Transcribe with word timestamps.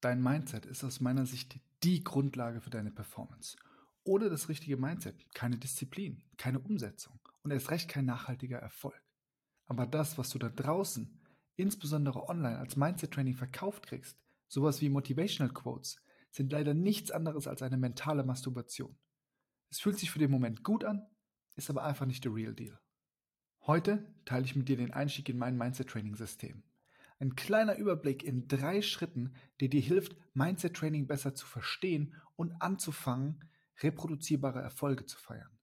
Dein 0.00 0.22
Mindset 0.22 0.64
ist 0.64 0.84
aus 0.84 1.00
meiner 1.00 1.26
Sicht 1.26 1.58
die 1.82 2.04
Grundlage 2.04 2.60
für 2.60 2.70
deine 2.70 2.92
Performance. 2.92 3.56
Ohne 4.04 4.30
das 4.30 4.48
richtige 4.48 4.76
Mindset 4.76 5.34
keine 5.34 5.58
Disziplin, 5.58 6.22
keine 6.36 6.60
Umsetzung 6.60 7.18
und 7.42 7.50
erst 7.50 7.70
recht 7.70 7.88
kein 7.88 8.04
nachhaltiger 8.04 8.58
Erfolg. 8.58 9.02
Aber 9.66 9.86
das, 9.86 10.16
was 10.16 10.30
du 10.30 10.38
da 10.38 10.50
draußen, 10.50 11.20
insbesondere 11.56 12.28
online 12.28 12.58
als 12.58 12.76
Mindset-Training 12.76 13.34
verkauft 13.34 13.86
kriegst, 13.86 14.16
sowas 14.46 14.80
wie 14.80 14.88
Motivational 14.88 15.52
Quotes, 15.52 16.00
sind 16.30 16.52
leider 16.52 16.74
nichts 16.74 17.10
anderes 17.10 17.48
als 17.48 17.62
eine 17.62 17.76
mentale 17.76 18.22
Masturbation. 18.22 18.96
Es 19.68 19.80
fühlt 19.80 19.98
sich 19.98 20.12
für 20.12 20.20
den 20.20 20.30
Moment 20.30 20.62
gut 20.62 20.84
an, 20.84 21.06
ist 21.56 21.70
aber 21.70 21.82
einfach 21.82 22.06
nicht 22.06 22.24
der 22.24 22.34
Real 22.34 22.54
Deal. 22.54 22.78
Heute 23.66 24.14
teile 24.24 24.44
ich 24.44 24.54
mit 24.54 24.68
dir 24.68 24.76
den 24.76 24.92
Einstieg 24.92 25.28
in 25.28 25.38
mein 25.38 25.58
Mindset-Training-System. 25.58 26.62
Ein 27.20 27.34
kleiner 27.34 27.76
Überblick 27.76 28.22
in 28.22 28.46
drei 28.46 28.80
Schritten, 28.80 29.34
der 29.60 29.68
dir 29.68 29.80
hilft, 29.80 30.16
Mindset 30.34 30.74
Training 30.74 31.06
besser 31.06 31.34
zu 31.34 31.46
verstehen 31.46 32.14
und 32.36 32.52
anzufangen, 32.62 33.44
reproduzierbare 33.82 34.60
Erfolge 34.60 35.04
zu 35.04 35.18
feiern. 35.18 35.58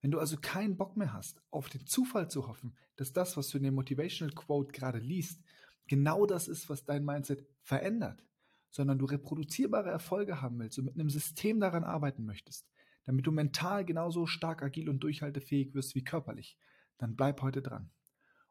Wenn 0.00 0.10
du 0.10 0.20
also 0.20 0.36
keinen 0.36 0.76
Bock 0.76 0.96
mehr 0.96 1.12
hast, 1.12 1.42
auf 1.50 1.68
den 1.68 1.86
Zufall 1.86 2.30
zu 2.30 2.46
hoffen, 2.46 2.76
dass 2.96 3.12
das, 3.12 3.36
was 3.36 3.48
du 3.48 3.58
in 3.58 3.64
dem 3.64 3.74
Motivational 3.74 4.34
Quote 4.34 4.72
gerade 4.72 4.98
liest, 4.98 5.42
genau 5.86 6.26
das 6.26 6.46
ist, 6.46 6.68
was 6.68 6.84
dein 6.84 7.04
Mindset 7.04 7.44
verändert, 7.62 8.22
sondern 8.70 8.98
du 8.98 9.06
reproduzierbare 9.06 9.88
Erfolge 9.88 10.42
haben 10.42 10.58
willst 10.58 10.78
und 10.78 10.84
mit 10.84 10.94
einem 10.94 11.10
System 11.10 11.58
daran 11.58 11.84
arbeiten 11.84 12.24
möchtest, 12.24 12.68
damit 13.04 13.26
du 13.26 13.32
mental 13.32 13.84
genauso 13.84 14.26
stark, 14.26 14.62
agil 14.62 14.88
und 14.88 15.00
durchhaltefähig 15.00 15.74
wirst 15.74 15.94
wie 15.94 16.04
körperlich, 16.04 16.58
dann 16.98 17.16
bleib 17.16 17.42
heute 17.42 17.62
dran. 17.62 17.90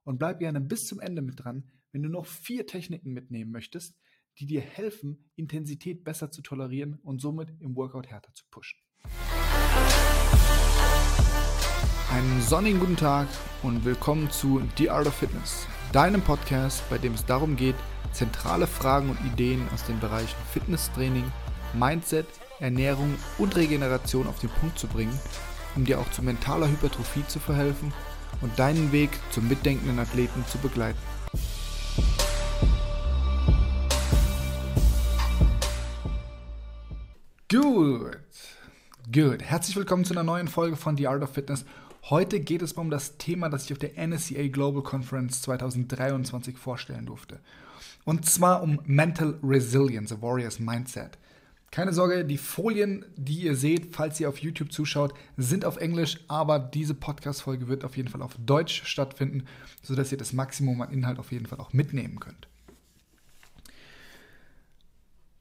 Und 0.03 0.17
bleib 0.20 0.39
gerne 0.39 0.59
bis 0.59 0.87
zum 0.87 0.99
Ende 0.99 1.21
mit 1.21 1.43
dran, 1.43 1.71
wenn 1.93 2.02
du 2.02 2.09
noch 2.09 2.25
vier 2.25 2.65
Techniken 2.65 3.13
mitnehmen 3.13 3.52
möchtest, 3.52 3.95
die 4.39 4.47
dir 4.47 4.61
helfen, 4.61 5.29
Intensität 5.35 6.03
besser 6.03 6.31
zu 6.31 6.41
tolerieren 6.41 6.95
und 7.03 7.21
somit 7.21 7.53
im 7.59 7.75
Workout 7.75 8.07
härter 8.07 8.34
zu 8.34 8.45
pushen. 8.49 8.79
Einen 12.12 12.41
sonnigen 12.41 12.79
guten 12.79 12.98
Tag 12.98 13.27
und 13.62 13.85
willkommen 13.85 14.29
zu 14.31 14.62
The 14.77 14.90
Art 14.90 15.05
of 15.05 15.13
Fitness, 15.13 15.68
deinem 15.91 16.21
Podcast, 16.21 16.84
bei 16.90 16.98
dem 16.98 17.13
es 17.13 17.26
darum 17.26 17.55
geht, 17.55 17.76
zentrale 18.12 18.65
Fragen 18.65 19.12
und 19.12 19.20
Ideen 19.31 19.68
aus 19.70 19.85
den 19.85 19.99
Bereichen 19.99 20.37
Fitnesstraining, 20.51 21.31
Mindset, 21.75 22.27
Ernährung 22.59 23.13
und 23.37 23.55
Regeneration 23.55 24.25
auf 24.27 24.40
den 24.40 24.49
Punkt 24.49 24.79
zu 24.79 24.87
bringen, 24.87 25.18
um 25.75 25.85
dir 25.85 25.99
auch 25.99 26.09
zu 26.12 26.23
mentaler 26.23 26.70
Hypertrophie 26.70 27.25
zu 27.27 27.40
verhelfen 27.40 27.93
und 28.41 28.57
deinen 28.57 28.91
Weg 28.91 29.12
zum 29.31 29.48
mitdenkenden 29.48 29.99
Athleten 29.99 30.43
zu 30.48 30.57
begleiten. 30.57 30.99
Gut. 37.54 38.18
Gut. 39.13 39.43
Herzlich 39.43 39.76
willkommen 39.76 40.05
zu 40.05 40.15
einer 40.15 40.23
neuen 40.23 40.48
Folge 40.48 40.76
von 40.76 40.98
The 40.98 41.07
Art 41.07 41.21
of 41.21 41.34
Fitness. 41.34 41.65
Heute 42.09 42.40
geht 42.40 42.63
es 42.63 42.73
um 42.73 42.90
das 42.90 43.20
Thema, 43.20 43.48
das 43.48 43.65
ich 43.65 43.73
auf 43.73 43.77
der 43.77 43.96
NSCA 43.96 44.48
Global 44.48 44.82
Conference 44.82 45.43
2023 45.43 46.57
vorstellen 46.57 47.05
durfte. 47.05 47.40
Und 48.05 48.26
zwar 48.26 48.63
um 48.63 48.79
Mental 48.85 49.37
Resilience, 49.43 50.12
a 50.12 50.20
Warrior's 50.20 50.59
Mindset. 50.59 51.20
Keine 51.70 51.93
Sorge, 51.93 52.26
die 52.26 52.40
Folien, 52.40 53.05
die 53.18 53.41
ihr 53.41 53.55
seht, 53.55 53.96
falls 53.96 54.20
ihr 54.20 54.29
auf 54.29 54.40
YouTube 54.40 54.71
zuschaut, 54.71 55.13
sind 55.37 55.63
auf 55.63 55.77
Englisch, 55.77 56.21
aber 56.27 56.57
diese 56.57 56.96
Podcast-Folge 56.96 57.68
wird 57.68 57.85
auf 57.85 57.96
jeden 57.98 58.09
Fall 58.09 58.24
auf 58.24 58.35
Deutsch 58.43 58.84
stattfinden, 58.84 59.46
sodass 59.84 60.12
ihr 60.12 60.18
das 60.18 60.34
Maximum 60.34 60.81
an 60.81 60.91
Inhalt 60.91 61.20
auf 61.20 61.31
jeden 61.31 61.46
Fall 61.46 61.59
auch 61.59 61.71
mitnehmen 61.71 62.20
könnt. 62.20 62.48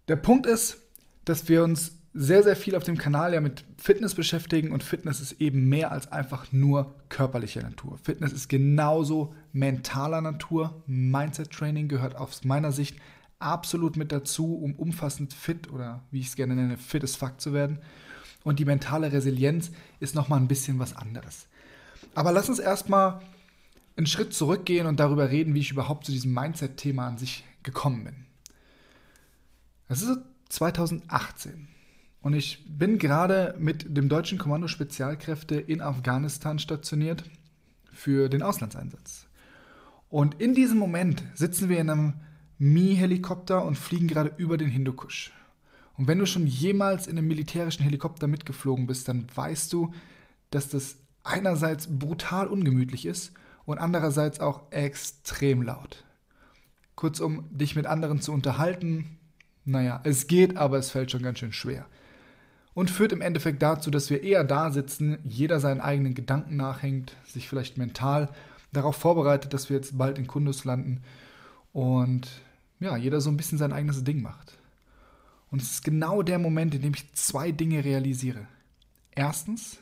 Der 0.08 0.16
Punkt 0.16 0.44
ist, 0.44 0.77
dass 1.24 1.48
wir 1.48 1.64
uns 1.64 2.02
sehr, 2.14 2.42
sehr 2.42 2.56
viel 2.56 2.77
auf 2.77 2.84
dem 2.84 2.98
Kanal 2.98 3.32
ja 3.32 3.41
mit 3.41 3.64
Fitness 3.78 4.14
beschäftigen 4.14 4.70
und 4.72 4.82
Fitness 4.82 5.20
ist 5.20 5.41
eben 5.41 5.68
mehr 5.68 5.92
als 5.92 6.12
einfach 6.12 6.52
nur 6.52 6.95
körperlicher 7.08 7.62
Natur. 7.62 7.98
Fitness 8.02 8.33
ist 8.33 8.48
genauso 8.48 9.34
mentaler 9.52 10.20
Natur. 10.20 10.83
Mindset 10.86 11.50
Training 11.50 11.89
gehört 11.89 12.17
aus 12.17 12.45
meiner 12.45 12.70
Sicht 12.70 12.96
absolut 13.39 13.96
mit 13.96 14.12
dazu, 14.12 14.56
um 14.56 14.74
umfassend 14.74 15.33
fit 15.33 15.70
oder 15.73 16.02
wie 16.11 16.20
ich 16.20 16.28
es 16.28 16.36
gerne 16.36 16.55
nenne, 16.55 16.77
fit 16.77 17.02
as 17.02 17.17
fuck 17.17 17.40
zu 17.40 17.52
werden. 17.52 17.78
Und 18.44 18.58
die 18.58 18.64
mentale 18.64 19.12
Resilienz 19.12 19.70
ist 19.98 20.14
nochmal 20.14 20.40
ein 20.40 20.48
bisschen 20.48 20.79
was 20.79 20.94
anderes. 20.94 21.46
Aber 22.14 22.33
lass 22.33 22.48
uns 22.48 22.58
erstmal 22.58 23.23
einen 23.96 24.06
Schritt 24.06 24.34
zurückgehen 24.34 24.86
und 24.86 25.00
darüber 25.00 25.30
reden, 25.30 25.55
wie 25.55 25.61
ich 25.61 25.70
überhaupt 25.70 26.05
zu 26.05 26.12
diesem 26.12 26.34
Mindset-Thema 26.34 27.06
an 27.06 27.18
sich 27.18 27.44
gekommen 27.62 28.05
bin. 28.05 28.27
Das 29.89 30.02
ist 30.02 30.18
2018. 30.48 31.68
Und 32.22 32.34
ich 32.34 32.64
bin 32.68 32.98
gerade 32.98 33.55
mit 33.58 33.96
dem 33.96 34.08
deutschen 34.08 34.38
Kommando 34.38 34.68
Spezialkräfte 34.68 35.56
in 35.56 35.80
Afghanistan 35.80 36.60
stationiert 36.60 37.24
für 37.90 38.28
den 38.28 38.42
Auslandseinsatz. 38.42 39.27
Und 40.08 40.40
in 40.40 40.55
diesem 40.55 40.78
Moment 40.78 41.24
sitzen 41.34 41.68
wir 41.68 41.80
in 41.80 41.90
einem 41.90 42.14
Mi-Helikopter 42.58 43.64
und 43.64 43.77
fliegen 43.77 44.06
gerade 44.06 44.32
über 44.36 44.56
den 44.56 44.68
Hindukusch. 44.68 45.32
Und 45.98 46.06
wenn 46.06 46.20
du 46.20 46.27
schon 46.27 46.46
jemals 46.46 47.08
in 47.08 47.18
einem 47.18 47.27
militärischen 47.27 47.82
Helikopter 47.82 48.28
mitgeflogen 48.28 48.86
bist, 48.86 49.08
dann 49.08 49.27
weißt 49.34 49.72
du, 49.72 49.92
dass 50.50 50.68
das 50.68 50.96
einerseits 51.24 51.88
brutal 51.98 52.46
ungemütlich 52.46 53.05
ist 53.05 53.32
und 53.64 53.78
andererseits 53.78 54.38
auch 54.38 54.70
extrem 54.70 55.62
laut. 55.62 56.05
Kurzum, 56.94 57.48
dich 57.50 57.74
mit 57.74 57.86
anderen 57.86 58.20
zu 58.20 58.32
unterhalten, 58.32 59.18
naja, 59.64 60.00
es 60.05 60.28
geht, 60.28 60.56
aber 60.56 60.78
es 60.78 60.90
fällt 60.90 61.11
schon 61.11 61.22
ganz 61.22 61.40
schön 61.40 61.52
schwer 61.52 61.86
und 62.74 62.90
führt 62.90 63.12
im 63.12 63.20
Endeffekt 63.20 63.62
dazu, 63.62 63.90
dass 63.90 64.10
wir 64.10 64.22
eher 64.22 64.44
da 64.44 64.70
sitzen, 64.70 65.18
jeder 65.24 65.60
seinen 65.60 65.80
eigenen 65.80 66.14
Gedanken 66.14 66.56
nachhängt, 66.56 67.14
sich 67.27 67.48
vielleicht 67.48 67.78
mental 67.78 68.28
darauf 68.72 68.96
vorbereitet, 68.96 69.52
dass 69.52 69.68
wir 69.68 69.77
jetzt 69.77 69.98
bald 69.98 70.18
in 70.18 70.27
Kundus 70.27 70.64
landen 70.64 71.02
und 71.72 72.28
ja, 72.80 72.96
jeder 72.96 73.20
so 73.20 73.30
ein 73.30 73.36
bisschen 73.36 73.58
sein 73.58 73.72
eigenes 73.72 74.02
Ding 74.05 74.22
macht. 74.22 74.58
Und 75.50 75.61
es 75.61 75.72
ist 75.72 75.84
genau 75.84 76.22
der 76.22 76.38
Moment, 76.38 76.74
in 76.74 76.82
dem 76.82 76.94
ich 76.94 77.12
zwei 77.12 77.52
Dinge 77.52 77.84
realisiere. 77.84 78.46
Erstens, 79.14 79.78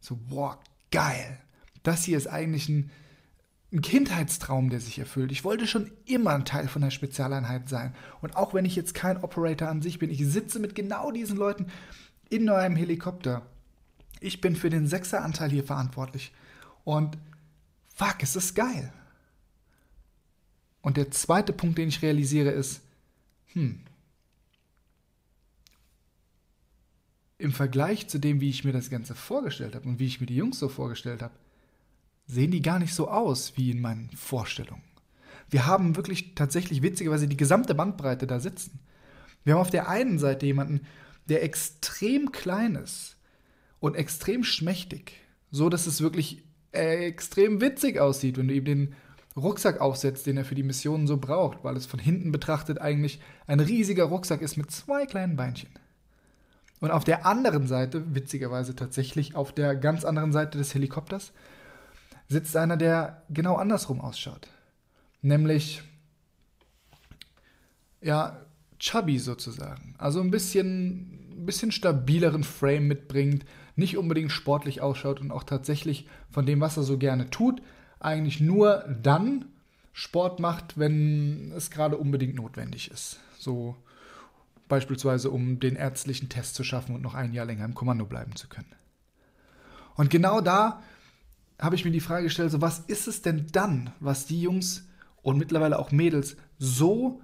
so, 0.00 0.18
boah, 0.28 0.58
geil. 0.90 1.38
Das 1.84 2.04
hier 2.04 2.18
ist 2.18 2.26
eigentlich 2.26 2.68
ein, 2.68 2.90
ein 3.72 3.82
Kindheitstraum, 3.82 4.68
der 4.68 4.80
sich 4.80 4.98
erfüllt. 4.98 5.30
Ich 5.30 5.44
wollte 5.44 5.66
schon 5.66 5.90
immer 6.04 6.30
ein 6.30 6.44
Teil 6.44 6.66
von 6.66 6.82
der 6.82 6.90
Spezialeinheit 6.90 7.68
sein. 7.68 7.94
Und 8.20 8.36
auch 8.36 8.52
wenn 8.52 8.64
ich 8.64 8.74
jetzt 8.74 8.94
kein 8.94 9.22
Operator 9.22 9.68
an 9.68 9.80
sich 9.80 9.98
bin, 9.98 10.10
ich 10.10 10.26
sitze 10.26 10.58
mit 10.58 10.74
genau 10.74 11.12
diesen 11.12 11.36
Leuten 11.36 11.66
in 12.30 12.48
einem 12.48 12.74
Helikopter. 12.74 13.46
Ich 14.18 14.40
bin 14.40 14.56
für 14.56 14.70
den 14.70 14.88
Sechseranteil 14.88 15.50
hier 15.50 15.64
verantwortlich. 15.64 16.32
Und 16.84 17.16
fuck, 17.94 18.16
es 18.22 18.34
ist 18.34 18.54
geil. 18.54 18.92
Und 20.82 20.96
der 20.96 21.10
zweite 21.10 21.52
Punkt, 21.52 21.78
den 21.78 21.88
ich 21.88 22.02
realisiere, 22.02 22.50
ist, 22.50 22.82
hm, 23.52 23.80
im 27.38 27.52
Vergleich 27.52 28.08
zu 28.08 28.18
dem, 28.18 28.40
wie 28.40 28.50
ich 28.50 28.64
mir 28.64 28.72
das 28.72 28.90
Ganze 28.90 29.14
vorgestellt 29.14 29.74
habe 29.74 29.88
und 29.88 29.98
wie 29.98 30.06
ich 30.06 30.20
mir 30.20 30.26
die 30.26 30.36
Jungs 30.36 30.58
so 30.58 30.68
vorgestellt 30.68 31.22
habe, 31.22 31.34
sehen 32.30 32.50
die 32.50 32.62
gar 32.62 32.78
nicht 32.78 32.94
so 32.94 33.08
aus 33.08 33.54
wie 33.56 33.70
in 33.70 33.80
meinen 33.80 34.10
Vorstellungen. 34.16 34.82
Wir 35.48 35.66
haben 35.66 35.96
wirklich 35.96 36.34
tatsächlich 36.34 36.82
witzigerweise 36.82 37.26
die 37.26 37.36
gesamte 37.36 37.74
Bandbreite 37.74 38.26
da 38.26 38.38
sitzen. 38.38 38.78
Wir 39.44 39.54
haben 39.54 39.60
auf 39.60 39.70
der 39.70 39.88
einen 39.88 40.18
Seite 40.18 40.46
jemanden, 40.46 40.82
der 41.28 41.42
extrem 41.42 42.30
klein 42.32 42.76
ist 42.76 43.16
und 43.80 43.96
extrem 43.96 44.44
schmächtig, 44.44 45.14
so 45.50 45.68
dass 45.68 45.86
es 45.86 46.00
wirklich 46.00 46.44
extrem 46.72 47.60
witzig 47.60 47.98
aussieht, 47.98 48.38
wenn 48.38 48.48
du 48.48 48.54
ihm 48.54 48.64
den 48.64 48.94
Rucksack 49.36 49.80
aufsetzt, 49.80 50.26
den 50.26 50.36
er 50.36 50.44
für 50.44 50.54
die 50.54 50.62
Missionen 50.62 51.06
so 51.06 51.16
braucht, 51.16 51.64
weil 51.64 51.76
es 51.76 51.86
von 51.86 51.98
hinten 51.98 52.30
betrachtet 52.30 52.80
eigentlich 52.80 53.20
ein 53.46 53.60
riesiger 53.60 54.04
Rucksack 54.04 54.42
ist 54.42 54.56
mit 54.56 54.70
zwei 54.70 55.06
kleinen 55.06 55.36
Beinchen. 55.36 55.70
Und 56.80 56.90
auf 56.90 57.04
der 57.04 57.26
anderen 57.26 57.66
Seite, 57.66 58.14
witzigerweise 58.14 58.74
tatsächlich 58.74 59.34
auf 59.34 59.52
der 59.52 59.74
ganz 59.76 60.04
anderen 60.04 60.32
Seite 60.32 60.58
des 60.58 60.74
Helikopters, 60.74 61.32
sitzt 62.30 62.56
einer, 62.56 62.76
der 62.76 63.24
genau 63.28 63.56
andersrum 63.56 64.00
ausschaut. 64.00 64.48
Nämlich, 65.20 65.82
ja, 68.00 68.40
chubby 68.78 69.18
sozusagen. 69.18 69.96
Also 69.98 70.20
ein 70.20 70.30
bisschen, 70.30 71.44
bisschen 71.44 71.72
stabileren 71.72 72.44
Frame 72.44 72.86
mitbringt, 72.86 73.44
nicht 73.74 73.98
unbedingt 73.98 74.30
sportlich 74.30 74.80
ausschaut 74.80 75.20
und 75.20 75.32
auch 75.32 75.42
tatsächlich 75.42 76.06
von 76.30 76.46
dem, 76.46 76.60
was 76.60 76.76
er 76.76 76.84
so 76.84 76.98
gerne 76.98 77.30
tut, 77.30 77.60
eigentlich 77.98 78.40
nur 78.40 78.84
dann 79.02 79.46
Sport 79.92 80.38
macht, 80.38 80.78
wenn 80.78 81.52
es 81.56 81.70
gerade 81.70 81.96
unbedingt 81.96 82.36
notwendig 82.36 82.92
ist. 82.92 83.18
So 83.38 83.76
beispielsweise, 84.68 85.30
um 85.30 85.58
den 85.58 85.74
ärztlichen 85.74 86.28
Test 86.28 86.54
zu 86.54 86.62
schaffen 86.62 86.94
und 86.94 87.02
noch 87.02 87.14
ein 87.14 87.32
Jahr 87.32 87.44
länger 87.44 87.64
im 87.64 87.74
Kommando 87.74 88.06
bleiben 88.06 88.36
zu 88.36 88.48
können. 88.48 88.72
Und 89.96 90.10
genau 90.10 90.40
da 90.40 90.80
habe 91.60 91.76
ich 91.76 91.84
mir 91.84 91.90
die 91.90 92.00
Frage 92.00 92.24
gestellt, 92.24 92.50
so 92.50 92.60
was 92.60 92.80
ist 92.80 93.06
es 93.06 93.22
denn 93.22 93.46
dann, 93.52 93.92
was 94.00 94.26
die 94.26 94.40
Jungs 94.40 94.88
und 95.22 95.38
mittlerweile 95.38 95.78
auch 95.78 95.92
Mädels 95.92 96.36
so 96.58 97.20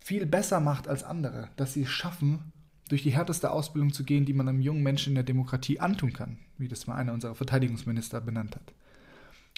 viel 0.00 0.26
besser 0.26 0.60
macht 0.60 0.88
als 0.88 1.04
andere, 1.04 1.48
dass 1.56 1.74
sie 1.74 1.82
es 1.82 1.90
schaffen, 1.90 2.52
durch 2.88 3.04
die 3.04 3.12
härteste 3.12 3.50
Ausbildung 3.50 3.92
zu 3.92 4.04
gehen, 4.04 4.26
die 4.26 4.34
man 4.34 4.48
einem 4.48 4.60
jungen 4.60 4.82
Menschen 4.82 5.10
in 5.10 5.14
der 5.14 5.24
Demokratie 5.24 5.80
antun 5.80 6.12
kann, 6.12 6.38
wie 6.58 6.68
das 6.68 6.86
mal 6.86 6.96
einer 6.96 7.12
unserer 7.12 7.34
Verteidigungsminister 7.34 8.20
benannt 8.20 8.56
hat. 8.56 8.74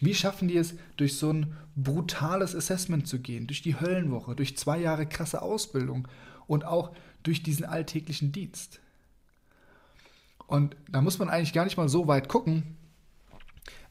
Wie 0.01 0.15
schaffen 0.15 0.49
die 0.49 0.57
es, 0.57 0.75
durch 0.97 1.17
so 1.17 1.33
ein 1.33 1.57
brutales 1.75 2.55
Assessment 2.55 3.09
zu 3.09 3.21
gehen, 3.21 3.47
durch 3.47 3.63
die 3.63 3.79
Höllenwoche, 3.81 4.37
durch 4.37 4.57
zwei 4.57 4.79
Jahre 4.79 5.07
krasse 5.07 5.41
Ausbildung 5.43 6.07
und 6.47 6.65
auch 6.65 6.95
durch 7.23 7.43
diesen 7.43 7.65
alltäglichen 7.65 8.31
Dienst? 8.31 8.81
Und 10.46 10.76
da 10.88 11.00
muss 11.00 11.19
man 11.19 11.29
eigentlich 11.29 11.52
gar 11.52 11.64
nicht 11.64 11.76
mal 11.76 11.88
so 11.88 12.06
weit 12.06 12.29
gucken, 12.29 12.76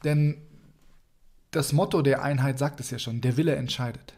denn 0.04 0.36
das 1.50 1.72
Motto 1.72 2.02
der 2.02 2.22
Einheit 2.22 2.58
sagt 2.58 2.80
es 2.80 2.90
ja 2.90 2.98
schon, 2.98 3.20
der 3.20 3.36
Wille 3.36 3.54
entscheidet. 3.54 4.14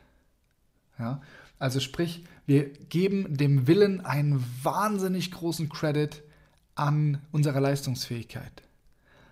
Ja? 0.99 1.21
Also 1.59 1.81
sprich, 1.81 2.25
wir 2.47 2.69
geben 2.69 3.37
dem 3.37 3.67
Willen 3.67 4.05
einen 4.05 4.45
wahnsinnig 4.63 5.31
großen 5.31 5.69
Credit 5.69 6.23
an 6.75 7.21
unserer 7.33 7.61
Leistungsfähigkeit. 7.61 8.63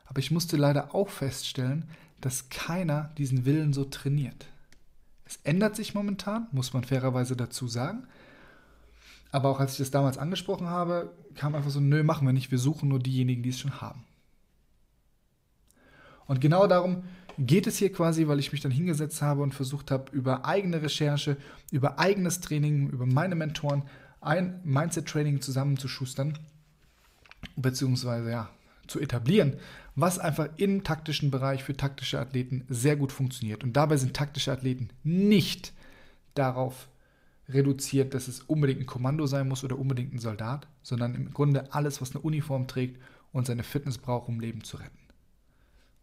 Aber 0.06 0.18
ich 0.18 0.30
musste 0.30 0.56
leider 0.56 0.94
auch 0.94 1.08
feststellen, 1.08 1.88
dass 2.20 2.48
keiner 2.48 3.12
diesen 3.18 3.44
Willen 3.44 3.72
so 3.72 3.84
trainiert. 3.84 4.46
Es 5.24 5.38
ändert 5.42 5.76
sich 5.76 5.94
momentan, 5.94 6.48
muss 6.52 6.72
man 6.72 6.84
fairerweise 6.84 7.36
dazu 7.36 7.68
sagen. 7.68 8.06
Aber 9.34 9.48
auch 9.48 9.58
als 9.58 9.72
ich 9.72 9.78
das 9.78 9.90
damals 9.90 10.16
angesprochen 10.16 10.69
habe, 10.69 11.12
kam 11.34 11.56
einfach 11.56 11.72
so, 11.72 11.81
nö, 11.81 12.04
machen 12.04 12.25
wir 12.25 12.32
nicht, 12.32 12.52
wir 12.52 12.58
suchen 12.58 12.88
nur 12.88 13.00
diejenigen, 13.00 13.42
die 13.42 13.48
es 13.48 13.58
schon 13.58 13.81
haben. 13.81 14.04
Und 16.26 16.40
genau 16.40 16.69
darum 16.69 17.02
geht 17.36 17.66
es 17.66 17.76
hier 17.76 17.92
quasi, 17.92 18.28
weil 18.28 18.38
ich 18.38 18.52
mich 18.52 18.60
dann 18.60 18.70
hingesetzt 18.70 19.22
habe 19.22 19.42
und 19.42 19.52
versucht 19.52 19.90
habe, 19.90 20.04
über 20.12 20.44
eigene 20.44 20.81
Recherche, 20.81 21.36
über 21.72 21.98
eigenes 21.98 22.42
Training, 22.42 22.90
über 22.90 23.06
meine 23.06 23.34
Mentoren 23.34 23.82
ein 24.20 24.60
Mindset-Training 24.62 25.40
zusammenzuschustern, 25.40 26.38
beziehungsweise 27.56 28.31
ja, 28.31 28.50
zu 28.86 29.00
etablieren, 29.00 29.56
was 29.96 30.20
einfach 30.20 30.48
im 30.58 30.84
taktischen 30.84 31.32
Bereich 31.32 31.64
für 31.64 31.76
taktische 31.76 32.20
Athleten 32.20 32.64
sehr 32.69 32.94
gut 32.94 33.10
funktioniert. 33.10 33.64
Und 33.64 33.72
dabei 33.72 33.96
sind 33.96 34.14
taktische 34.14 34.52
Athleten 34.52 34.90
nicht 35.02 35.72
darauf 36.36 36.86
reduziert, 37.49 38.14
dass 38.14 38.29
es 38.29 38.41
unbedingt 38.41 38.81
ein 38.81 38.87
Kommando 38.87 39.26
sein 39.26 39.49
muss 39.49 39.64
oder 39.64 39.79
unbedingt 39.79 40.14
ein 40.14 40.19
Soldat, 40.19 40.67
sondern 40.82 41.14
im 41.14 41.32
Grunde 41.32 41.73
alles, 41.73 42.00
was 42.00 42.14
eine 42.14 42.20
Uniform 42.20 42.67
trägt 42.67 43.00
und 43.32 43.46
seine 43.46 43.62
Fitness 43.62 43.99
braucht, 43.99 44.29
um 44.29 44.41
Leben 44.41 44.64
zu 44.64 44.79
retten. 44.79 44.99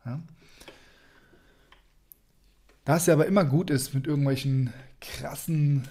Ja? 0.06 0.22
Da 2.86 2.98
es 2.98 3.06
ja 3.06 3.14
aber 3.14 3.26
immer 3.26 3.46
gut 3.46 3.70
ist, 3.70 3.94
mit 3.94 4.08
irgendwelchen 4.08 4.74
krassen 5.00 5.88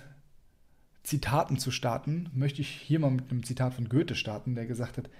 Zitaten 1.03 1.59
zu 1.59 1.71
starten, 1.71 2.31
möchte 2.35 2.61
ich 2.61 2.69
hier 2.69 3.01
mal 3.01 3.11
mit 3.11 3.31
einem 3.31 3.45
Zitat 3.45 3.75
von 3.75 3.89
Goethe 3.89 4.15
starten, 4.15 4.55
der 4.55 4.67
gesagt 4.67 4.99
hat, 4.99 5.11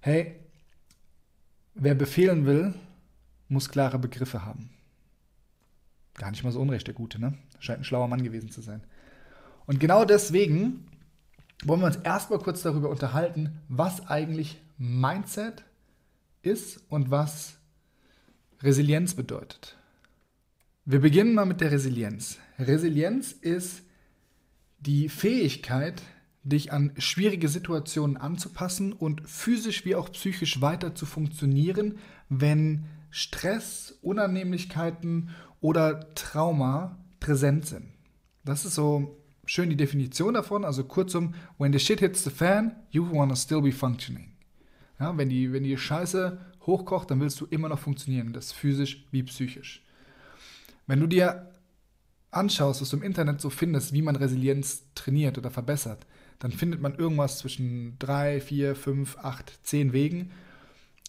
hey, 0.00 0.34
wer 1.74 1.94
befehlen 1.94 2.46
will, 2.46 2.74
muss 3.48 3.70
klare 3.70 3.98
Begriffe 3.98 4.44
haben. 4.44 4.70
Gar 6.14 6.30
nicht 6.30 6.44
mal 6.44 6.52
so 6.52 6.60
unrecht, 6.60 6.86
der 6.86 6.94
Gute, 6.94 7.18
ne? 7.18 7.38
Scheint 7.58 7.80
ein 7.80 7.84
schlauer 7.84 8.08
Mann 8.08 8.22
gewesen 8.22 8.50
zu 8.50 8.60
sein. 8.60 8.82
Und 9.70 9.78
genau 9.78 10.04
deswegen 10.04 10.84
wollen 11.62 11.78
wir 11.78 11.86
uns 11.86 11.94
erstmal 11.94 12.40
kurz 12.40 12.62
darüber 12.62 12.90
unterhalten, 12.90 13.60
was 13.68 14.08
eigentlich 14.08 14.60
Mindset 14.78 15.62
ist 16.42 16.80
und 16.88 17.12
was 17.12 17.54
Resilienz 18.64 19.14
bedeutet. 19.14 19.76
Wir 20.84 21.00
beginnen 21.00 21.34
mal 21.34 21.46
mit 21.46 21.60
der 21.60 21.70
Resilienz. 21.70 22.38
Resilienz 22.58 23.30
ist 23.30 23.82
die 24.80 25.08
Fähigkeit, 25.08 26.02
dich 26.42 26.72
an 26.72 26.92
schwierige 26.98 27.48
Situationen 27.48 28.16
anzupassen 28.16 28.92
und 28.92 29.22
physisch 29.30 29.84
wie 29.84 29.94
auch 29.94 30.10
psychisch 30.10 30.60
weiter 30.60 30.96
zu 30.96 31.06
funktionieren, 31.06 31.98
wenn 32.28 32.86
Stress, 33.10 33.96
Unannehmlichkeiten 34.02 35.30
oder 35.60 36.12
Trauma 36.16 36.98
präsent 37.20 37.66
sind. 37.66 37.84
Das 38.44 38.64
ist 38.64 38.74
so 38.74 39.19
schön 39.50 39.68
die 39.68 39.76
Definition 39.76 40.34
davon. 40.34 40.64
Also 40.64 40.84
kurzum, 40.84 41.34
when 41.58 41.72
the 41.72 41.80
shit 41.80 41.98
hits 41.98 42.22
the 42.22 42.30
fan, 42.30 42.76
you 42.90 43.04
wanna 43.10 43.34
still 43.34 43.60
be 43.60 43.72
functioning. 43.72 44.30
Ja, 45.00 45.16
wenn, 45.16 45.28
die, 45.28 45.52
wenn 45.52 45.64
die 45.64 45.76
Scheiße 45.76 46.38
hochkocht, 46.66 47.10
dann 47.10 47.20
willst 47.20 47.40
du 47.40 47.46
immer 47.46 47.68
noch 47.68 47.80
funktionieren, 47.80 48.32
das 48.32 48.52
physisch 48.52 49.06
wie 49.10 49.24
psychisch. 49.24 49.82
Wenn 50.86 51.00
du 51.00 51.08
dir 51.08 51.50
anschaust, 52.30 52.80
was 52.80 52.90
du 52.90 52.98
im 52.98 53.02
Internet 53.02 53.40
so 53.40 53.50
findest, 53.50 53.92
wie 53.92 54.02
man 54.02 54.14
Resilienz 54.14 54.84
trainiert 54.94 55.36
oder 55.36 55.50
verbessert, 55.50 56.06
dann 56.38 56.52
findet 56.52 56.80
man 56.80 56.94
irgendwas 56.94 57.38
zwischen 57.38 57.98
drei, 57.98 58.40
vier, 58.40 58.76
fünf, 58.76 59.18
acht, 59.18 59.58
zehn 59.64 59.92
Wegen, 59.92 60.30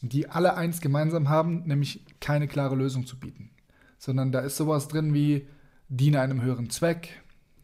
die 0.01 0.29
alle 0.29 0.55
eins 0.55 0.81
gemeinsam 0.81 1.29
haben, 1.29 1.63
nämlich 1.67 2.03
keine 2.19 2.47
klare 2.47 2.75
Lösung 2.75 3.05
zu 3.05 3.19
bieten. 3.19 3.51
Sondern 3.99 4.31
da 4.31 4.39
ist 4.39 4.57
sowas 4.57 4.87
drin 4.87 5.13
wie 5.13 5.47
diene 5.89 6.21
einem 6.21 6.41
höheren 6.41 6.71
Zweck, 6.71 7.21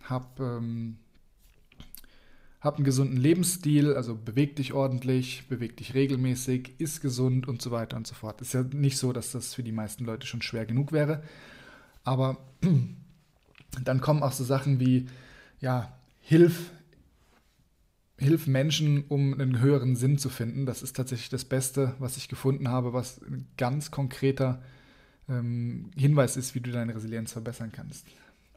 hab, 0.10 0.40
ähm, 0.40 0.98
hab 2.62 2.76
einen 2.76 2.86
gesunden 2.86 3.18
Lebensstil, 3.18 3.94
also 3.94 4.16
beweg 4.16 4.56
dich 4.56 4.74
ordentlich, 4.74 5.48
beweg 5.48 5.78
dich 5.78 5.94
regelmäßig, 5.94 6.80
iss 6.80 7.02
gesund 7.02 7.48
und 7.48 7.62
so 7.62 7.72
weiter 7.72 7.98
und 7.98 8.08
so 8.08 8.16
fort. 8.16 8.42
Ist 8.42 8.54
ja 8.54 8.64
nicht 8.64 8.98
so, 8.98 9.14
dass 9.14 9.32
das 9.32 9.54
für 9.54 9.64
die 9.64 9.72
meisten 9.72 10.06
Leute 10.06 10.28
schon 10.28 10.42
schwer 10.42 10.66
genug 10.66 10.92
wäre. 10.92 11.24
Aber 12.04 12.38
dann 13.84 14.02
kommen 14.02 14.24
auch 14.24 14.32
so 14.32 14.44
Sachen 14.44 14.80
wie, 14.80 15.08
ja, 15.60 15.94
hilf, 16.22 16.72
hilf 18.18 18.48
Menschen, 18.48 19.04
um 19.08 19.34
einen 19.34 19.60
höheren 19.60 19.96
Sinn 19.96 20.18
zu 20.18 20.30
finden. 20.30 20.66
Das 20.66 20.82
ist 20.82 20.96
tatsächlich 20.96 21.30
das 21.30 21.46
Beste, 21.46 21.96
was 22.00 22.18
ich 22.18 22.28
gefunden 22.28 22.70
habe, 22.70 22.94
was 22.94 23.22
ein 23.22 23.48
ganz 23.58 23.92
konkreter 23.92 24.62
ähm, 25.30 25.92
Hinweis 25.96 26.38
ist, 26.38 26.56
wie 26.56 26.62
du 26.62 26.72
deine 26.72 26.96
Resilienz 26.96 27.34
verbessern 27.34 27.72
kannst. 27.72 28.08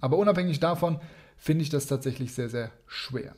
Aber 0.00 0.16
unabhängig 0.16 0.60
davon 0.60 0.98
finde 1.40 1.62
ich 1.62 1.70
das 1.70 1.86
tatsächlich 1.86 2.34
sehr, 2.34 2.50
sehr 2.50 2.70
schwer. 2.86 3.34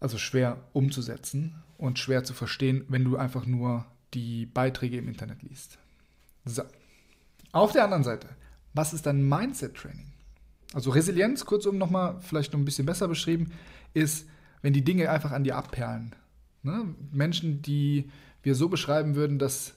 Also 0.00 0.18
schwer 0.18 0.58
umzusetzen 0.72 1.62
und 1.78 1.98
schwer 1.98 2.24
zu 2.24 2.34
verstehen, 2.34 2.84
wenn 2.88 3.04
du 3.04 3.16
einfach 3.16 3.46
nur 3.46 3.86
die 4.12 4.46
Beiträge 4.46 4.98
im 4.98 5.08
Internet 5.08 5.42
liest. 5.42 5.78
So. 6.44 6.62
Auf 7.52 7.72
der 7.72 7.84
anderen 7.84 8.02
Seite, 8.02 8.28
was 8.74 8.92
ist 8.92 9.06
dann 9.06 9.28
Mindset-Training? 9.28 10.12
Also 10.74 10.90
Resilienz, 10.90 11.44
kurzum 11.44 11.78
nochmal 11.78 12.18
vielleicht 12.20 12.52
noch 12.52 12.58
ein 12.58 12.64
bisschen 12.64 12.86
besser 12.86 13.06
beschrieben, 13.06 13.52
ist, 13.94 14.26
wenn 14.62 14.72
die 14.72 14.84
Dinge 14.84 15.08
einfach 15.10 15.30
an 15.30 15.44
dir 15.44 15.56
abperlen. 15.56 16.14
Ne? 16.62 16.94
Menschen, 17.12 17.62
die 17.62 18.10
wir 18.42 18.56
so 18.56 18.68
beschreiben 18.68 19.14
würden, 19.14 19.38
dass 19.38 19.74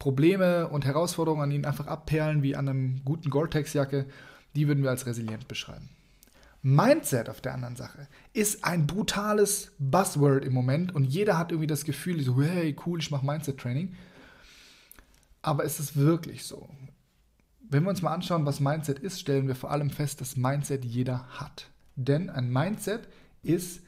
Probleme 0.00 0.68
und 0.68 0.84
Herausforderungen 0.84 1.42
an 1.42 1.50
ihnen 1.52 1.64
einfach 1.64 1.86
abperlen 1.86 2.42
wie 2.42 2.56
an 2.56 2.68
einem 2.68 3.04
guten 3.04 3.30
Gore-Tex-Jacke 3.30 4.06
die 4.54 4.68
würden 4.68 4.82
wir 4.82 4.90
als 4.90 5.06
resilient 5.06 5.48
beschreiben. 5.48 5.88
Mindset 6.62 7.28
auf 7.28 7.40
der 7.40 7.54
anderen 7.54 7.74
Sache 7.74 8.06
ist 8.32 8.64
ein 8.64 8.86
brutales 8.86 9.72
Buzzword 9.78 10.44
im 10.44 10.52
Moment 10.52 10.94
und 10.94 11.04
jeder 11.04 11.36
hat 11.36 11.50
irgendwie 11.50 11.66
das 11.66 11.84
Gefühl, 11.84 12.22
so, 12.22 12.40
hey, 12.40 12.76
cool, 12.86 13.00
ich 13.00 13.10
mache 13.10 13.26
Mindset-Training. 13.26 13.94
Aber 15.42 15.64
ist 15.64 15.80
es 15.80 15.96
wirklich 15.96 16.44
so? 16.44 16.68
Wenn 17.68 17.82
wir 17.82 17.90
uns 17.90 18.02
mal 18.02 18.14
anschauen, 18.14 18.46
was 18.46 18.60
Mindset 18.60 19.00
ist, 19.00 19.18
stellen 19.18 19.48
wir 19.48 19.56
vor 19.56 19.72
allem 19.72 19.90
fest, 19.90 20.20
dass 20.20 20.36
Mindset 20.36 20.84
jeder 20.84 21.26
hat. 21.30 21.68
Denn 21.96 22.30
ein 22.30 22.52
Mindset 22.52 23.08
ist 23.42 23.80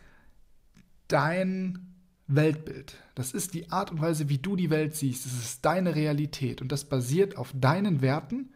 dein 1.06 1.94
Weltbild. 2.26 2.96
Das 3.14 3.32
ist 3.32 3.54
die 3.54 3.70
Art 3.70 3.92
und 3.92 4.00
Weise, 4.00 4.28
wie 4.28 4.38
du 4.38 4.56
die 4.56 4.70
Welt 4.70 4.96
siehst. 4.96 5.26
Das 5.26 5.34
ist 5.34 5.64
deine 5.64 5.94
Realität 5.94 6.60
und 6.60 6.72
das 6.72 6.84
basiert 6.84 7.36
auf 7.36 7.52
deinen 7.54 8.00
Werten 8.00 8.52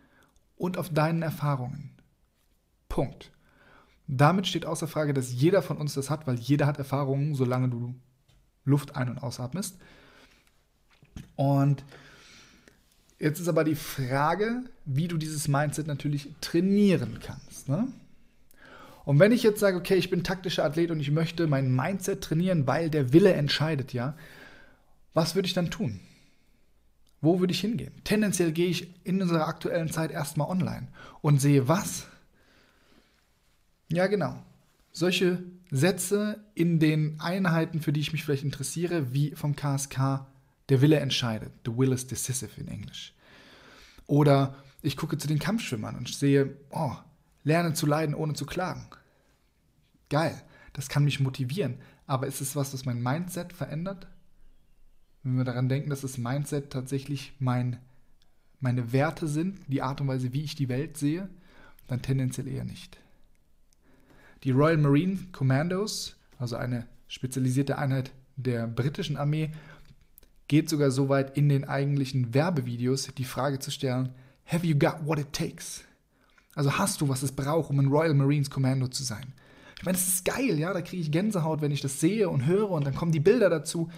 und 0.57 0.77
auf 0.77 0.89
deinen 0.89 1.23
Erfahrungen. 1.23 1.91
Punkt. 2.99 3.31
Damit 4.09 4.49
steht 4.49 4.67
außer 4.67 4.89
Frage, 4.89 5.15
dass 5.15 5.33
jeder 5.33 5.63
von 5.63 5.77
uns 5.77 5.95
das 5.95 6.11
hat, 6.11 6.27
weil 6.27 6.35
jeder 6.35 6.67
hat 6.67 6.79
Erfahrungen, 6.79 7.37
solange 7.37 7.69
du 7.69 7.95
Luft 8.65 8.97
ein- 8.97 9.09
und 9.09 9.19
ausatmest. 9.19 9.77
Und 11.37 11.85
jetzt 13.21 13.39
ist 13.39 13.47
aber 13.47 13.63
die 13.63 13.77
Frage, 13.77 14.65
wie 14.85 15.07
du 15.07 15.17
dieses 15.17 15.47
Mindset 15.47 15.87
natürlich 15.87 16.35
trainieren 16.41 17.21
kannst. 17.23 17.69
Ne? 17.69 17.87
Und 19.05 19.21
wenn 19.21 19.31
ich 19.31 19.45
jetzt 19.45 19.61
sage, 19.61 19.77
okay, 19.77 19.95
ich 19.95 20.11
bin 20.11 20.25
taktischer 20.25 20.65
Athlet 20.65 20.91
und 20.91 20.99
ich 20.99 21.13
möchte 21.13 21.47
mein 21.47 21.73
Mindset 21.73 22.21
trainieren, 22.21 22.67
weil 22.67 22.91
der 22.91 23.13
Wille 23.13 23.33
entscheidet, 23.33 23.93
ja, 23.93 24.17
was 25.15 25.37
würde 25.37 25.47
ich 25.47 25.55
dann 25.55 25.71
tun? 25.71 26.01
Wo 27.21 27.39
würde 27.39 27.53
ich 27.53 27.61
hingehen? 27.61 27.93
Tendenziell 28.03 28.51
gehe 28.51 28.71
ich 28.71 28.93
in 29.05 29.23
unserer 29.23 29.47
aktuellen 29.47 29.93
Zeit 29.93 30.11
erstmal 30.11 30.49
online 30.49 30.89
und 31.21 31.41
sehe 31.41 31.69
was? 31.69 32.09
Ja, 33.91 34.07
genau. 34.07 34.43
Solche 34.93 35.43
Sätze 35.71 36.45
in 36.55 36.79
den 36.79 37.21
Einheiten, 37.21 37.81
für 37.81 37.93
die 37.93 38.01
ich 38.01 38.13
mich 38.13 38.25
vielleicht 38.25 38.45
interessiere, 38.45 39.13
wie 39.13 39.33
vom 39.33 39.57
KSK, 39.57 40.27
der 40.69 40.81
Wille 40.81 41.01
entscheidet. 41.01 41.53
The 41.65 41.77
will 41.77 41.93
is 41.93 42.07
decisive 42.07 42.61
in 42.61 42.69
Englisch. 42.69 43.15
Oder 44.07 44.57
ich 44.83 44.97
gucke 44.97 45.19
zu 45.19 45.29
den 45.29 45.39
Kampfschwimmern 45.39 45.97
und 45.97 46.09
sehe, 46.09 46.57
oh, 46.71 46.95
lerne 47.45 47.75
zu 47.75 47.87
leiden, 47.87 48.15
ohne 48.15 48.35
zu 48.35 48.47
klagen. 48.47 48.87
Geil, 50.11 50.41
das 50.73 50.89
kann 50.89 51.05
mich 51.05 51.21
motivieren. 51.21 51.79
Aber 52.07 52.27
ist 52.27 52.41
es 52.41 52.57
was, 52.57 52.73
was 52.73 52.85
mein 52.85 53.03
Mindset 53.03 53.53
verändert? 53.53 54.07
Wenn 55.23 55.37
wir 55.37 55.45
daran 55.45 55.69
denken, 55.69 55.91
dass 55.91 56.03
das 56.03 56.17
Mindset 56.17 56.71
tatsächlich 56.71 57.33
mein, 57.39 57.79
meine 58.61 58.93
Werte 58.93 59.27
sind, 59.27 59.61
die 59.67 59.83
Art 59.83 60.01
und 60.01 60.09
Weise, 60.09 60.33
wie 60.33 60.43
ich 60.43 60.55
die 60.55 60.69
Welt 60.69 60.97
sehe, 60.97 61.29
dann 61.87 62.03
tendenziell 62.03 62.49
eher 62.49 62.65
nicht. 62.65 62.99
Die 64.45 64.51
Royal 64.51 64.77
Marine 64.77 65.19
Commandos, 65.33 66.17
also 66.39 66.57
eine 66.57 66.87
spezialisierte 67.09 67.79
Einheit 67.79 68.13
der 68.37 68.67
britischen 68.67 69.17
Armee, 69.17 69.51
geht 70.47 70.69
sogar 70.69 70.91
so 70.91 71.09
weit 71.09 71.37
in 71.37 71.49
den 71.49 71.65
eigentlichen 71.65 72.35
Werbevideos 72.35 73.09
die 73.17 73.25
Frage 73.25 73.59
zu 73.59 73.71
stellen, 73.71 74.11
have 74.47 74.67
you 74.67 74.79
got 74.79 75.05
what 75.05 75.19
it 75.19 75.33
takes? 75.33 75.85
Also 76.55 76.79
hast 76.79 77.01
du, 77.01 77.09
was 77.09 77.23
es 77.23 77.33
braucht, 77.33 77.71
um 77.71 77.79
ein 77.79 77.89
Royal 77.89 78.15
Marines 78.15 78.51
Commando 78.51 78.89
zu 78.89 79.05
sein? 79.05 79.35
Ich 79.77 79.85
meine, 79.85 79.97
das 79.97 80.09
ist 80.09 80.25
geil, 80.25 80.59
ja, 80.59 80.73
da 80.73 80.81
kriege 80.81 81.03
ich 81.03 81.13
Gänsehaut, 81.13 81.61
wenn 81.61 81.71
ich 81.71 81.81
das 81.81 82.01
sehe 82.01 82.29
und 82.29 82.47
höre 82.47 82.71
und 82.71 82.85
dann 82.85 82.95
kommen 82.95 83.13
die 83.13 83.21
Bilder 83.21 83.49
dazu. 83.49 83.91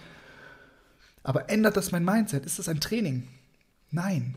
Aber 1.23 1.49
ändert 1.49 1.77
das 1.77 1.91
mein 1.91 2.05
Mindset? 2.05 2.45
Ist 2.45 2.59
das 2.59 2.69
ein 2.69 2.79
Training? 2.79 3.27
Nein. 3.89 4.35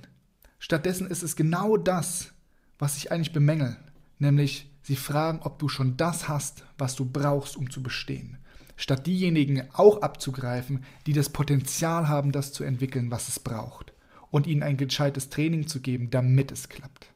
Stattdessen 0.58 1.06
ist 1.06 1.22
es 1.22 1.36
genau 1.36 1.76
das, 1.76 2.32
was 2.78 2.96
ich 2.96 3.12
eigentlich 3.12 3.32
bemängel, 3.32 3.76
nämlich 4.18 4.70
sie 4.84 4.96
fragen, 4.96 5.40
ob 5.42 5.58
du 5.58 5.68
schon 5.68 5.96
das 5.96 6.28
hast, 6.28 6.64
was 6.78 6.94
du 6.94 7.04
brauchst, 7.04 7.56
um 7.56 7.70
zu 7.70 7.82
bestehen 7.82 8.38
statt 8.76 9.06
diejenigen 9.06 9.68
auch 9.72 10.02
abzugreifen, 10.02 10.84
die 11.06 11.12
das 11.12 11.28
Potenzial 11.28 12.08
haben, 12.08 12.32
das 12.32 12.52
zu 12.52 12.64
entwickeln, 12.64 13.10
was 13.10 13.28
es 13.28 13.38
braucht, 13.38 13.92
und 14.30 14.46
ihnen 14.46 14.62
ein 14.62 14.76
gescheites 14.76 15.30
Training 15.30 15.66
zu 15.66 15.80
geben, 15.80 16.10
damit 16.10 16.50
es 16.50 16.68
klappt. 16.68 17.06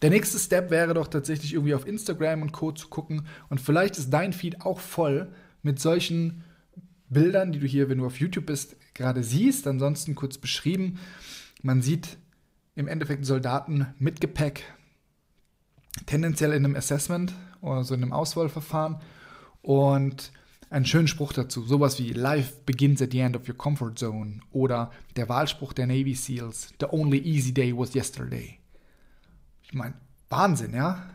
Der 0.00 0.10
nächste 0.10 0.38
Step 0.38 0.70
wäre 0.70 0.94
doch 0.94 1.06
tatsächlich 1.06 1.54
irgendwie 1.54 1.74
auf 1.74 1.86
Instagram 1.86 2.42
und 2.42 2.52
Co. 2.52 2.72
zu 2.72 2.88
gucken 2.88 3.26
und 3.50 3.60
vielleicht 3.60 3.98
ist 3.98 4.10
dein 4.10 4.32
Feed 4.32 4.62
auch 4.62 4.80
voll 4.80 5.32
mit 5.62 5.78
solchen 5.78 6.42
Bildern, 7.08 7.52
die 7.52 7.60
du 7.60 7.66
hier, 7.66 7.88
wenn 7.88 7.98
du 7.98 8.06
auf 8.06 8.18
YouTube 8.18 8.46
bist, 8.46 8.74
gerade 8.94 9.22
siehst, 9.22 9.66
ansonsten 9.66 10.14
kurz 10.16 10.38
beschrieben. 10.38 10.98
Man 11.62 11.82
sieht 11.82 12.16
im 12.74 12.88
Endeffekt 12.88 13.26
Soldaten 13.26 13.86
mit 13.98 14.20
Gepäck, 14.20 14.64
tendenziell 16.06 16.52
in 16.52 16.64
einem 16.64 16.76
Assessment 16.76 17.34
oder 17.60 17.84
so 17.84 17.94
in 17.94 18.02
einem 18.02 18.12
Auswahlverfahren 18.12 18.96
und 19.60 20.32
einen 20.70 20.86
schönen 20.86 21.06
Spruch 21.06 21.34
dazu, 21.34 21.62
sowas 21.64 21.98
wie 21.98 22.12
Life 22.12 22.54
begins 22.64 23.02
at 23.02 23.12
the 23.12 23.20
end 23.20 23.36
of 23.36 23.46
your 23.46 23.56
comfort 23.56 23.96
zone 23.96 24.40
oder 24.50 24.90
der 25.16 25.28
Wahlspruch 25.28 25.74
der 25.74 25.86
Navy 25.86 26.14
SEALs, 26.14 26.72
The 26.80 26.86
only 26.90 27.18
easy 27.18 27.52
day 27.52 27.76
was 27.76 27.94
yesterday. 27.94 28.58
Ich 29.62 29.74
meine, 29.74 29.94
Wahnsinn, 30.30 30.74
ja? 30.74 31.10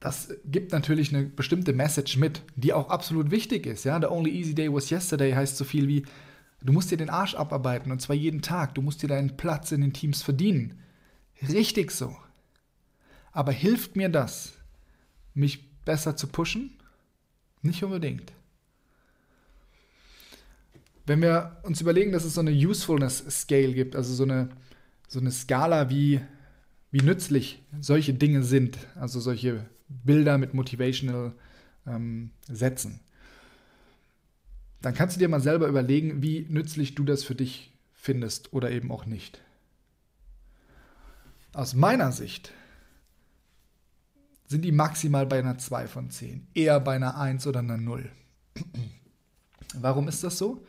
Das 0.00 0.32
gibt 0.46 0.72
natürlich 0.72 1.14
eine 1.14 1.24
bestimmte 1.24 1.72
Message 1.74 2.16
mit, 2.16 2.42
die 2.56 2.72
auch 2.72 2.88
absolut 2.88 3.30
wichtig 3.30 3.66
ist, 3.66 3.84
ja? 3.84 4.00
The 4.00 4.06
only 4.06 4.30
easy 4.30 4.54
day 4.54 4.72
was 4.72 4.90
yesterday 4.90 5.32
heißt 5.32 5.58
so 5.58 5.64
viel 5.64 5.86
wie, 5.86 6.06
du 6.60 6.72
musst 6.72 6.90
dir 6.90 6.96
den 6.96 7.10
Arsch 7.10 7.34
abarbeiten 7.34 7.92
und 7.92 8.00
zwar 8.00 8.16
jeden 8.16 8.42
Tag, 8.42 8.74
du 8.74 8.82
musst 8.82 9.02
dir 9.02 9.08
deinen 9.08 9.36
Platz 9.36 9.72
in 9.72 9.80
den 9.80 9.92
Teams 9.92 10.22
verdienen. 10.22 10.80
Richtig 11.48 11.90
so. 11.92 12.16
Aber 13.32 13.52
hilft 13.52 13.96
mir 13.96 14.08
das, 14.08 14.54
mich 15.34 15.70
besser 15.84 16.16
zu 16.16 16.26
pushen? 16.26 16.78
Nicht 17.62 17.82
unbedingt. 17.84 18.32
Wenn 21.06 21.22
wir 21.22 21.56
uns 21.62 21.80
überlegen, 21.80 22.12
dass 22.12 22.24
es 22.24 22.34
so 22.34 22.40
eine 22.40 22.50
Usefulness 22.50 23.24
Scale 23.30 23.72
gibt, 23.72 23.96
also 23.96 24.12
so 24.12 24.24
eine, 24.24 24.50
so 25.06 25.20
eine 25.20 25.30
Skala, 25.30 25.88
wie, 25.88 26.20
wie 26.90 27.00
nützlich 27.00 27.62
solche 27.80 28.12
Dinge 28.12 28.42
sind, 28.42 28.78
also 28.94 29.20
solche 29.20 29.64
Bilder 29.88 30.36
mit 30.36 30.52
Motivational 30.52 31.32
ähm, 31.86 32.30
Sätzen, 32.46 33.00
dann 34.80 34.94
kannst 34.94 35.16
du 35.16 35.18
dir 35.20 35.28
mal 35.28 35.40
selber 35.40 35.66
überlegen, 35.66 36.22
wie 36.22 36.46
nützlich 36.48 36.94
du 36.94 37.04
das 37.04 37.24
für 37.24 37.34
dich 37.34 37.72
findest 37.92 38.52
oder 38.52 38.70
eben 38.70 38.92
auch 38.92 39.06
nicht. 39.06 39.40
Aus 41.52 41.74
meiner 41.74 42.12
Sicht 42.12 42.52
sind 44.46 44.62
die 44.64 44.72
maximal 44.72 45.26
bei 45.26 45.38
einer 45.38 45.58
2 45.58 45.88
von 45.88 46.10
10, 46.10 46.46
eher 46.54 46.80
bei 46.80 46.94
einer 46.96 47.18
1 47.18 47.46
oder 47.46 47.60
einer 47.60 47.76
0. 47.76 48.10
Warum 49.74 50.08
ist 50.08 50.24
das 50.24 50.38
so? 50.38 50.64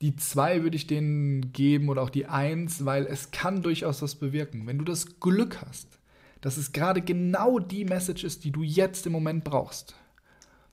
Die 0.00 0.16
2 0.16 0.62
würde 0.62 0.76
ich 0.76 0.86
denen 0.86 1.52
geben 1.52 1.88
oder 1.88 2.02
auch 2.02 2.10
die 2.10 2.26
1, 2.26 2.84
weil 2.84 3.06
es 3.06 3.30
kann 3.30 3.62
durchaus 3.62 4.02
was 4.02 4.16
bewirken. 4.16 4.66
Wenn 4.66 4.78
du 4.78 4.84
das 4.84 5.20
Glück 5.20 5.62
hast, 5.64 5.98
dass 6.40 6.56
es 6.56 6.72
gerade 6.72 7.00
genau 7.00 7.58
die 7.58 7.84
Message 7.84 8.24
ist, 8.24 8.44
die 8.44 8.50
du 8.50 8.62
jetzt 8.62 9.06
im 9.06 9.12
Moment 9.12 9.44
brauchst, 9.44 9.94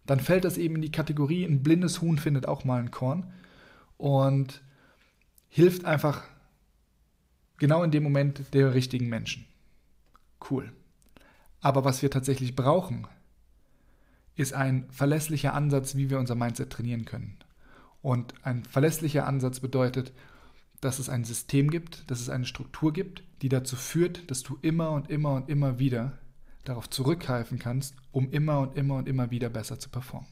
dann 0.05 0.20
fällt 0.20 0.46
das 0.46 0.58
eben 0.58 0.75
in 0.75 0.81
die 0.81 0.91
Kategorie, 0.91 1.46
ein 1.46 1.63
blindes 1.63 2.01
Huhn 2.01 2.17
findet 2.17 2.48
auch 2.48 2.63
mal 2.63 2.79
ein 2.79 2.91
Korn 2.91 3.31
und 3.98 4.62
hilft 5.50 5.86
einfach 5.86 6.24
genau 7.58 7.84
in 7.84 7.91
dem 7.91 8.03
Moment 8.03 8.53
der 8.53 8.74
richtigen 8.74 9.10
Menschen. 9.10 9.46
Cool. 10.50 10.72
Aber 11.60 11.86
was 11.86 12.01
wir 12.01 12.10
tatsächlich 12.10 12.55
brauchen, 12.55 13.08
ist 14.36 14.53
ein 14.53 14.89
verlässlicher 14.89 15.53
Ansatz, 15.53 15.96
wie 15.96 16.10
wir 16.10 16.17
unser 16.17 16.36
Mindset 16.36 16.72
trainieren 16.72 17.05
können. 17.05 17.38
Und 18.01 18.34
ein 18.43 18.65
verlässlicher 18.65 19.27
Ansatz 19.27 19.60
bedeutet, 19.60 20.12
dass 20.79 20.98
es 20.98 21.10
ein 21.10 21.24
System 21.24 21.70
gibt, 21.70 22.10
dass 22.10 22.20
es 22.20 22.29
eine 22.29 22.46
Struktur 22.46 22.91
gibt, 22.91 23.24
die 23.43 23.50
dazu 23.50 23.75
führt, 23.75 24.29
dass 24.31 24.41
du 24.41 24.58
immer 24.63 24.91
und 24.91 25.12
immer 25.12 25.36
und 25.36 25.48
immer 25.48 25.77
wieder 25.77 26.17
darauf 26.63 26.89
zurückgreifen 26.89 27.60
kannst, 27.60 27.96
um 28.12 28.30
immer 28.32 28.60
und 28.60 28.77
immer 28.77 28.96
und 28.98 29.08
immer 29.08 29.32
wieder 29.32 29.50
besser 29.50 29.80
zu 29.80 29.89
performen. 29.89 30.30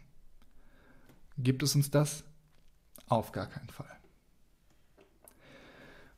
Gibt 1.38 1.64
es 1.64 1.76
uns 1.76 1.90
das? 1.90 2.24
Auf 3.08 3.32
gar 3.32 3.48
keinen 3.48 3.70
Fall. 3.70 3.90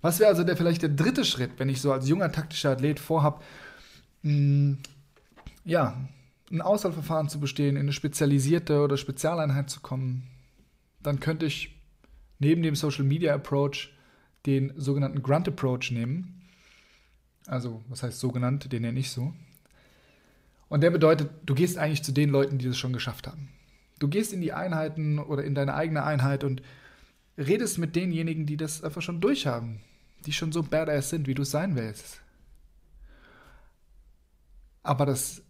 Was 0.01 0.20
wäre 0.20 0.30
also 0.30 0.44
der 0.44 0.58
vielleicht 0.58 0.82
der 0.82 0.89
dritte 0.89 1.24
Schritt, 1.24 1.51
wenn 1.58 1.70
ich 1.70 1.80
so 1.80 1.94
als 1.94 2.10
junger 2.10 2.32
taktischer 2.32 2.72
Athlet 2.72 3.00
vorhabe, 3.00 3.44
hm, 4.24 4.80
ja, 5.63 6.10
ein 6.51 6.62
Auswahlverfahren 6.62 7.30
zu 7.30 7.39
bestehen, 7.39 7.75
in 7.75 7.84
eine 7.84 7.94
spezialisierte 7.94 8.82
oder 8.82 8.98
Spezialeinheit 8.98 9.70
zu 9.70 9.80
kommen, 9.80 10.27
dann 11.01 11.20
könnte 11.20 11.46
ich 11.46 11.80
neben 12.39 12.63
dem 12.63 12.75
Social 12.75 13.06
Media 13.06 13.34
Approach 13.34 13.94
den 14.46 14.74
sogenannten 14.75 15.22
Grunt 15.22 15.48
Approach 15.48 15.91
nehmen. 15.91 16.41
Also, 17.46 17.84
was 17.88 18.03
heißt 18.03 18.20
sogenannt? 18.20 18.72
Den 18.72 18.82
nenne 18.82 19.00
ich 19.00 19.12
so. 19.12 19.34
Und 20.72 20.80
der 20.80 20.90
bedeutet, 20.90 21.30
du 21.46 21.54
gehst 21.54 21.78
eigentlich 21.78 22.01
zu 22.01 22.13
den 22.13 22.30
Leuten, 22.30 22.58
die 22.58 22.66
das 22.66 22.78
schon 22.78 22.94
geschafft 22.94 23.28
haben. 23.28 23.50
Du 24.00 24.08
gehst 24.08 24.32
in 24.32 24.40
die 24.40 24.54
Einheiten 24.54 25.20
oder 25.20 25.44
in 25.44 25.54
deine 25.54 25.74
eigene 25.74 26.06
Einheit 26.06 26.46
und 26.46 26.62
redest 27.38 27.78
mit 27.78 27.94
denjenigen, 27.98 28.46
die 28.46 28.56
das 28.56 28.82
einfach 28.82 29.01
schon 29.01 29.20
durchhaben, 29.20 29.82
die 30.25 30.32
schon 30.32 30.54
so 30.54 30.63
badass 30.63 31.10
sind, 31.10 31.28
wie 31.28 31.34
du 31.34 31.42
es 31.42 31.51
sein 31.51 31.75
willst. 31.75 32.22
Aber 34.82 35.06
das 35.06 35.44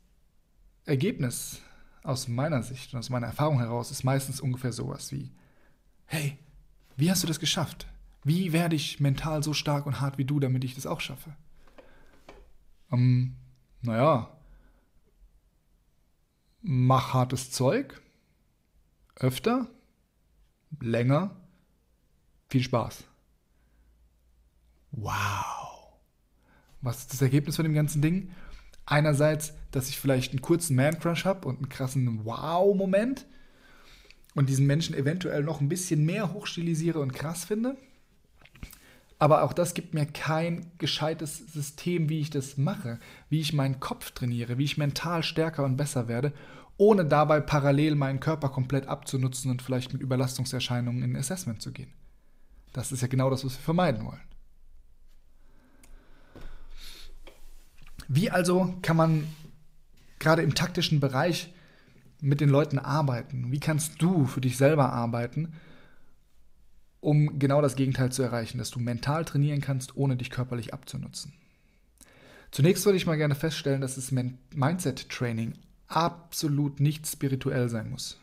Ergebnis 0.85 1.61
aus 2.01 2.27
meiner 2.27 2.63
Sicht 2.63 2.91
und 2.91 2.97
aus 2.97 3.11
meiner 3.11 3.27
Erfahrung 3.27 3.59
heraus 3.59 3.91
ist 3.91 4.03
meistens 4.03 4.41
ungefähr 4.41 4.73
sowas 4.73 5.11
wie, 5.11 5.29
hey, 6.07 6.39
wie 6.97 7.11
hast 7.11 7.21
du 7.21 7.27
das 7.27 7.39
geschafft? 7.39 7.85
Wie 8.23 8.53
werde 8.53 8.75
ich 8.75 8.99
mental 8.99 9.43
so 9.43 9.53
stark 9.53 9.85
und 9.85 10.01
hart 10.01 10.17
wie 10.17 10.25
du, 10.25 10.39
damit 10.39 10.63
ich 10.63 10.73
das 10.73 10.87
auch 10.87 10.99
schaffe? 10.99 11.35
Ähm, 12.91 13.35
naja, 13.83 14.35
mach 16.61 17.13
hartes 17.13 17.51
Zeug, 17.51 18.01
öfter, 19.15 19.67
länger, 20.79 21.35
viel 22.49 22.63
Spaß. 22.63 23.03
Wow. 24.91 25.97
Was 26.81 26.99
ist 26.99 27.13
das 27.13 27.21
Ergebnis 27.21 27.55
von 27.55 27.63
dem 27.63 27.73
ganzen 27.73 28.01
Ding? 28.01 28.31
Einerseits, 28.85 29.53
dass 29.71 29.89
ich 29.89 29.99
vielleicht 29.99 30.31
einen 30.31 30.41
kurzen 30.41 30.75
Man-Crush 30.75 31.25
habe 31.25 31.47
und 31.47 31.57
einen 31.57 31.69
krassen 31.69 32.25
Wow-Moment 32.25 33.25
und 34.35 34.49
diesen 34.49 34.65
Menschen 34.65 34.95
eventuell 34.95 35.43
noch 35.43 35.61
ein 35.61 35.69
bisschen 35.69 36.05
mehr 36.05 36.33
hochstilisiere 36.33 36.99
und 36.99 37.13
krass 37.13 37.45
finde. 37.45 37.77
Aber 39.21 39.43
auch 39.43 39.53
das 39.53 39.75
gibt 39.75 39.93
mir 39.93 40.07
kein 40.07 40.71
gescheites 40.79 41.37
System, 41.37 42.09
wie 42.09 42.21
ich 42.21 42.31
das 42.31 42.57
mache, 42.57 42.97
wie 43.29 43.39
ich 43.39 43.53
meinen 43.53 43.79
Kopf 43.79 44.09
trainiere, 44.09 44.57
wie 44.57 44.63
ich 44.63 44.79
mental 44.79 45.21
stärker 45.21 45.63
und 45.63 45.77
besser 45.77 46.07
werde, 46.07 46.33
ohne 46.77 47.05
dabei 47.05 47.39
parallel 47.39 47.93
meinen 47.93 48.19
Körper 48.19 48.49
komplett 48.49 48.87
abzunutzen 48.87 49.51
und 49.51 49.61
vielleicht 49.61 49.93
mit 49.93 50.01
Überlastungserscheinungen 50.01 51.03
in 51.03 51.15
Assessment 51.15 51.61
zu 51.61 51.71
gehen. 51.71 51.93
Das 52.73 52.91
ist 52.91 53.01
ja 53.01 53.07
genau 53.07 53.29
das, 53.29 53.45
was 53.45 53.53
wir 53.57 53.61
vermeiden 53.61 54.07
wollen. 54.07 54.21
Wie 58.07 58.31
also 58.31 58.73
kann 58.81 58.97
man 58.97 59.27
gerade 60.17 60.41
im 60.41 60.55
taktischen 60.55 60.99
Bereich 60.99 61.53
mit 62.21 62.41
den 62.41 62.49
Leuten 62.49 62.79
arbeiten? 62.79 63.51
Wie 63.51 63.59
kannst 63.59 64.01
du 64.01 64.25
für 64.25 64.41
dich 64.41 64.57
selber 64.57 64.91
arbeiten, 64.91 65.53
um 67.01 67.39
genau 67.39 67.61
das 67.61 67.75
Gegenteil 67.75 68.11
zu 68.11 68.21
erreichen, 68.21 68.59
dass 68.59 68.71
du 68.71 68.79
mental 68.79 69.25
trainieren 69.25 69.59
kannst, 69.59 69.97
ohne 69.97 70.15
dich 70.15 70.29
körperlich 70.29 70.73
abzunutzen? 70.73 71.33
Zunächst 72.51 72.85
würde 72.85 72.97
ich 72.97 73.05
mal 73.05 73.17
gerne 73.17 73.35
feststellen, 73.35 73.81
dass 73.81 73.95
das 73.95 74.11
Mindset-Training 74.11 75.53
absolut 75.87 76.79
nicht 76.79 77.07
spirituell 77.07 77.69
sein 77.69 77.89
muss. 77.89 78.19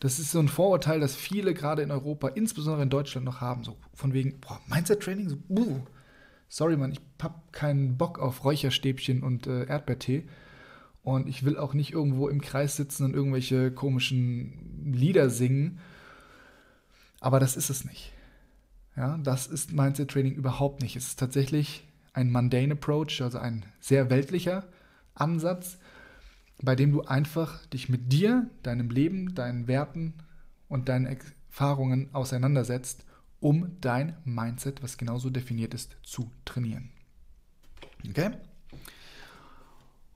Das 0.00 0.18
ist 0.18 0.32
so 0.32 0.40
ein 0.40 0.48
Vorurteil, 0.48 0.98
das 0.98 1.14
viele 1.14 1.54
gerade 1.54 1.82
in 1.82 1.92
Europa, 1.92 2.28
insbesondere 2.28 2.82
in 2.82 2.90
Deutschland, 2.90 3.24
noch 3.24 3.40
haben. 3.40 3.62
So 3.62 3.76
von 3.94 4.12
wegen, 4.12 4.40
boah, 4.40 4.60
Mindset-Training, 4.66 5.28
so, 5.28 5.36
uh, 5.48 5.80
sorry, 6.48 6.76
Mann, 6.76 6.90
ich 6.90 7.00
hab 7.22 7.52
keinen 7.52 7.96
Bock 7.96 8.18
auf 8.18 8.44
Räucherstäbchen 8.44 9.22
und 9.22 9.46
äh, 9.46 9.64
Erdbeertee. 9.66 10.24
Und 11.04 11.28
ich 11.28 11.44
will 11.44 11.56
auch 11.56 11.74
nicht 11.74 11.92
irgendwo 11.92 12.28
im 12.28 12.40
Kreis 12.40 12.76
sitzen 12.76 13.04
und 13.04 13.14
irgendwelche 13.14 13.70
komischen 13.70 14.92
Lieder 14.92 15.30
singen. 15.30 15.78
Aber 17.22 17.38
das 17.38 17.56
ist 17.56 17.70
es 17.70 17.84
nicht. 17.84 18.12
Ja, 18.96 19.16
das 19.16 19.46
ist 19.46 19.72
Mindset 19.72 20.10
Training 20.10 20.34
überhaupt 20.34 20.82
nicht. 20.82 20.96
Es 20.96 21.06
ist 21.06 21.20
tatsächlich 21.20 21.84
ein 22.12 22.32
mundane 22.32 22.72
Approach, 22.72 23.22
also 23.22 23.38
ein 23.38 23.64
sehr 23.80 24.10
weltlicher 24.10 24.64
Ansatz, 25.14 25.78
bei 26.60 26.74
dem 26.74 26.90
du 26.90 27.02
einfach 27.02 27.64
dich 27.66 27.88
mit 27.88 28.12
dir, 28.12 28.50
deinem 28.64 28.90
Leben, 28.90 29.36
deinen 29.36 29.68
Werten 29.68 30.14
und 30.68 30.88
deinen 30.88 31.06
Erfahrungen 31.06 32.12
auseinandersetzt, 32.12 33.04
um 33.38 33.76
dein 33.80 34.16
Mindset, 34.24 34.82
was 34.82 34.98
genauso 34.98 35.30
definiert 35.30 35.74
ist, 35.74 35.96
zu 36.02 36.30
trainieren. 36.44 36.90
Okay? 38.08 38.32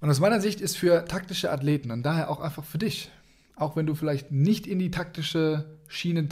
Und 0.00 0.10
aus 0.10 0.18
meiner 0.18 0.40
Sicht 0.40 0.60
ist 0.60 0.76
für 0.76 1.04
taktische 1.04 1.52
Athleten 1.52 1.92
und 1.92 2.02
daher 2.02 2.30
auch 2.30 2.40
einfach 2.40 2.64
für 2.64 2.78
dich, 2.78 3.12
auch 3.54 3.76
wenn 3.76 3.86
du 3.86 3.94
vielleicht 3.94 4.32
nicht 4.32 4.66
in 4.66 4.80
die 4.80 4.90
taktische 4.90 5.78
Schiene 5.86 6.28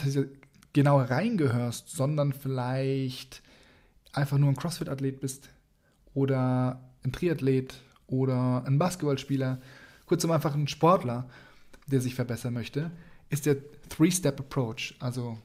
genau 0.74 1.00
reingehörst, 1.00 1.88
sondern 1.88 2.34
vielleicht 2.34 3.42
einfach 4.12 4.36
nur 4.36 4.50
ein 4.50 4.56
CrossFit-Athlet 4.56 5.20
bist 5.20 5.48
oder 6.12 6.80
ein 7.02 7.12
Triathlet 7.12 7.74
oder 8.06 8.64
ein 8.66 8.78
Basketballspieler, 8.78 9.60
kurzum 10.04 10.30
einfach 10.30 10.54
ein 10.54 10.68
Sportler, 10.68 11.28
der 11.86 12.00
sich 12.00 12.14
verbessern 12.14 12.52
möchte, 12.52 12.90
ist 13.30 13.46
der 13.46 13.56
Three-Step-Approach, 13.88 14.96
also 15.00 15.38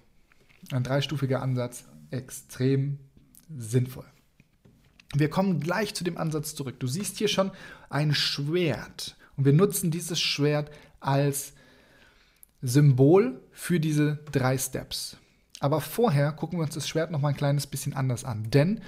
ein 0.72 0.84
dreistufiger 0.84 1.42
Ansatz, 1.42 1.86
extrem 2.12 3.00
sinnvoll. 3.56 4.06
Wir 5.16 5.30
kommen 5.30 5.60
gleich 5.60 5.94
zu 5.96 6.04
dem 6.04 6.18
Ansatz 6.18 6.54
zurück. 6.54 6.80
Du 6.80 6.88
siehst 6.88 7.18
hier 7.18 7.28
schon 7.28 7.52
ein 7.90 8.14
Schwert 8.14 9.16
und 9.38 9.46
wir 9.46 9.54
nutzen 9.54 9.90
dieses 9.90 10.20
Schwert 10.20 10.72
als 11.00 11.54
Symbol 12.62 13.42
für 13.52 13.80
diese 13.80 14.20
drei 14.32 14.58
Steps. 14.58 15.18
Aber 15.60 15.82
vorher 15.82 16.32
gucken 16.32 16.60
wir 16.60 16.64
uns 16.64 16.76
das 16.76 16.88
Schwert 16.88 17.12
noch 17.12 17.22
mal 17.22 17.30
ein 17.30 17.38
kleines 17.38 17.68
bisschen 17.68 17.94
anders 17.94 18.24
an, 18.24 18.50
denn 18.50 18.82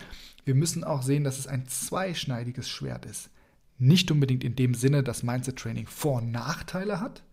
wir 0.45 0.55
müssen 0.55 0.83
auch 0.83 1.01
sehen, 1.03 1.23
dass 1.23 1.37
es 1.37 1.47
ein 1.47 1.67
zweischneidiges 1.67 2.69
Schwert 2.69 3.05
ist. 3.05 3.29
Nicht 3.77 4.11
unbedingt 4.11 4.43
in 4.43 4.55
dem 4.55 4.73
Sinne, 4.73 5.03
dass 5.03 5.23
Mindset 5.23 5.57
Training 5.57 5.87
Vor- 5.87 6.21
und 6.21 6.31
Nachteile 6.31 6.99
hat, 6.99 7.23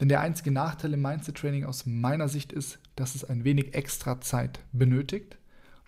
denn 0.00 0.08
der 0.08 0.20
einzige 0.20 0.50
Nachteil 0.50 0.94
im 0.94 1.02
Mindset 1.02 1.36
Training 1.36 1.64
aus 1.64 1.84
meiner 1.86 2.28
Sicht 2.28 2.52
ist, 2.52 2.78
dass 2.96 3.14
es 3.14 3.24
ein 3.24 3.44
wenig 3.44 3.74
extra 3.74 4.20
Zeit 4.20 4.60
benötigt, 4.72 5.36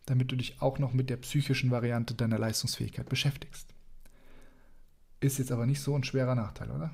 damit 0.06 0.32
du 0.32 0.36
dich 0.36 0.60
auch 0.60 0.78
noch 0.78 0.92
mit 0.92 1.10
der 1.10 1.18
psychischen 1.18 1.70
Variante 1.70 2.14
deiner 2.14 2.38
Leistungsfähigkeit 2.38 3.08
beschäftigst. 3.08 3.72
Ist 5.20 5.38
jetzt 5.38 5.52
aber 5.52 5.66
nicht 5.66 5.80
so 5.80 5.94
ein 5.94 6.02
schwerer 6.02 6.34
Nachteil, 6.34 6.70
oder? 6.70 6.90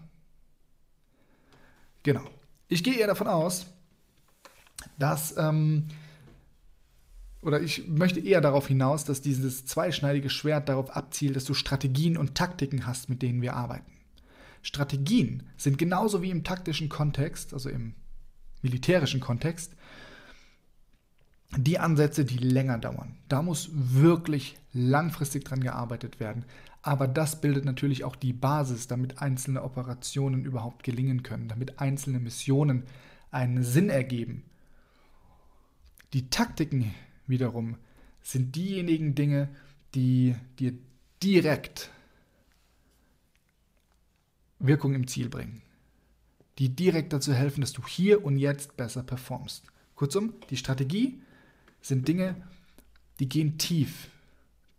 Genau. 2.02 2.28
Ich 2.68 2.82
gehe 2.82 2.94
eher 2.94 3.06
davon 3.06 3.28
aus, 3.28 3.66
dass, 4.98 5.36
ähm, 5.36 5.86
oder 7.42 7.60
ich 7.60 7.86
möchte 7.86 8.20
eher 8.20 8.40
darauf 8.40 8.66
hinaus, 8.66 9.04
dass 9.04 9.22
dieses 9.22 9.66
zweischneidige 9.66 10.30
Schwert 10.30 10.68
darauf 10.68 10.90
abzielt, 10.90 11.36
dass 11.36 11.44
du 11.44 11.54
Strategien 11.54 12.16
und 12.16 12.34
Taktiken 12.34 12.86
hast, 12.86 13.08
mit 13.08 13.22
denen 13.22 13.40
wir 13.40 13.54
arbeiten. 13.54 13.92
Strategien 14.62 15.44
sind 15.56 15.78
genauso 15.78 16.22
wie 16.22 16.30
im 16.30 16.42
taktischen 16.42 16.88
Kontext, 16.88 17.54
also 17.54 17.68
im 17.68 17.94
militärischen 18.62 19.20
Kontext, 19.20 19.74
die 21.56 21.78
Ansätze, 21.78 22.24
die 22.24 22.38
länger 22.38 22.78
dauern. 22.78 23.16
Da 23.28 23.42
muss 23.42 23.70
wirklich 23.72 24.56
langfristig 24.72 25.44
dran 25.44 25.60
gearbeitet 25.60 26.18
werden. 26.18 26.44
Aber 26.86 27.08
das 27.08 27.40
bildet 27.40 27.64
natürlich 27.64 28.04
auch 28.04 28.14
die 28.14 28.32
Basis, 28.32 28.86
damit 28.86 29.18
einzelne 29.18 29.64
Operationen 29.64 30.44
überhaupt 30.44 30.84
gelingen 30.84 31.24
können, 31.24 31.48
damit 31.48 31.80
einzelne 31.80 32.20
Missionen 32.20 32.84
einen 33.32 33.64
Sinn 33.64 33.90
ergeben. 33.90 34.44
Die 36.12 36.30
Taktiken 36.30 36.94
wiederum 37.26 37.76
sind 38.22 38.54
diejenigen 38.54 39.16
Dinge, 39.16 39.48
die 39.96 40.36
dir 40.60 40.74
direkt 41.24 41.90
Wirkung 44.60 44.94
im 44.94 45.08
Ziel 45.08 45.28
bringen. 45.28 45.62
Die 46.60 46.68
direkt 46.68 47.12
dazu 47.12 47.34
helfen, 47.34 47.62
dass 47.62 47.72
du 47.72 47.84
hier 47.84 48.24
und 48.24 48.38
jetzt 48.38 48.76
besser 48.76 49.02
performst. 49.02 49.64
Kurzum, 49.96 50.34
die 50.50 50.56
Strategie 50.56 51.20
sind 51.80 52.06
Dinge, 52.06 52.36
die 53.18 53.28
gehen 53.28 53.58
tief 53.58 54.08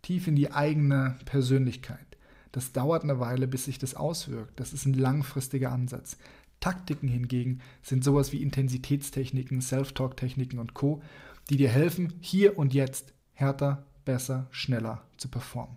tief 0.08 0.26
in 0.26 0.36
die 0.36 0.52
eigene 0.52 1.16
Persönlichkeit. 1.26 2.16
Das 2.50 2.72
dauert 2.72 3.02
eine 3.02 3.20
Weile, 3.20 3.46
bis 3.46 3.66
sich 3.66 3.78
das 3.78 3.94
auswirkt. 3.94 4.58
Das 4.58 4.72
ist 4.72 4.86
ein 4.86 4.94
langfristiger 4.94 5.70
Ansatz. 5.70 6.16
Taktiken 6.60 7.08
hingegen 7.08 7.60
sind 7.82 8.02
sowas 8.02 8.32
wie 8.32 8.40
Intensitätstechniken, 8.40 9.60
Self-Talk-Techniken 9.60 10.60
und 10.60 10.72
Co., 10.72 11.02
die 11.50 11.58
dir 11.58 11.68
helfen, 11.68 12.14
hier 12.22 12.56
und 12.56 12.72
jetzt 12.72 13.12
härter, 13.34 13.84
besser, 14.06 14.46
schneller 14.50 15.02
zu 15.18 15.28
performen. 15.28 15.76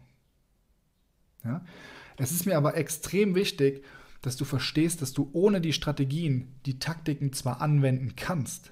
Ja? 1.43 1.65
Es 2.15 2.31
ist 2.31 2.45
mir 2.45 2.55
aber 2.55 2.77
extrem 2.77 3.35
wichtig, 3.35 3.83
dass 4.21 4.37
du 4.37 4.45
verstehst, 4.45 5.01
dass 5.01 5.11
du 5.11 5.29
ohne 5.33 5.59
die 5.59 5.73
Strategien 5.73 6.55
die 6.65 6.79
Taktiken 6.79 7.33
zwar 7.33 7.59
anwenden 7.59 8.15
kannst, 8.15 8.71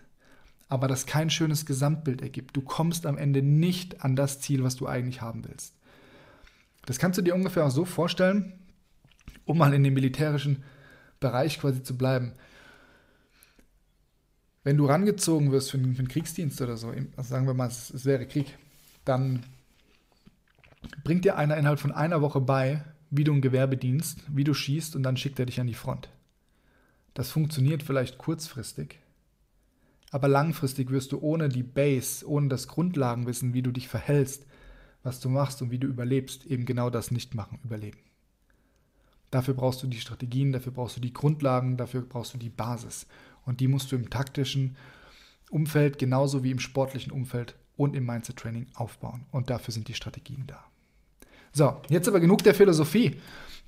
aber 0.69 0.87
das 0.87 1.07
kein 1.07 1.31
schönes 1.31 1.65
Gesamtbild 1.65 2.21
ergibt. 2.21 2.55
Du 2.55 2.61
kommst 2.61 3.05
am 3.07 3.17
Ende 3.17 3.41
nicht 3.41 4.03
an 4.05 4.15
das 4.15 4.39
Ziel, 4.39 4.63
was 4.63 4.75
du 4.75 4.87
eigentlich 4.87 5.21
haben 5.21 5.43
willst. 5.45 5.73
Das 6.85 6.99
kannst 6.99 7.17
du 7.17 7.23
dir 7.23 7.35
ungefähr 7.35 7.65
auch 7.65 7.71
so 7.71 7.85
vorstellen, 7.85 8.53
um 9.45 9.57
mal 9.57 9.73
in 9.73 9.83
dem 9.83 9.95
militärischen 9.95 10.63
Bereich 11.19 11.59
quasi 11.59 11.83
zu 11.83 11.97
bleiben. 11.97 12.33
Wenn 14.63 14.77
du 14.77 14.85
rangezogen 14.85 15.51
wirst 15.51 15.71
für 15.71 15.77
einen, 15.77 16.07
Kriegsdienst 16.07 16.61
oder 16.61 16.77
so, 16.77 16.89
also 16.89 17.29
sagen 17.29 17.47
wir 17.47 17.55
mal, 17.55 17.67
es, 17.67 17.89
es 17.89 18.05
wäre 18.05 18.27
Krieg, 18.27 18.57
dann 19.05 19.43
bringt 21.03 21.25
dir 21.25 21.35
einer 21.37 21.57
innerhalb 21.57 21.79
von 21.79 21.91
einer 21.91 22.21
Woche 22.21 22.41
bei, 22.41 22.83
wie 23.09 23.23
du 23.23 23.33
ein 23.33 23.41
Gewehr 23.41 23.65
bedienst, 23.65 24.19
wie 24.27 24.43
du 24.43 24.53
schießt 24.53 24.95
und 24.95 25.01
dann 25.03 25.17
schickt 25.17 25.39
er 25.39 25.47
dich 25.47 25.59
an 25.59 25.67
die 25.67 25.73
Front. 25.73 26.09
Das 27.15 27.31
funktioniert 27.31 27.81
vielleicht 27.81 28.19
kurzfristig, 28.19 28.99
aber 30.11 30.27
langfristig 30.27 30.89
wirst 30.89 31.11
du 31.11 31.19
ohne 31.19 31.49
die 31.49 31.63
Base, 31.63 32.27
ohne 32.27 32.47
das 32.47 32.67
Grundlagenwissen, 32.67 33.53
wie 33.53 33.61
du 33.61 33.71
dich 33.71 33.87
verhältst, 33.87 34.45
was 35.03 35.19
du 35.19 35.29
machst 35.29 35.61
und 35.61 35.71
wie 35.71 35.79
du 35.79 35.87
überlebst, 35.87 36.45
eben 36.45 36.65
genau 36.65 36.89
das 36.89 37.11
nicht 37.11 37.35
machen, 37.35 37.59
überleben. 37.63 37.99
Dafür 39.31 39.53
brauchst 39.53 39.83
du 39.83 39.87
die 39.87 39.99
Strategien, 39.99 40.51
dafür 40.51 40.71
brauchst 40.71 40.97
du 40.97 41.01
die 41.01 41.13
Grundlagen, 41.13 41.77
dafür 41.77 42.01
brauchst 42.01 42.33
du 42.33 42.37
die 42.37 42.49
Basis. 42.49 43.05
Und 43.45 43.59
die 43.59 43.67
musst 43.67 43.91
du 43.91 43.95
im 43.95 44.09
taktischen 44.09 44.75
Umfeld 45.51 45.99
genauso 45.99 46.43
wie 46.43 46.51
im 46.51 46.59
sportlichen 46.59 47.11
Umfeld 47.11 47.55
und 47.77 47.95
im 47.95 48.05
Mindset-Training 48.05 48.67
aufbauen. 48.73 49.25
Und 49.31 49.49
dafür 49.49 49.73
sind 49.73 49.87
die 49.87 49.93
Strategien 49.93 50.45
da. 50.47 50.63
So, 51.53 51.79
jetzt 51.89 52.07
aber 52.07 52.19
genug 52.19 52.43
der 52.43 52.55
Philosophie. 52.55 53.17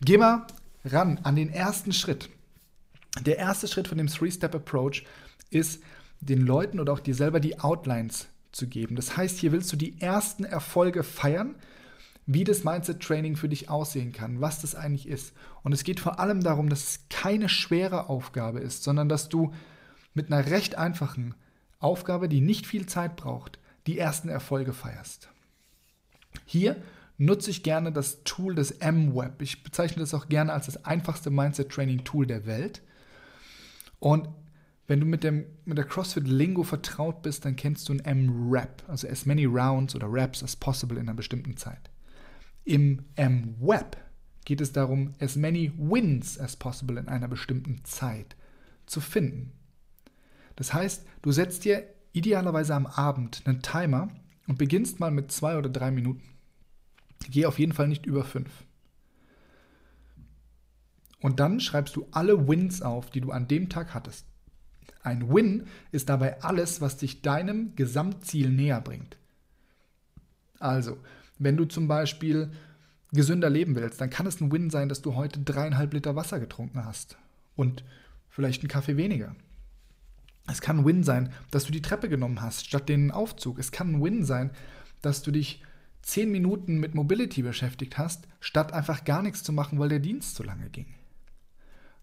Geh 0.02 0.18
mal 0.18 0.48
ran 0.84 1.20
an 1.24 1.36
den 1.36 1.50
ersten 1.50 1.94
Schritt. 1.94 2.30
Der 3.22 3.38
erste 3.38 3.68
Schritt 3.68 3.88
von 3.88 3.98
dem 3.98 4.08
Three-Step-Approach 4.08 5.06
ist, 5.50 5.82
den 6.22 6.42
Leuten 6.42 6.80
oder 6.80 6.94
auch 6.94 7.00
dir 7.00 7.16
selber 7.16 7.40
die 7.40 7.60
Outlines 7.60 8.28
zu 8.52 8.68
geben. 8.68 8.96
Das 8.96 9.18
heißt, 9.18 9.38
hier 9.40 9.52
willst 9.52 9.72
du 9.72 9.78
die 9.78 10.00
ersten 10.02 10.44
Erfolge 10.44 11.04
feiern, 11.04 11.56
wie 12.26 12.44
das 12.44 12.64
Mindset-Training 12.64 13.36
für 13.36 13.50
dich 13.50 13.70
aussehen 13.70 14.12
kann, 14.12 14.40
was 14.40 14.62
das 14.62 14.76
eigentlich 14.76 15.08
ist. 15.08 15.34
Und 15.64 15.74
es 15.74 15.84
geht 15.84 16.00
vor 16.00 16.20
allem 16.20 16.42
darum, 16.42 16.70
dass 16.70 16.84
es 16.84 17.00
keine 17.10 17.50
schwere 17.50 18.10
Aufgabe 18.10 18.60
ist, 18.60 18.84
sondern 18.84 19.10
dass 19.10 19.30
du 19.30 19.54
mit 20.14 20.32
einer 20.32 20.50
recht 20.50 20.76
einfachen 20.76 21.34
Aufgabe, 21.80 22.30
die 22.30 22.42
nicht 22.42 22.68
viel 22.68 22.86
Zeit 22.86 23.16
braucht, 23.16 23.60
die 23.88 23.98
ersten 23.98 24.30
Erfolge 24.30 24.74
feierst. 24.74 25.30
Hier 26.46 26.76
nutze 27.18 27.50
ich 27.50 27.64
gerne 27.64 27.92
das 27.92 28.24
Tool 28.24 28.56
des 28.56 28.72
M-Web. 28.72 29.42
Ich 29.42 29.64
bezeichne 29.64 30.02
das 30.02 30.14
auch 30.14 30.30
gerne 30.30 30.54
als 30.54 30.68
das 30.68 30.86
einfachste 30.86 31.32
Mindset-Training-Tool 31.32 32.28
der 32.28 32.46
Welt. 32.46 32.82
Und 34.00 34.30
wenn 34.92 35.00
du 35.00 35.06
mit, 35.06 35.24
dem, 35.24 35.46
mit 35.64 35.78
der 35.78 35.86
CrossFit-Lingo 35.86 36.64
vertraut 36.64 37.22
bist, 37.22 37.46
dann 37.46 37.56
kennst 37.56 37.88
du 37.88 37.94
ein 37.94 38.02
M-Rap, 38.02 38.84
also 38.90 39.08
as 39.08 39.26
many 39.26 39.46
rounds 39.46 39.96
oder 39.96 40.08
Raps 40.10 40.44
as 40.44 40.58
possible 40.58 41.00
in 41.00 41.08
einer 41.08 41.14
bestimmten 41.14 41.56
Zeit. 41.56 41.90
Im 42.66 43.06
M-Web 43.16 43.96
geht 44.44 44.60
es 44.60 44.74
darum, 44.74 45.14
as 45.22 45.38
many 45.38 45.72
wins 45.78 46.38
as 46.38 46.58
possible 46.58 47.00
in 47.00 47.08
einer 47.08 47.30
bestimmten 47.30 47.86
Zeit 47.86 48.36
zu 48.86 49.00
finden. 49.00 49.54
Das 50.58 50.74
heißt, 50.74 51.06
du 51.22 51.32
setzt 51.32 51.64
dir 51.64 51.86
idealerweise 52.12 52.76
am 52.76 52.86
Abend 52.86 53.44
einen 53.46 53.62
Timer 53.62 54.10
und 54.46 54.58
beginnst 54.58 55.00
mal 55.00 55.10
mit 55.10 55.32
zwei 55.32 55.58
oder 55.58 55.70
drei 55.70 55.92
Minuten. 55.92 56.36
Geh 57.30 57.46
auf 57.46 57.60
jeden 57.60 57.72
Fall 57.72 57.88
nicht 57.88 58.06
über 58.06 58.26
5. 58.26 58.50
Und 61.22 61.40
dann 61.40 61.62
schreibst 61.62 61.96
du 61.96 62.10
alle 62.12 62.50
Wins 62.50 62.82
auf, 62.82 63.10
die 63.10 63.22
du 63.22 63.32
an 63.32 63.48
dem 63.48 63.70
Tag 63.70 63.94
hattest. 63.94 64.31
Ein 65.04 65.34
Win 65.34 65.68
ist 65.92 66.10
dabei 66.10 66.42
alles, 66.42 66.82
was 66.82 66.98
dich 66.98 67.22
deinem 67.22 67.76
Gesamtziel 67.76 68.50
näher 68.50 68.82
bringt. 68.82 69.18
Also, 70.60 70.98
wenn 71.40 71.58
du 71.58 71.66
zum 71.66 71.88
Beispiel 71.88 72.52
gesünder 73.12 73.50
leben 73.50 73.76
willst, 73.76 74.00
dann 74.00 74.10
kann 74.10 74.28
es 74.28 74.40
ein 74.40 74.52
Win 74.52 74.70
sein, 74.70 74.90
dass 74.90 75.02
du 75.02 75.16
heute 75.16 75.40
dreieinhalb 75.40 75.94
Liter 75.94 76.16
Wasser 76.16 76.40
getrunken 76.40 76.86
hast 76.86 77.18
und 77.56 77.84
vielleicht 78.30 78.62
einen 78.62 78.70
Kaffee 78.70 78.96
weniger. 78.96 79.36
Es 80.48 80.62
kann 80.62 80.80
ein 80.80 80.86
Win 80.86 81.04
sein, 81.04 81.32
dass 81.50 81.66
du 81.66 81.72
die 81.72 81.82
Treppe 81.82 82.10
genommen 82.10 82.42
hast 82.42 82.66
statt 82.66 82.90
den 82.90 83.12
Aufzug. 83.12 83.60
Es 83.60 83.72
kann 83.72 83.96
ein 83.96 84.04
Win 84.04 84.24
sein, 84.24 84.52
dass 85.02 85.22
du 85.24 85.32
dich 85.32 85.64
zehn 86.02 86.32
Minuten 86.32 86.80
mit 86.80 86.96
Mobility 86.96 87.42
beschäftigt 87.42 87.98
hast, 87.98 88.28
statt 88.40 88.74
einfach 88.74 89.04
gar 89.04 89.22
nichts 89.22 89.44
zu 89.44 89.54
machen, 89.54 89.80
weil 89.80 89.90
der 89.90 90.00
Dienst 90.00 90.36
zu 90.36 90.44
lange 90.44 90.70
ging. 90.70 90.88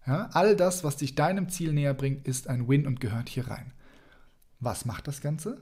Ja, 0.07 0.29
all 0.33 0.55
das, 0.55 0.83
was 0.83 0.97
dich 0.97 1.15
deinem 1.15 1.49
Ziel 1.49 1.73
näher 1.73 1.93
bringt, 1.93 2.27
ist 2.27 2.47
ein 2.47 2.67
Win 2.67 2.87
und 2.87 2.99
gehört 2.99 3.29
hier 3.29 3.47
rein. 3.47 3.73
Was 4.59 4.85
macht 4.85 5.07
das 5.07 5.21
Ganze? 5.21 5.61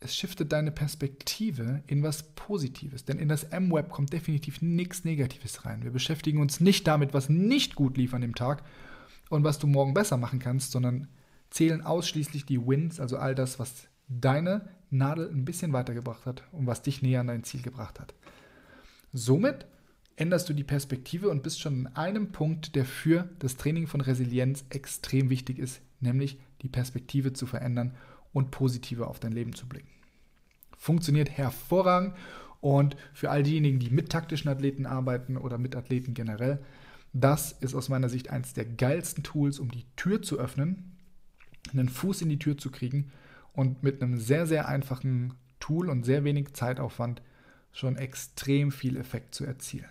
Es 0.00 0.16
shiftet 0.16 0.52
deine 0.52 0.72
Perspektive 0.72 1.82
in 1.86 2.02
was 2.02 2.24
Positives, 2.34 3.04
denn 3.04 3.18
in 3.18 3.28
das 3.28 3.44
M-Web 3.44 3.88
kommt 3.88 4.12
definitiv 4.12 4.60
nichts 4.60 5.04
Negatives 5.04 5.64
rein. 5.64 5.84
Wir 5.84 5.92
beschäftigen 5.92 6.40
uns 6.40 6.60
nicht 6.60 6.86
damit, 6.88 7.14
was 7.14 7.28
nicht 7.28 7.76
gut 7.76 7.96
lief 7.96 8.12
an 8.12 8.20
dem 8.20 8.34
Tag 8.34 8.64
und 9.30 9.44
was 9.44 9.60
du 9.60 9.68
morgen 9.68 9.94
besser 9.94 10.16
machen 10.16 10.40
kannst, 10.40 10.72
sondern 10.72 11.06
zählen 11.50 11.82
ausschließlich 11.82 12.46
die 12.46 12.66
Wins, 12.66 12.98
also 12.98 13.16
all 13.16 13.34
das, 13.34 13.60
was 13.60 13.86
deine 14.08 14.68
Nadel 14.90 15.30
ein 15.30 15.44
bisschen 15.44 15.72
weitergebracht 15.72 16.26
hat 16.26 16.42
und 16.52 16.66
was 16.66 16.82
dich 16.82 17.00
näher 17.02 17.20
an 17.20 17.28
dein 17.28 17.44
Ziel 17.44 17.62
gebracht 17.62 18.00
hat. 18.00 18.12
Somit 19.12 19.66
änderst 20.16 20.48
du 20.48 20.52
die 20.52 20.64
Perspektive 20.64 21.28
und 21.28 21.42
bist 21.42 21.60
schon 21.60 21.80
in 21.80 21.86
einem 21.88 22.32
Punkt, 22.32 22.74
der 22.74 22.84
für 22.84 23.28
das 23.38 23.56
Training 23.56 23.86
von 23.86 24.00
Resilienz 24.00 24.64
extrem 24.70 25.30
wichtig 25.30 25.58
ist, 25.58 25.80
nämlich 26.00 26.38
die 26.62 26.68
Perspektive 26.68 27.32
zu 27.32 27.46
verändern 27.46 27.94
und 28.32 28.50
positiver 28.50 29.08
auf 29.08 29.20
dein 29.20 29.32
Leben 29.32 29.54
zu 29.54 29.66
blicken. 29.66 29.88
Funktioniert 30.76 31.30
hervorragend 31.30 32.14
und 32.60 32.96
für 33.12 33.30
all 33.30 33.42
diejenigen, 33.42 33.78
die 33.78 33.90
mit 33.90 34.10
taktischen 34.10 34.50
Athleten 34.50 34.86
arbeiten 34.86 35.36
oder 35.36 35.58
mit 35.58 35.76
Athleten 35.76 36.14
generell, 36.14 36.60
das 37.12 37.52
ist 37.52 37.74
aus 37.74 37.88
meiner 37.88 38.08
Sicht 38.08 38.30
eines 38.30 38.54
der 38.54 38.64
geilsten 38.64 39.22
Tools, 39.22 39.58
um 39.58 39.70
die 39.70 39.84
Tür 39.96 40.22
zu 40.22 40.38
öffnen, 40.38 40.96
einen 41.70 41.88
Fuß 41.88 42.22
in 42.22 42.28
die 42.28 42.38
Tür 42.38 42.56
zu 42.56 42.70
kriegen 42.70 43.12
und 43.52 43.82
mit 43.82 44.02
einem 44.02 44.18
sehr, 44.18 44.46
sehr 44.46 44.68
einfachen 44.68 45.34
Tool 45.60 45.90
und 45.90 46.04
sehr 46.04 46.24
wenig 46.24 46.54
Zeitaufwand 46.54 47.22
schon 47.72 47.96
extrem 47.96 48.72
viel 48.72 48.96
Effekt 48.96 49.34
zu 49.34 49.44
erzielen. 49.44 49.88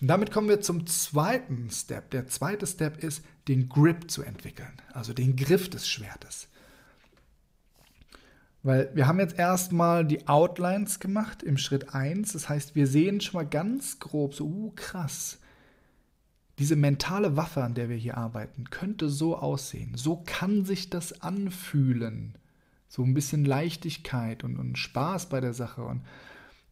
Und 0.00 0.08
damit 0.08 0.30
kommen 0.30 0.48
wir 0.48 0.60
zum 0.60 0.86
zweiten 0.86 1.70
Step. 1.70 2.10
Der 2.10 2.26
zweite 2.26 2.66
Step 2.66 3.02
ist, 3.02 3.22
den 3.48 3.68
Grip 3.68 4.10
zu 4.10 4.22
entwickeln, 4.22 4.72
also 4.92 5.12
den 5.12 5.36
Griff 5.36 5.70
des 5.70 5.88
Schwertes. 5.88 6.48
Weil 8.62 8.90
wir 8.94 9.06
haben 9.06 9.20
jetzt 9.20 9.38
erstmal 9.38 10.04
die 10.04 10.26
Outlines 10.26 11.00
gemacht 11.00 11.42
im 11.42 11.58
Schritt 11.58 11.94
1. 11.94 12.32
Das 12.32 12.48
heißt, 12.48 12.74
wir 12.74 12.86
sehen 12.86 13.20
schon 13.20 13.40
mal 13.40 13.48
ganz 13.48 13.98
grob 13.98 14.34
so, 14.34 14.44
uh, 14.44 14.72
krass. 14.74 15.38
Diese 16.58 16.74
mentale 16.74 17.36
Waffe, 17.36 17.62
an 17.62 17.74
der 17.74 17.88
wir 17.88 17.96
hier 17.96 18.18
arbeiten, 18.18 18.68
könnte 18.68 19.08
so 19.08 19.36
aussehen. 19.36 19.92
So 19.96 20.24
kann 20.26 20.64
sich 20.64 20.90
das 20.90 21.22
anfühlen. 21.22 22.34
So 22.88 23.04
ein 23.04 23.14
bisschen 23.14 23.44
Leichtigkeit 23.44 24.42
und, 24.42 24.58
und 24.58 24.76
Spaß 24.76 25.28
bei 25.28 25.40
der 25.40 25.54
Sache 25.54 25.84
und 25.84 26.02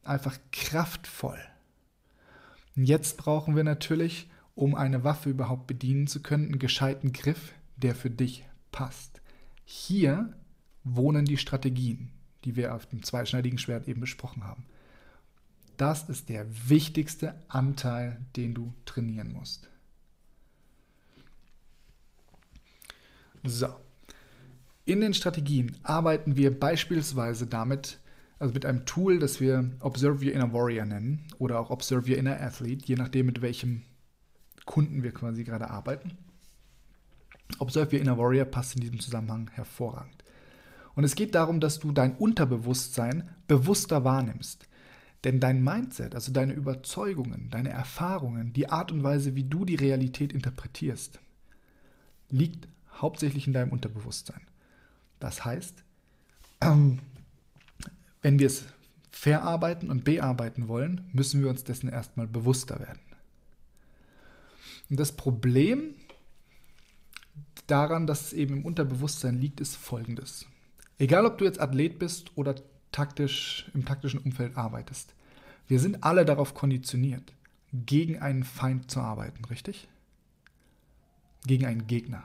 einfach 0.03 0.37
kraftvoll. 0.51 1.39
Und 2.77 2.85
jetzt 2.85 3.17
brauchen 3.17 3.57
wir 3.57 3.65
natürlich, 3.65 4.29
um 4.55 4.75
eine 4.75 5.03
Waffe 5.03 5.31
überhaupt 5.31 5.67
bedienen 5.67 6.07
zu 6.07 6.21
können, 6.23 6.47
einen 6.47 6.59
gescheiten 6.59 7.13
Griff, 7.13 7.53
der 7.77 7.95
für 7.95 8.11
dich 8.11 8.45
passt. 8.71 9.21
Hier 9.65 10.35
wohnen 10.85 11.25
die 11.25 11.39
Strategien, 11.39 12.11
die 12.45 12.57
wir 12.57 12.75
auf 12.75 12.87
dem 12.87 13.03
zweischneidigen 13.03 13.59
Schwert 13.59 13.89
eben 13.89 14.01
besprochen 14.01 14.45
haben. 14.45 14.67
Das 15.77 16.09
ist 16.09 16.29
der 16.29 16.47
wichtigste 16.69 17.35
Anteil, 17.49 18.21
den 18.37 18.55
du 18.55 18.73
trainieren 18.85 19.33
musst. 19.33 19.69
So. 23.43 23.69
In 24.85 25.01
den 25.01 25.15
Strategien 25.15 25.77
arbeiten 25.83 26.37
wir 26.37 26.59
beispielsweise 26.59 27.47
damit, 27.47 27.99
also 28.39 28.53
mit 28.53 28.67
einem 28.67 28.85
Tool, 28.85 29.19
das 29.19 29.41
wir 29.41 29.71
Observe 29.81 30.25
Your 30.25 30.33
Inner 30.33 30.53
Warrior 30.53 30.85
nennen 30.85 31.27
oder 31.39 31.59
auch 31.59 31.71
Observe 31.71 32.11
Your 32.11 32.19
Inner 32.19 32.41
Athlete, 32.41 32.87
je 32.87 32.97
nachdem, 32.97 33.27
mit 33.27 33.41
welchem 33.41 33.83
Kunden 34.67 35.03
wir 35.03 35.13
quasi 35.13 35.45
gerade 35.45 35.71
arbeiten. 35.71 36.19
Observe 37.59 37.95
Your 37.95 38.03
Inner 38.03 38.19
Warrior 38.19 38.45
passt 38.45 38.75
in 38.75 38.81
diesem 38.81 39.01
Zusammenhang 39.01 39.51
hervorragend. 39.55 40.25
Und 40.95 41.05
es 41.05 41.15
geht 41.15 41.35
darum, 41.35 41.61
dass 41.61 41.79
du 41.79 41.93
dein 41.93 42.17
Unterbewusstsein 42.17 43.29
bewusster 43.47 44.05
wahrnimmst. 44.05 44.67
Denn 45.25 45.41
dein 45.41 45.63
Mindset, 45.63 46.15
also 46.15 46.33
deine 46.33 46.53
Überzeugungen, 46.53 47.49
deine 47.51 47.71
Erfahrungen, 47.71 48.53
die 48.53 48.69
Art 48.69 48.93
und 48.93 49.03
Weise, 49.03 49.35
wie 49.35 49.45
du 49.45 49.65
die 49.65 49.75
Realität 49.75 50.33
interpretierst, 50.33 51.21
liegt 52.31 52.69
hauptsächlich 52.93 53.47
in 53.47 53.53
deinem 53.53 53.73
Unterbewusstsein. 53.73 54.41
Das 55.19 55.45
heißt, 55.45 55.85
ähm, 56.61 57.01
wenn 58.27 58.41
wir 58.41 58.49
es 58.49 58.65
verarbeiten 59.13 59.89
und 59.89 60.03
bearbeiten 60.03 60.67
wollen, 60.67 61.09
müssen 61.13 61.45
wir 61.45 61.49
uns 61.49 61.63
dessen 61.63 61.89
erstmal 61.89 62.27
bewusster 62.27 62.81
werden. 62.81 62.99
Und 64.91 64.99
das 64.99 65.13
Problem 65.13 65.95
daran, 67.69 68.09
dass 68.09 68.23
es 68.23 68.33
eben 68.33 68.57
im 68.57 68.65
Unterbewusstsein 68.65 69.39
liegt, 69.39 69.61
ist 69.61 69.77
folgendes. 69.77 70.45
Egal, 70.99 71.25
ob 71.25 71.39
du 71.39 71.45
jetzt 71.45 71.61
Athlet 71.61 72.01
bist 72.01 72.33
oder 72.37 72.57
taktisch 72.91 73.71
im 73.75 73.85
taktischen 73.85 74.19
Umfeld 74.19 74.57
arbeitest, 74.57 75.15
wir 75.69 75.79
sind 75.79 76.03
alle 76.03 76.25
darauf 76.25 76.53
konditioniert, 76.53 77.33
gegen 77.73 78.19
einen 78.19 78.43
Feind 78.43 78.91
zu 78.91 78.99
arbeiten, 78.99 79.45
richtig? 79.45 79.87
Gegen 81.47 81.65
einen 81.65 81.87
Gegner. 81.87 82.25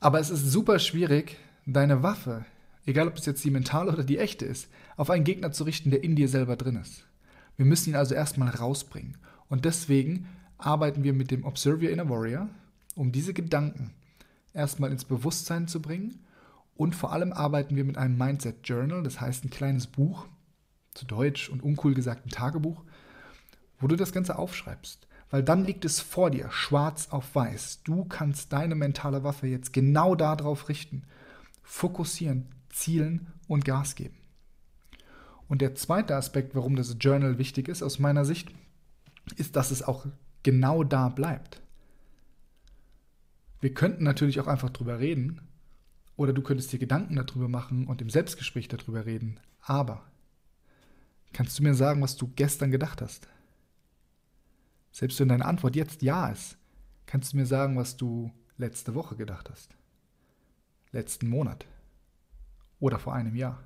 Aber 0.00 0.18
es 0.18 0.30
ist 0.30 0.50
super 0.50 0.78
schwierig, 0.78 1.36
deine 1.66 2.02
Waffe, 2.02 2.46
egal 2.86 3.08
ob 3.08 3.16
es 3.16 3.26
jetzt 3.26 3.44
die 3.44 3.50
mentale 3.50 3.92
oder 3.92 4.04
die 4.04 4.18
echte 4.18 4.44
ist, 4.44 4.68
auf 4.96 5.10
einen 5.10 5.24
Gegner 5.24 5.52
zu 5.52 5.64
richten, 5.64 5.90
der 5.90 6.04
in 6.04 6.16
dir 6.16 6.28
selber 6.28 6.56
drin 6.56 6.76
ist. 6.76 7.04
Wir 7.56 7.66
müssen 7.66 7.90
ihn 7.90 7.96
also 7.96 8.14
erstmal 8.14 8.48
rausbringen. 8.48 9.18
Und 9.48 9.64
deswegen 9.64 10.28
arbeiten 10.58 11.02
wir 11.02 11.12
mit 11.12 11.30
dem 11.30 11.44
Observe 11.44 11.84
Your 11.84 11.90
Inner 11.90 12.08
Warrior, 12.08 12.48
um 12.94 13.12
diese 13.12 13.34
Gedanken 13.34 13.92
erstmal 14.52 14.90
ins 14.90 15.04
Bewusstsein 15.04 15.68
zu 15.68 15.82
bringen. 15.82 16.20
Und 16.74 16.94
vor 16.94 17.12
allem 17.12 17.32
arbeiten 17.32 17.76
wir 17.76 17.84
mit 17.84 17.98
einem 17.98 18.16
Mindset 18.16 18.66
Journal, 18.66 19.02
das 19.02 19.20
heißt 19.20 19.44
ein 19.44 19.50
kleines 19.50 19.86
Buch, 19.86 20.26
zu 20.94 21.04
Deutsch 21.04 21.48
und 21.48 21.62
uncool 21.62 21.94
gesagt 21.94 22.26
ein 22.26 22.30
Tagebuch, 22.30 22.82
wo 23.78 23.86
du 23.86 23.96
das 23.96 24.12
Ganze 24.12 24.38
aufschreibst. 24.38 25.06
Weil 25.30 25.42
dann 25.42 25.64
liegt 25.64 25.84
es 25.84 26.00
vor 26.00 26.30
dir, 26.30 26.50
schwarz 26.50 27.08
auf 27.10 27.34
weiß. 27.34 27.82
Du 27.84 28.04
kannst 28.04 28.52
deine 28.52 28.74
mentale 28.74 29.22
Waffe 29.22 29.46
jetzt 29.46 29.72
genau 29.72 30.14
darauf 30.14 30.68
richten, 30.68 31.04
fokussieren, 31.62 32.48
zielen 32.70 33.32
und 33.48 33.64
Gas 33.64 33.94
geben. 33.94 34.16
Und 35.48 35.60
der 35.60 35.74
zweite 35.74 36.16
Aspekt, 36.16 36.54
warum 36.54 36.76
das 36.76 36.96
Journal 37.00 37.38
wichtig 37.38 37.68
ist, 37.68 37.82
aus 37.82 37.98
meiner 37.98 38.24
Sicht, 38.24 38.52
ist, 39.36 39.56
dass 39.56 39.70
es 39.70 39.82
auch 39.82 40.06
genau 40.42 40.84
da 40.84 41.08
bleibt. 41.08 41.60
Wir 43.60 43.74
könnten 43.74 44.04
natürlich 44.04 44.40
auch 44.40 44.46
einfach 44.46 44.70
drüber 44.70 44.98
reden, 44.98 45.40
oder 46.16 46.32
du 46.34 46.42
könntest 46.42 46.70
dir 46.72 46.78
Gedanken 46.78 47.16
darüber 47.16 47.48
machen 47.48 47.86
und 47.86 48.02
im 48.02 48.10
Selbstgespräch 48.10 48.68
darüber 48.68 49.06
reden. 49.06 49.40
Aber 49.62 50.04
kannst 51.32 51.58
du 51.58 51.62
mir 51.62 51.74
sagen, 51.74 52.02
was 52.02 52.16
du 52.16 52.30
gestern 52.36 52.70
gedacht 52.70 53.00
hast? 53.00 53.26
Selbst 54.92 55.18
wenn 55.18 55.28
deine 55.28 55.46
Antwort 55.46 55.76
jetzt 55.76 56.02
ja 56.02 56.28
ist, 56.28 56.58
kannst 57.06 57.32
du 57.32 57.38
mir 57.38 57.46
sagen, 57.46 57.76
was 57.76 57.96
du 57.96 58.30
letzte 58.58 58.94
Woche 58.94 59.16
gedacht 59.16 59.48
hast. 59.50 59.74
Letzten 60.92 61.28
Monat. 61.28 61.66
Oder 62.80 62.98
vor 62.98 63.14
einem 63.14 63.36
Jahr. 63.36 63.62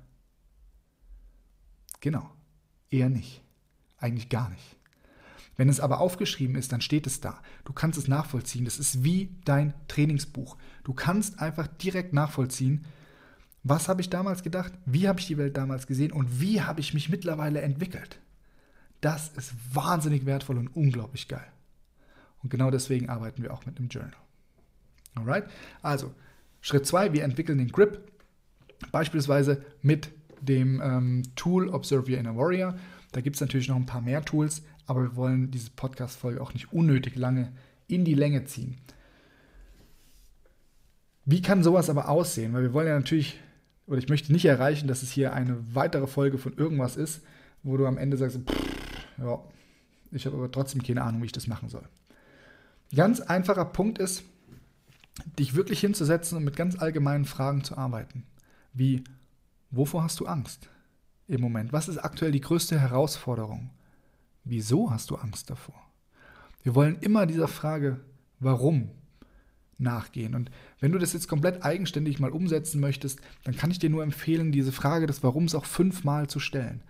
Genau. 2.01 2.29
Eher 2.91 3.09
nicht. 3.09 3.41
Eigentlich 3.97 4.29
gar 4.29 4.49
nicht. 4.49 4.77
Wenn 5.57 5.69
es 5.69 5.79
aber 5.79 6.01
aufgeschrieben 6.01 6.55
ist, 6.55 6.71
dann 6.71 6.81
steht 6.81 7.07
es 7.07 7.21
da. 7.21 7.41
Du 7.63 7.73
kannst 7.73 7.97
es 7.97 8.07
nachvollziehen. 8.07 8.65
Das 8.65 8.77
ist 8.77 9.03
wie 9.03 9.35
dein 9.45 9.73
Trainingsbuch. 9.87 10.57
Du 10.83 10.93
kannst 10.93 11.39
einfach 11.39 11.67
direkt 11.67 12.13
nachvollziehen, 12.13 12.85
was 13.63 13.89
habe 13.89 14.01
ich 14.01 14.11
damals 14.11 14.43
gedacht, 14.43 14.73
wie 14.85 15.07
habe 15.07 15.19
ich 15.19 15.25
die 15.25 15.39
Welt 15.39 15.57
damals 15.57 15.87
gesehen 15.87 16.11
und 16.11 16.39
wie 16.39 16.61
habe 16.61 16.81
ich 16.81 16.93
mich 16.93 17.09
mittlerweile 17.09 17.61
entwickelt. 17.61 18.19
Das 19.01 19.29
ist 19.29 19.53
wahnsinnig 19.73 20.25
wertvoll 20.27 20.59
und 20.59 20.67
unglaublich 20.67 21.27
geil. 21.27 21.47
Und 22.43 22.49
genau 22.49 22.69
deswegen 22.69 23.09
arbeiten 23.09 23.41
wir 23.41 23.51
auch 23.51 23.65
mit 23.65 23.79
einem 23.79 23.87
Journal. 23.87 24.13
Alright? 25.15 25.49
Also, 25.81 26.13
Schritt 26.61 26.85
2, 26.85 27.13
wir 27.13 27.23
entwickeln 27.23 27.57
den 27.57 27.71
Grip, 27.71 28.11
beispielsweise 28.91 29.63
mit 29.81 30.09
dem 30.41 30.81
ähm, 30.83 31.23
Tool 31.35 31.69
Observe 31.69 32.11
Your 32.11 32.17
Inner 32.17 32.37
Warrior. 32.37 32.75
Da 33.11 33.21
gibt 33.21 33.35
es 33.35 33.41
natürlich 33.41 33.67
noch 33.67 33.75
ein 33.75 33.85
paar 33.85 34.01
mehr 34.01 34.23
Tools, 34.23 34.63
aber 34.87 35.03
wir 35.03 35.15
wollen 35.15 35.51
diese 35.51 35.71
Podcast-Folge 35.71 36.41
auch 36.41 36.53
nicht 36.53 36.71
unnötig 36.73 37.15
lange 37.15 37.51
in 37.87 38.05
die 38.05 38.13
Länge 38.13 38.45
ziehen. 38.45 38.77
Wie 41.25 41.41
kann 41.41 41.63
sowas 41.63 41.89
aber 41.89 42.09
aussehen? 42.09 42.53
Weil 42.53 42.63
wir 42.63 42.73
wollen 42.73 42.87
ja 42.87 42.95
natürlich, 42.95 43.39
oder 43.87 43.97
ich 43.97 44.09
möchte 44.09 44.31
nicht 44.31 44.45
erreichen, 44.45 44.87
dass 44.87 45.01
es 45.01 45.11
hier 45.11 45.33
eine 45.33 45.57
weitere 45.73 46.07
Folge 46.07 46.37
von 46.37 46.53
irgendwas 46.53 46.97
ist, 46.97 47.21
wo 47.63 47.77
du 47.77 47.87
am 47.87 47.97
Ende 47.97 48.17
sagst, 48.17 48.39
ja, 49.17 49.39
ich 50.11 50.25
habe 50.25 50.37
aber 50.37 50.51
trotzdem 50.51 50.83
keine 50.83 51.01
Ahnung, 51.01 51.21
wie 51.21 51.25
ich 51.25 51.31
das 51.31 51.47
machen 51.47 51.69
soll. 51.69 51.83
Ganz 52.95 53.21
einfacher 53.21 53.65
Punkt 53.65 53.97
ist, 53.97 54.23
dich 55.39 55.55
wirklich 55.55 55.79
hinzusetzen 55.79 56.37
und 56.37 56.43
mit 56.43 56.55
ganz 56.55 56.77
allgemeinen 56.77 57.25
Fragen 57.25 57.63
zu 57.63 57.77
arbeiten. 57.77 58.23
Wie, 58.75 59.05
wovor 59.71 60.03
hast 60.03 60.19
du 60.19 60.25
Angst 60.25 60.69
im 61.27 61.39
Moment? 61.39 61.71
Was 61.71 61.87
ist 61.87 61.97
aktuell 61.97 62.33
die 62.33 62.41
größte 62.41 62.77
Herausforderung? 62.79 63.71
Wieso 64.43 64.91
hast 64.91 65.09
du 65.09 65.15
Angst 65.15 65.49
davor? 65.49 65.81
Wir 66.61 66.75
wollen 66.75 66.99
immer 66.99 67.25
dieser 67.25 67.47
Frage, 67.47 68.01
warum, 68.39 68.91
nachgehen. 69.77 70.35
Und 70.35 70.51
wenn 70.79 70.91
du 70.91 70.99
das 70.99 71.13
jetzt 71.13 71.29
komplett 71.29 71.63
eigenständig 71.63 72.19
mal 72.19 72.31
umsetzen 72.31 72.81
möchtest, 72.81 73.21
dann 73.45 73.55
kann 73.55 73.71
ich 73.71 73.79
dir 73.79 73.89
nur 73.89 74.03
empfehlen, 74.03 74.51
diese 74.51 74.73
Frage 74.73 75.07
des 75.07 75.23
Warums 75.23 75.55
auch 75.55 75.65
fünfmal 75.65 76.27
zu 76.27 76.39
stellen. 76.39 76.83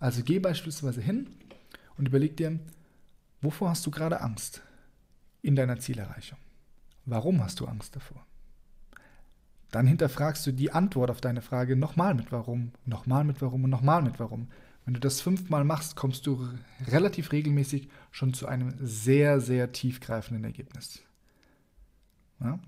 Also 0.00 0.22
geh 0.24 0.40
beispielsweise 0.40 1.00
hin 1.00 1.30
und 1.96 2.08
überleg 2.08 2.36
dir, 2.36 2.58
wovor 3.40 3.70
hast 3.70 3.86
du 3.86 3.92
gerade 3.92 4.20
Angst 4.20 4.62
in 5.42 5.54
deiner 5.54 5.78
Zielerreichung? 5.78 6.38
Warum 7.04 7.42
hast 7.42 7.60
du 7.60 7.66
Angst 7.66 7.94
davor? 7.94 8.26
Dann 9.70 9.86
hinterfragst 9.86 10.46
du 10.46 10.52
die 10.52 10.72
Antwort 10.72 11.10
auf 11.10 11.20
deine 11.20 11.42
Frage 11.42 11.76
nochmal 11.76 12.14
mit 12.14 12.32
Warum, 12.32 12.72
nochmal 12.86 13.24
mit 13.24 13.40
Warum 13.40 13.64
und 13.64 13.70
nochmal 13.70 14.02
mit 14.02 14.18
Warum. 14.18 14.48
Wenn 14.84 14.94
du 14.94 15.00
das 15.00 15.20
fünfmal 15.20 15.64
machst, 15.64 15.94
kommst 15.94 16.26
du 16.26 16.48
relativ 16.88 17.32
regelmäßig 17.32 17.88
schon 18.10 18.34
zu 18.34 18.46
einem 18.46 18.74
sehr, 18.80 19.40
sehr 19.40 19.72
tiefgreifenden 19.72 20.44
Ergebnis. 20.44 21.02
Ja? 22.40 22.58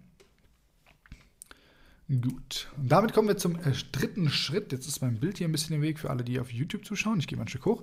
Gut. 2.09 2.69
Und 2.77 2.93
damit 2.93 3.15
kommen 3.15 3.29
wir 3.29 3.39
zum 3.39 3.57
äh, 3.57 3.73
dritten 3.91 4.29
Schritt. 4.29 4.71
Jetzt 4.71 4.87
ist 4.87 5.01
mein 5.01 5.19
Bild 5.19 5.39
hier 5.39 5.49
ein 5.49 5.53
bisschen 5.53 5.77
im 5.77 5.83
Weg 5.83 5.99
für 5.99 6.11
alle, 6.11 6.25
die 6.25 6.39
auf 6.39 6.53
YouTube 6.53 6.85
zuschauen. 6.85 7.19
Ich 7.19 7.27
gehe 7.27 7.39
mal 7.39 7.45
ein 7.45 7.49
Stück 7.49 7.65
hoch. 7.65 7.83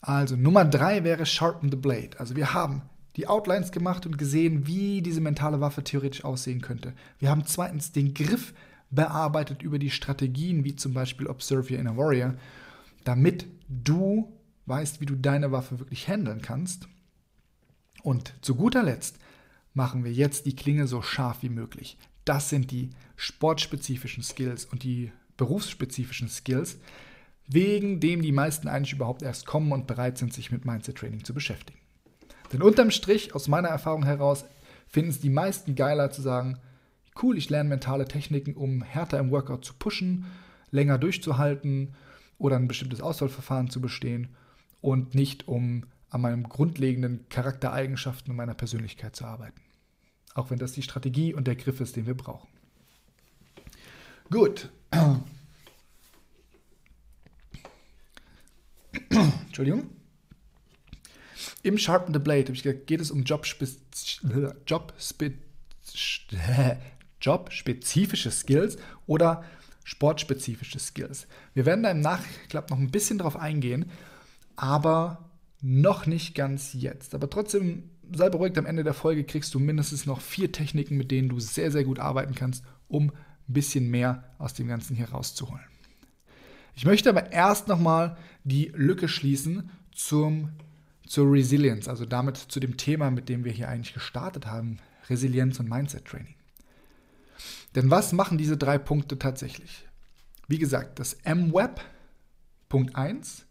Also 0.00 0.34
Nummer 0.36 0.64
drei 0.64 1.04
wäre 1.04 1.26
Sharpen 1.26 1.70
the 1.70 1.76
Blade. 1.76 2.18
Also 2.18 2.36
wir 2.36 2.54
haben 2.54 2.82
die 3.18 3.26
Outlines 3.26 3.72
gemacht 3.72 4.06
und 4.06 4.16
gesehen, 4.16 4.66
wie 4.66 5.02
diese 5.02 5.20
mentale 5.20 5.60
Waffe 5.60 5.82
theoretisch 5.82 6.24
aussehen 6.24 6.60
könnte. 6.60 6.94
Wir 7.18 7.30
haben 7.30 7.44
zweitens 7.44 7.90
den 7.90 8.14
Griff 8.14 8.54
bearbeitet 8.90 9.60
über 9.60 9.80
die 9.80 9.90
Strategien, 9.90 10.64
wie 10.64 10.76
zum 10.76 10.94
Beispiel 10.94 11.26
Observe 11.26 11.74
Your 11.74 11.80
Inner 11.80 11.96
Warrior, 11.96 12.34
damit 13.02 13.46
du 13.68 14.32
weißt, 14.66 15.00
wie 15.00 15.06
du 15.06 15.16
deine 15.16 15.50
Waffe 15.50 15.80
wirklich 15.80 16.06
handeln 16.06 16.42
kannst. 16.42 16.86
Und 18.04 18.34
zu 18.40 18.54
guter 18.54 18.84
Letzt 18.84 19.18
machen 19.74 20.04
wir 20.04 20.12
jetzt 20.12 20.46
die 20.46 20.54
Klinge 20.54 20.86
so 20.86 21.02
scharf 21.02 21.42
wie 21.42 21.48
möglich. 21.48 21.98
Das 22.24 22.48
sind 22.48 22.70
die 22.70 22.90
sportspezifischen 23.16 24.22
Skills 24.22 24.64
und 24.64 24.84
die 24.84 25.10
berufsspezifischen 25.36 26.28
Skills, 26.28 26.78
wegen 27.48 27.98
dem 27.98 28.22
die 28.22 28.32
meisten 28.32 28.68
eigentlich 28.68 28.92
überhaupt 28.92 29.22
erst 29.22 29.44
kommen 29.44 29.72
und 29.72 29.88
bereit 29.88 30.18
sind, 30.18 30.32
sich 30.32 30.52
mit 30.52 30.64
Mindset 30.64 30.98
Training 30.98 31.24
zu 31.24 31.34
beschäftigen. 31.34 31.77
Denn 32.52 32.62
unterm 32.62 32.90
Strich, 32.90 33.34
aus 33.34 33.48
meiner 33.48 33.68
Erfahrung 33.68 34.04
heraus, 34.04 34.44
finden 34.86 35.10
es 35.10 35.20
die 35.20 35.30
meisten 35.30 35.74
geiler 35.74 36.10
zu 36.10 36.22
sagen, 36.22 36.58
cool, 37.22 37.36
ich 37.36 37.50
lerne 37.50 37.68
mentale 37.68 38.06
Techniken, 38.06 38.54
um 38.54 38.82
härter 38.82 39.18
im 39.18 39.30
Workout 39.30 39.64
zu 39.64 39.74
pushen, 39.74 40.26
länger 40.70 40.98
durchzuhalten 40.98 41.94
oder 42.38 42.56
ein 42.56 42.68
bestimmtes 42.68 43.00
Auswahlverfahren 43.00 43.70
zu 43.70 43.80
bestehen 43.80 44.28
und 44.80 45.14
nicht 45.14 45.48
um 45.48 45.84
an 46.10 46.22
meinen 46.22 46.44
grundlegenden 46.44 47.28
Charaktereigenschaften 47.28 48.30
und 48.30 48.36
meiner 48.36 48.54
Persönlichkeit 48.54 49.14
zu 49.14 49.26
arbeiten. 49.26 49.60
Auch 50.34 50.50
wenn 50.50 50.58
das 50.58 50.72
die 50.72 50.82
Strategie 50.82 51.34
und 51.34 51.46
der 51.46 51.56
Griff 51.56 51.80
ist, 51.80 51.96
den 51.96 52.06
wir 52.06 52.16
brauchen. 52.16 52.48
Gut. 54.30 54.70
Entschuldigung. 59.10 59.97
Im 61.68 61.76
Sharpen 61.76 62.14
the 62.14 62.18
Blade 62.18 62.50
gesagt, 62.50 62.86
geht 62.86 63.02
es 63.02 63.10
um 63.10 63.24
jobspezifische 63.24 64.56
Job 64.64 64.94
Job 67.20 67.50
Skills 67.52 68.78
oder 69.06 69.44
sportspezifische 69.84 70.78
Skills. 70.78 71.26
Wir 71.52 71.66
werden 71.66 71.82
da 71.82 71.90
im 71.90 72.00
Nachklapp 72.00 72.70
noch 72.70 72.78
ein 72.78 72.90
bisschen 72.90 73.18
drauf 73.18 73.36
eingehen, 73.36 73.90
aber 74.56 75.28
noch 75.60 76.06
nicht 76.06 76.34
ganz 76.34 76.72
jetzt. 76.72 77.14
Aber 77.14 77.28
trotzdem 77.28 77.90
sei 78.14 78.30
beruhigt, 78.30 78.56
am 78.56 78.64
Ende 78.64 78.82
der 78.82 78.94
Folge 78.94 79.24
kriegst 79.24 79.52
du 79.54 79.58
mindestens 79.58 80.06
noch 80.06 80.22
vier 80.22 80.50
Techniken, 80.50 80.96
mit 80.96 81.10
denen 81.10 81.28
du 81.28 81.38
sehr, 81.38 81.70
sehr 81.70 81.84
gut 81.84 81.98
arbeiten 81.98 82.34
kannst, 82.34 82.64
um 82.88 83.10
ein 83.10 83.12
bisschen 83.46 83.90
mehr 83.90 84.24
aus 84.38 84.54
dem 84.54 84.68
Ganzen 84.68 84.96
hier 84.96 85.10
rauszuholen. 85.10 85.66
Ich 86.74 86.86
möchte 86.86 87.10
aber 87.10 87.30
erst 87.30 87.68
nochmal 87.68 88.16
die 88.44 88.72
Lücke 88.74 89.06
schließen 89.06 89.68
zum, 89.94 90.48
zur 91.08 91.32
Resilience, 91.32 91.88
also 91.88 92.04
damit 92.04 92.36
zu 92.36 92.60
dem 92.60 92.76
Thema, 92.76 93.10
mit 93.10 93.28
dem 93.28 93.44
wir 93.44 93.52
hier 93.52 93.68
eigentlich 93.68 93.94
gestartet 93.94 94.46
haben, 94.46 94.78
Resilienz 95.08 95.58
und 95.58 95.68
Mindset 95.68 96.04
Training. 96.04 96.34
Denn 97.74 97.90
was 97.90 98.12
machen 98.12 98.38
diese 98.38 98.56
drei 98.56 98.78
Punkte 98.78 99.18
tatsächlich? 99.18 99.86
Wie 100.48 100.58
gesagt, 100.58 100.98
das 100.98 101.14
M-Web, 101.24 101.80
Punkt 102.68 102.96
1, 102.96 103.46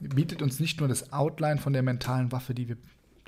bietet 0.00 0.42
uns 0.42 0.60
nicht 0.60 0.80
nur 0.80 0.88
das 0.88 1.12
Outline 1.12 1.58
von 1.58 1.72
der 1.72 1.82
mentalen 1.82 2.32
Waffe, 2.32 2.54
die 2.54 2.68
wir 2.68 2.76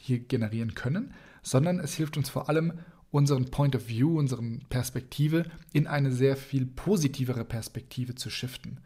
hier 0.00 0.20
generieren 0.20 0.74
können, 0.74 1.14
sondern 1.42 1.80
es 1.80 1.94
hilft 1.94 2.16
uns 2.16 2.28
vor 2.28 2.48
allem, 2.48 2.74
unseren 3.10 3.50
Point 3.50 3.74
of 3.76 3.88
View, 3.88 4.18
unsere 4.18 4.42
Perspektive 4.68 5.46
in 5.72 5.86
eine 5.86 6.12
sehr 6.12 6.36
viel 6.36 6.66
positivere 6.66 7.44
Perspektive 7.44 8.14
zu 8.14 8.30
shiften. 8.30 8.80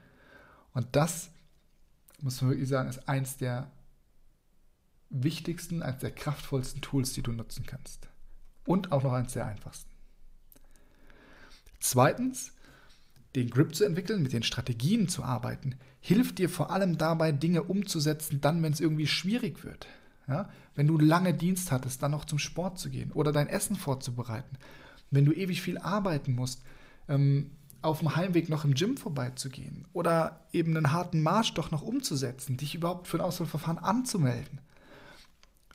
Und 0.73 0.87
das, 0.93 1.31
muss 2.21 2.41
man 2.41 2.53
wirklich 2.53 2.69
sagen, 2.69 2.89
ist 2.89 3.09
eins 3.09 3.39
der 3.39 3.71
wichtigsten, 5.11 5.83
eins 5.83 6.01
der 6.01 6.13
kraftvollsten 6.13 6.81
Tools, 6.81 7.13
die 7.13 7.23
du 7.23 7.33
nutzen 7.33 7.67
kannst. 7.67 8.09
Und 8.65 8.93
auch 8.93 9.03
noch 9.03 9.13
eins 9.13 9.33
der 9.33 9.47
einfachsten. 9.47 9.91
Zweitens, 11.81 12.53
den 13.35 13.51
Grip 13.51 13.75
zu 13.75 13.85
entwickeln, 13.85 14.23
mit 14.23 14.33
den 14.33 14.43
Strategien 14.43 15.09
zu 15.09 15.23
arbeiten, 15.23 15.77
hilft 16.01 16.39
dir 16.39 16.49
vor 16.49 16.71
allem 16.71 16.99
dabei, 16.99 17.33
Dinge 17.33 17.63
umzusetzen, 17.63 18.41
dann, 18.41 18.63
wenn 18.63 18.73
es 18.73 18.81
irgendwie 18.81 19.07
schwierig 19.07 19.65
wird. 19.65 19.87
Ja? 20.29 20.49
Wenn 20.75 20.87
du 20.87 20.99
lange 20.99 21.35
Dienst 21.35 21.73
hattest, 21.73 22.03
dann 22.03 22.13
noch 22.13 22.25
zum 22.25 22.39
Sport 22.39 22.79
zu 22.79 22.91
gehen 22.91 23.13
oder 23.13 23.33
dein 23.33 23.49
Essen 23.49 23.77
vorzubereiten. 23.77 24.57
Wenn 25.11 25.25
du 25.25 25.33
ewig 25.33 25.63
viel 25.63 25.79
arbeiten 25.79 26.35
musst, 26.35 26.63
ähm, 27.09 27.51
auf 27.83 28.01
dem 28.01 28.15
Heimweg 28.15 28.49
noch 28.49 28.65
im 28.65 28.75
Gym 28.75 28.97
vorbeizugehen 28.97 29.87
oder 29.93 30.45
eben 30.53 30.77
einen 30.77 30.93
harten 30.93 31.23
Marsch 31.23 31.55
doch 31.55 31.71
noch 31.71 31.83
umzusetzen, 31.83 32.57
dich 32.57 32.75
überhaupt 32.75 33.09
für 33.09 33.17
ein 33.17 33.23
Auswahlverfahren 33.23 33.79
anzumelden. 33.79 34.61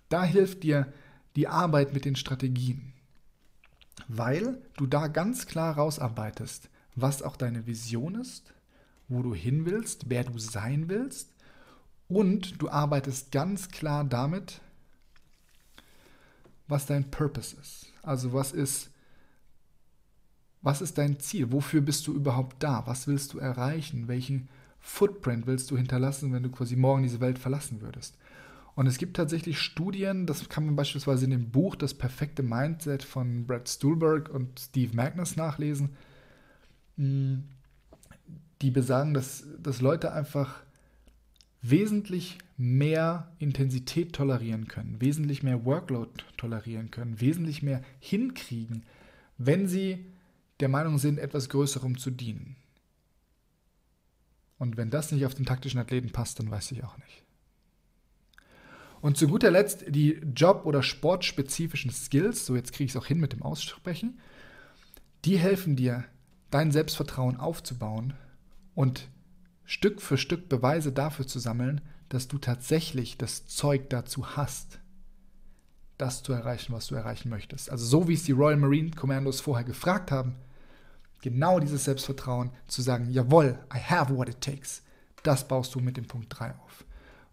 Da 0.09 0.23
hilft 0.23 0.63
dir 0.63 0.91
die 1.35 1.47
Arbeit 1.47 1.93
mit 1.93 2.05
den 2.05 2.15
Strategien, 2.15 2.93
weil 4.07 4.61
du 4.77 4.85
da 4.85 5.07
ganz 5.07 5.47
klar 5.47 5.75
rausarbeitest, 5.75 6.69
was 6.95 7.21
auch 7.21 7.35
deine 7.35 7.67
Vision 7.67 8.15
ist, 8.15 8.53
wo 9.07 9.21
du 9.21 9.33
hin 9.33 9.65
willst, 9.65 10.09
wer 10.09 10.23
du 10.23 10.37
sein 10.37 10.89
willst 10.89 11.29
und 12.07 12.61
du 12.61 12.69
arbeitest 12.69 13.31
ganz 13.31 13.69
klar 13.69 14.03
damit, 14.03 14.61
was 16.67 16.85
dein 16.85 17.11
Purpose 17.11 17.55
ist. 17.59 17.87
Also 18.01 18.33
was 18.33 18.51
ist, 18.51 18.89
was 20.61 20.81
ist 20.81 20.97
dein 20.97 21.19
Ziel? 21.19 21.51
Wofür 21.51 21.81
bist 21.81 22.07
du 22.07 22.13
überhaupt 22.13 22.61
da? 22.63 22.85
Was 22.87 23.07
willst 23.07 23.33
du 23.33 23.39
erreichen? 23.39 24.07
Welchen 24.07 24.49
Footprint 24.79 25.45
willst 25.47 25.69
du 25.69 25.77
hinterlassen, 25.77 26.33
wenn 26.33 26.43
du 26.43 26.49
quasi 26.49 26.75
morgen 26.75 27.03
diese 27.03 27.19
Welt 27.19 27.39
verlassen 27.39 27.81
würdest? 27.81 28.17
Und 28.75 28.87
es 28.87 28.97
gibt 28.97 29.15
tatsächlich 29.15 29.59
Studien, 29.59 30.25
das 30.25 30.49
kann 30.49 30.65
man 30.65 30.75
beispielsweise 30.75 31.25
in 31.25 31.31
dem 31.31 31.49
Buch 31.49 31.75
Das 31.75 31.93
perfekte 31.93 32.43
Mindset 32.43 33.03
von 33.03 33.47
Brad 33.47 33.69
Stuhlberg 33.69 34.29
und 34.29 34.59
Steve 34.59 34.95
Magnus 34.95 35.37
nachlesen, 35.37 35.91
hm, 36.97 37.45
die 38.61 38.71
besagen, 38.71 39.13
dass, 39.13 39.45
dass 39.59 39.81
Leute 39.81 40.11
einfach 40.11 40.61
wesentlich 41.61 42.37
mehr 42.57 43.31
Intensität 43.39 44.13
tolerieren 44.13 44.67
können, 44.67 45.01
wesentlich 45.01 45.41
mehr 45.41 45.65
Workload 45.65 46.11
tolerieren 46.37 46.91
können, 46.91 47.19
wesentlich 47.19 47.63
mehr 47.63 47.81
hinkriegen, 47.99 48.83
wenn 49.37 49.67
sie 49.67 50.05
der 50.59 50.69
Meinung 50.69 50.99
sind, 50.99 51.17
etwas 51.17 51.49
Größerem 51.49 51.97
zu 51.97 52.11
dienen. 52.11 52.55
Und 54.57 54.77
wenn 54.77 54.89
das 54.89 55.11
nicht 55.11 55.25
auf 55.25 55.33
den 55.33 55.45
taktischen 55.45 55.79
Athleten 55.79 56.11
passt, 56.11 56.39
dann 56.39 56.49
weiß 56.49 56.71
ich 56.71 56.83
auch 56.83 56.97
nicht. 56.97 57.24
Und 59.05 59.17
zu 59.17 59.27
guter 59.27 59.51
Letzt 59.51 59.83
die 59.87 60.19
Job- 60.35 60.65
oder 60.65 60.81
sportspezifischen 60.81 61.91
Skills, 61.91 62.43
so 62.43 62.55
jetzt 62.55 62.73
kriege 62.73 62.85
ich 62.85 62.91
es 62.93 62.97
auch 62.97 63.05
hin 63.05 63.19
mit 63.19 63.33
dem 63.33 63.43
Aussprechen, 63.43 64.19
die 65.25 65.37
helfen 65.37 65.75
dir, 65.75 66.05
dein 66.49 66.71
Selbstvertrauen 66.71 67.37
aufzubauen 67.37 68.15
und 68.73 69.07
Stück 69.63 70.01
für 70.01 70.17
Stück 70.17 70.49
Beweise 70.49 70.91
dafür 70.91 71.27
zu 71.27 71.37
sammeln, 71.37 71.81
dass 72.09 72.27
du 72.27 72.39
tatsächlich 72.39 73.15
das 73.19 73.45
Zeug 73.45 73.91
dazu 73.91 74.35
hast, 74.35 74.79
das 75.99 76.23
zu 76.23 76.33
erreichen, 76.33 76.73
was 76.73 76.87
du 76.87 76.95
erreichen 76.95 77.29
möchtest. 77.29 77.69
Also 77.69 77.85
so 77.85 78.07
wie 78.07 78.15
es 78.15 78.23
die 78.23 78.31
Royal 78.31 78.57
Marine 78.57 78.89
Commandos 78.89 79.39
vorher 79.39 79.65
gefragt 79.65 80.09
haben, 80.09 80.33
genau 81.21 81.59
dieses 81.59 81.83
Selbstvertrauen 81.83 82.49
zu 82.65 82.81
sagen, 82.81 83.11
jawohl, 83.11 83.59
I 83.71 83.77
have 83.77 84.17
what 84.17 84.29
it 84.29 84.41
takes, 84.41 84.81
das 85.21 85.47
baust 85.47 85.75
du 85.75 85.79
mit 85.79 85.95
dem 85.95 86.07
Punkt 86.07 86.25
3 86.39 86.55
auf. 86.55 86.85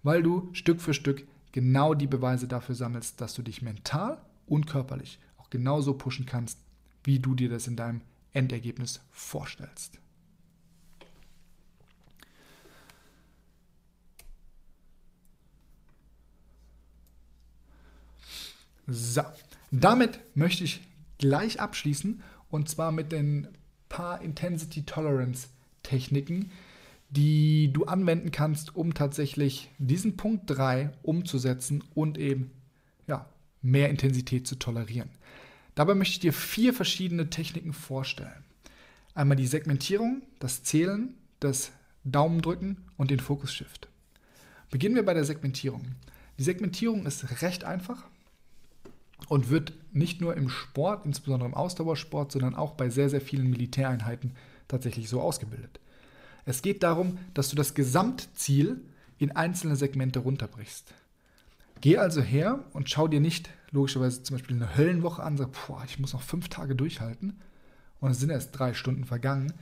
Weil 0.02 0.22
du 0.22 0.50
Stück 0.52 0.82
für 0.82 0.92
Stück 0.92 1.26
genau 1.52 1.94
die 1.94 2.06
Beweise 2.06 2.48
dafür 2.48 2.74
sammelst, 2.74 3.20
dass 3.20 3.34
du 3.34 3.42
dich 3.42 3.62
mental 3.62 4.20
und 4.46 4.66
körperlich 4.66 5.18
auch 5.38 5.50
genauso 5.50 5.94
pushen 5.94 6.26
kannst, 6.26 6.58
wie 7.04 7.18
du 7.18 7.34
dir 7.34 7.48
das 7.48 7.66
in 7.66 7.76
deinem 7.76 8.00
Endergebnis 8.32 9.00
vorstellst. 9.10 9.98
So, 18.86 19.22
damit 19.70 20.20
möchte 20.34 20.64
ich 20.64 20.80
gleich 21.18 21.60
abschließen 21.60 22.22
und 22.50 22.68
zwar 22.68 22.92
mit 22.92 23.12
den 23.12 23.48
paar 23.88 24.20
Intensity 24.22 24.84
Tolerance 24.84 25.48
Techniken, 25.82 26.50
die 27.12 27.70
du 27.72 27.84
anwenden 27.84 28.30
kannst, 28.30 28.74
um 28.74 28.94
tatsächlich 28.94 29.70
diesen 29.78 30.16
Punkt 30.16 30.44
3 30.46 30.92
umzusetzen 31.02 31.84
und 31.94 32.16
eben 32.16 32.50
ja, 33.06 33.26
mehr 33.60 33.90
Intensität 33.90 34.46
zu 34.46 34.56
tolerieren. 34.56 35.10
Dabei 35.74 35.94
möchte 35.94 36.14
ich 36.14 36.20
dir 36.20 36.32
vier 36.32 36.72
verschiedene 36.72 37.28
Techniken 37.28 37.74
vorstellen. 37.74 38.44
Einmal 39.14 39.36
die 39.36 39.46
Segmentierung, 39.46 40.22
das 40.38 40.62
Zählen, 40.62 41.14
das 41.38 41.72
Daumendrücken 42.04 42.78
und 42.96 43.10
den 43.10 43.20
Focus 43.20 43.52
Shift. 43.52 43.88
Beginnen 44.70 44.94
wir 44.94 45.04
bei 45.04 45.12
der 45.12 45.24
Segmentierung. 45.24 45.82
Die 46.38 46.44
Segmentierung 46.44 47.04
ist 47.04 47.42
recht 47.42 47.64
einfach 47.64 48.04
und 49.28 49.50
wird 49.50 49.74
nicht 49.92 50.22
nur 50.22 50.34
im 50.34 50.48
Sport, 50.48 51.04
insbesondere 51.04 51.50
im 51.50 51.54
Ausdauersport, 51.54 52.32
sondern 52.32 52.54
auch 52.54 52.72
bei 52.72 52.88
sehr, 52.88 53.10
sehr 53.10 53.20
vielen 53.20 53.50
Militäreinheiten 53.50 54.32
tatsächlich 54.66 55.10
so 55.10 55.20
ausgebildet. 55.20 55.78
Es 56.44 56.62
geht 56.62 56.82
darum, 56.82 57.18
dass 57.34 57.48
du 57.50 57.56
das 57.56 57.74
Gesamtziel 57.74 58.80
in 59.18 59.30
einzelne 59.32 59.76
Segmente 59.76 60.20
runterbrichst. 60.20 60.92
Geh 61.80 61.98
also 61.98 62.20
her 62.20 62.64
und 62.72 62.90
schau 62.90 63.08
dir 63.08 63.20
nicht 63.20 63.50
logischerweise 63.70 64.22
zum 64.22 64.36
Beispiel 64.36 64.56
eine 64.56 64.76
Höllenwoche 64.76 65.22
an, 65.22 65.36
sag, 65.36 65.50
boah, 65.66 65.82
ich 65.84 65.98
muss 65.98 66.12
noch 66.12 66.22
fünf 66.22 66.48
Tage 66.48 66.76
durchhalten 66.76 67.40
und 68.00 68.10
es 68.10 68.20
sind 68.20 68.30
erst 68.30 68.56
drei 68.58 68.74
Stunden 68.74 69.04
vergangen, 69.04 69.52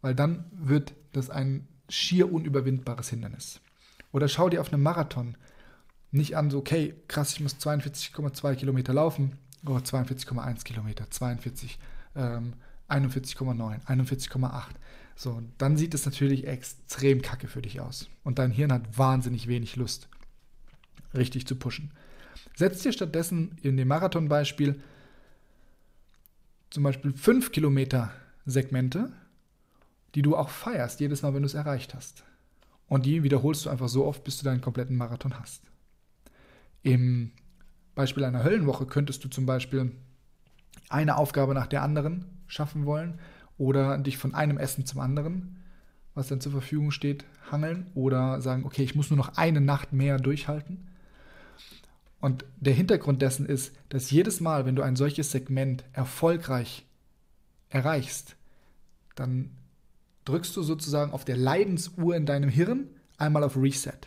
weil 0.00 0.14
dann 0.14 0.44
wird 0.52 0.94
das 1.12 1.30
ein 1.30 1.66
schier 1.88 2.32
unüberwindbares 2.32 3.08
Hindernis. 3.08 3.60
Oder 4.12 4.28
schau 4.28 4.48
dir 4.48 4.60
auf 4.60 4.72
einem 4.72 4.82
Marathon 4.82 5.36
nicht 6.10 6.36
an, 6.36 6.50
so, 6.50 6.58
okay, 6.58 6.94
krass, 7.08 7.34
ich 7.34 7.40
muss 7.40 7.56
42,2 7.56 8.54
Kilometer 8.54 8.94
laufen, 8.94 9.32
oh, 9.66 9.76
42,1 9.76 10.64
Kilometer, 10.64 11.10
42, 11.10 11.78
ähm, 12.16 12.54
41,9, 12.88 13.84
41,8. 13.84 14.64
So, 15.20 15.42
dann 15.58 15.76
sieht 15.76 15.94
es 15.94 16.06
natürlich 16.06 16.46
extrem 16.46 17.22
kacke 17.22 17.48
für 17.48 17.60
dich 17.60 17.80
aus. 17.80 18.08
Und 18.22 18.38
dein 18.38 18.52
Hirn 18.52 18.72
hat 18.72 18.96
wahnsinnig 18.96 19.48
wenig 19.48 19.74
Lust, 19.74 20.08
richtig 21.12 21.44
zu 21.44 21.56
pushen. 21.56 21.90
Setz 22.54 22.84
dir 22.84 22.92
stattdessen 22.92 23.58
in 23.62 23.76
dem 23.76 23.88
Marathon-Beispiel 23.88 24.80
zum 26.70 26.84
Beispiel 26.84 27.16
5 27.16 27.50
Kilometer 27.50 28.12
Segmente, 28.46 29.12
die 30.14 30.22
du 30.22 30.36
auch 30.36 30.50
feierst, 30.50 31.00
jedes 31.00 31.22
Mal, 31.22 31.34
wenn 31.34 31.42
du 31.42 31.46
es 31.46 31.54
erreicht 31.54 31.96
hast. 31.96 32.22
Und 32.86 33.04
die 33.04 33.24
wiederholst 33.24 33.66
du 33.66 33.70
einfach 33.70 33.88
so 33.88 34.06
oft, 34.06 34.22
bis 34.22 34.38
du 34.38 34.44
deinen 34.44 34.60
kompletten 34.60 34.96
Marathon 34.96 35.36
hast. 35.40 35.64
Im 36.84 37.32
Beispiel 37.96 38.22
einer 38.22 38.44
Höllenwoche 38.44 38.86
könntest 38.86 39.24
du 39.24 39.28
zum 39.28 39.46
Beispiel 39.46 39.90
eine 40.88 41.16
Aufgabe 41.16 41.54
nach 41.54 41.66
der 41.66 41.82
anderen 41.82 42.24
schaffen 42.46 42.86
wollen 42.86 43.18
oder 43.58 43.98
dich 43.98 44.16
von 44.16 44.34
einem 44.34 44.56
Essen 44.56 44.86
zum 44.86 45.00
anderen, 45.00 45.56
was 46.14 46.28
dann 46.28 46.40
zur 46.40 46.52
Verfügung 46.52 46.90
steht, 46.90 47.24
hangeln 47.50 47.90
oder 47.94 48.40
sagen, 48.40 48.64
okay, 48.64 48.82
ich 48.82 48.94
muss 48.94 49.10
nur 49.10 49.16
noch 49.16 49.36
eine 49.36 49.60
Nacht 49.60 49.92
mehr 49.92 50.18
durchhalten. 50.18 50.88
Und 52.20 52.44
der 52.58 52.74
Hintergrund 52.74 53.22
dessen 53.22 53.46
ist, 53.46 53.72
dass 53.90 54.10
jedes 54.10 54.40
Mal, 54.40 54.66
wenn 54.66 54.74
du 54.74 54.82
ein 54.82 54.96
solches 54.96 55.30
Segment 55.30 55.84
erfolgreich 55.92 56.84
erreichst, 57.68 58.36
dann 59.14 59.50
drückst 60.24 60.56
du 60.56 60.62
sozusagen 60.62 61.12
auf 61.12 61.24
der 61.24 61.36
Leidensuhr 61.36 62.16
in 62.16 62.26
deinem 62.26 62.50
Hirn 62.50 62.88
einmal 63.18 63.44
auf 63.44 63.56
Reset. 63.56 63.98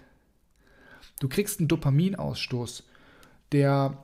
Du 1.20 1.30
kriegst 1.30 1.60
einen 1.60 1.68
Dopaminausstoß, 1.68 2.84
der, 3.52 3.98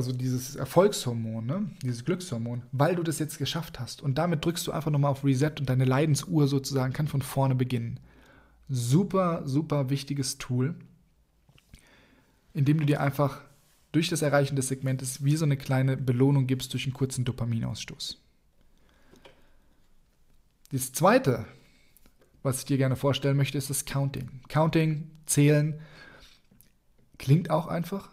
also 0.00 0.12
dieses 0.12 0.56
Erfolgshormon, 0.56 1.44
ne? 1.44 1.70
dieses 1.82 2.04
Glückshormon, 2.04 2.62
weil 2.72 2.96
du 2.96 3.02
das 3.02 3.18
jetzt 3.18 3.38
geschafft 3.38 3.78
hast. 3.78 4.02
Und 4.02 4.16
damit 4.16 4.44
drückst 4.44 4.66
du 4.66 4.72
einfach 4.72 4.90
nochmal 4.90 5.10
auf 5.10 5.24
Reset 5.24 5.52
und 5.58 5.68
deine 5.68 5.84
Leidensuhr 5.84 6.48
sozusagen 6.48 6.92
kann 6.92 7.06
von 7.06 7.22
vorne 7.22 7.54
beginnen. 7.54 8.00
Super, 8.68 9.42
super 9.44 9.90
wichtiges 9.90 10.38
Tool, 10.38 10.74
indem 12.54 12.80
du 12.80 12.86
dir 12.86 13.00
einfach 13.00 13.42
durch 13.92 14.08
das 14.08 14.22
Erreichen 14.22 14.56
des 14.56 14.68
Segmentes 14.68 15.22
wie 15.24 15.36
so 15.36 15.44
eine 15.44 15.56
kleine 15.56 15.96
Belohnung 15.96 16.46
gibst 16.46 16.72
durch 16.72 16.84
einen 16.86 16.94
kurzen 16.94 17.24
Dopaminausstoß. 17.24 18.22
Das 20.72 20.92
zweite, 20.92 21.44
was 22.42 22.60
ich 22.60 22.64
dir 22.64 22.78
gerne 22.78 22.96
vorstellen 22.96 23.36
möchte, 23.36 23.58
ist 23.58 23.70
das 23.70 23.84
Counting. 23.84 24.40
Counting, 24.48 25.10
Zählen, 25.26 25.80
Klingt 27.20 27.50
auch 27.50 27.66
einfach, 27.66 28.08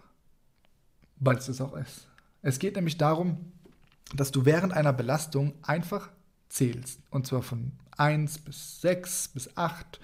weil 1.20 1.38
es 1.38 1.48
es 1.48 1.62
auch 1.62 1.76
ist. 1.76 2.08
Es 2.42 2.60
geht 2.60 2.76
nämlich 2.76 2.98
darum, 2.98 3.38
dass 4.16 4.32
du 4.32 4.46
während 4.46 4.74
einer 4.74 4.94
Belastung 4.94 5.54
einfach 5.62 6.10
zählst. 6.50 7.02
Und 7.10 7.28
zwar 7.28 7.42
von 7.42 7.74
1 7.98 8.40
bis 8.40 8.82
6 8.82 9.30
bis 9.30 9.58
8 9.58 10.00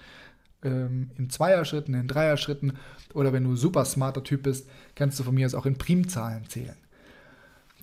ähm, 0.62 1.10
in 1.16 1.30
Zweierschritten, 1.30 1.94
in 1.94 2.08
Dreierschritten. 2.08 2.74
Oder 3.14 3.32
wenn 3.32 3.44
du 3.44 3.56
super 3.56 3.84
smarter 3.84 4.24
Typ 4.24 4.42
bist, 4.42 4.68
kannst 4.94 5.18
du 5.18 5.24
von 5.24 5.34
mir 5.34 5.46
aus 5.46 5.54
auch 5.54 5.66
in 5.66 5.78
Primzahlen 5.78 6.48
zählen. 6.48 6.76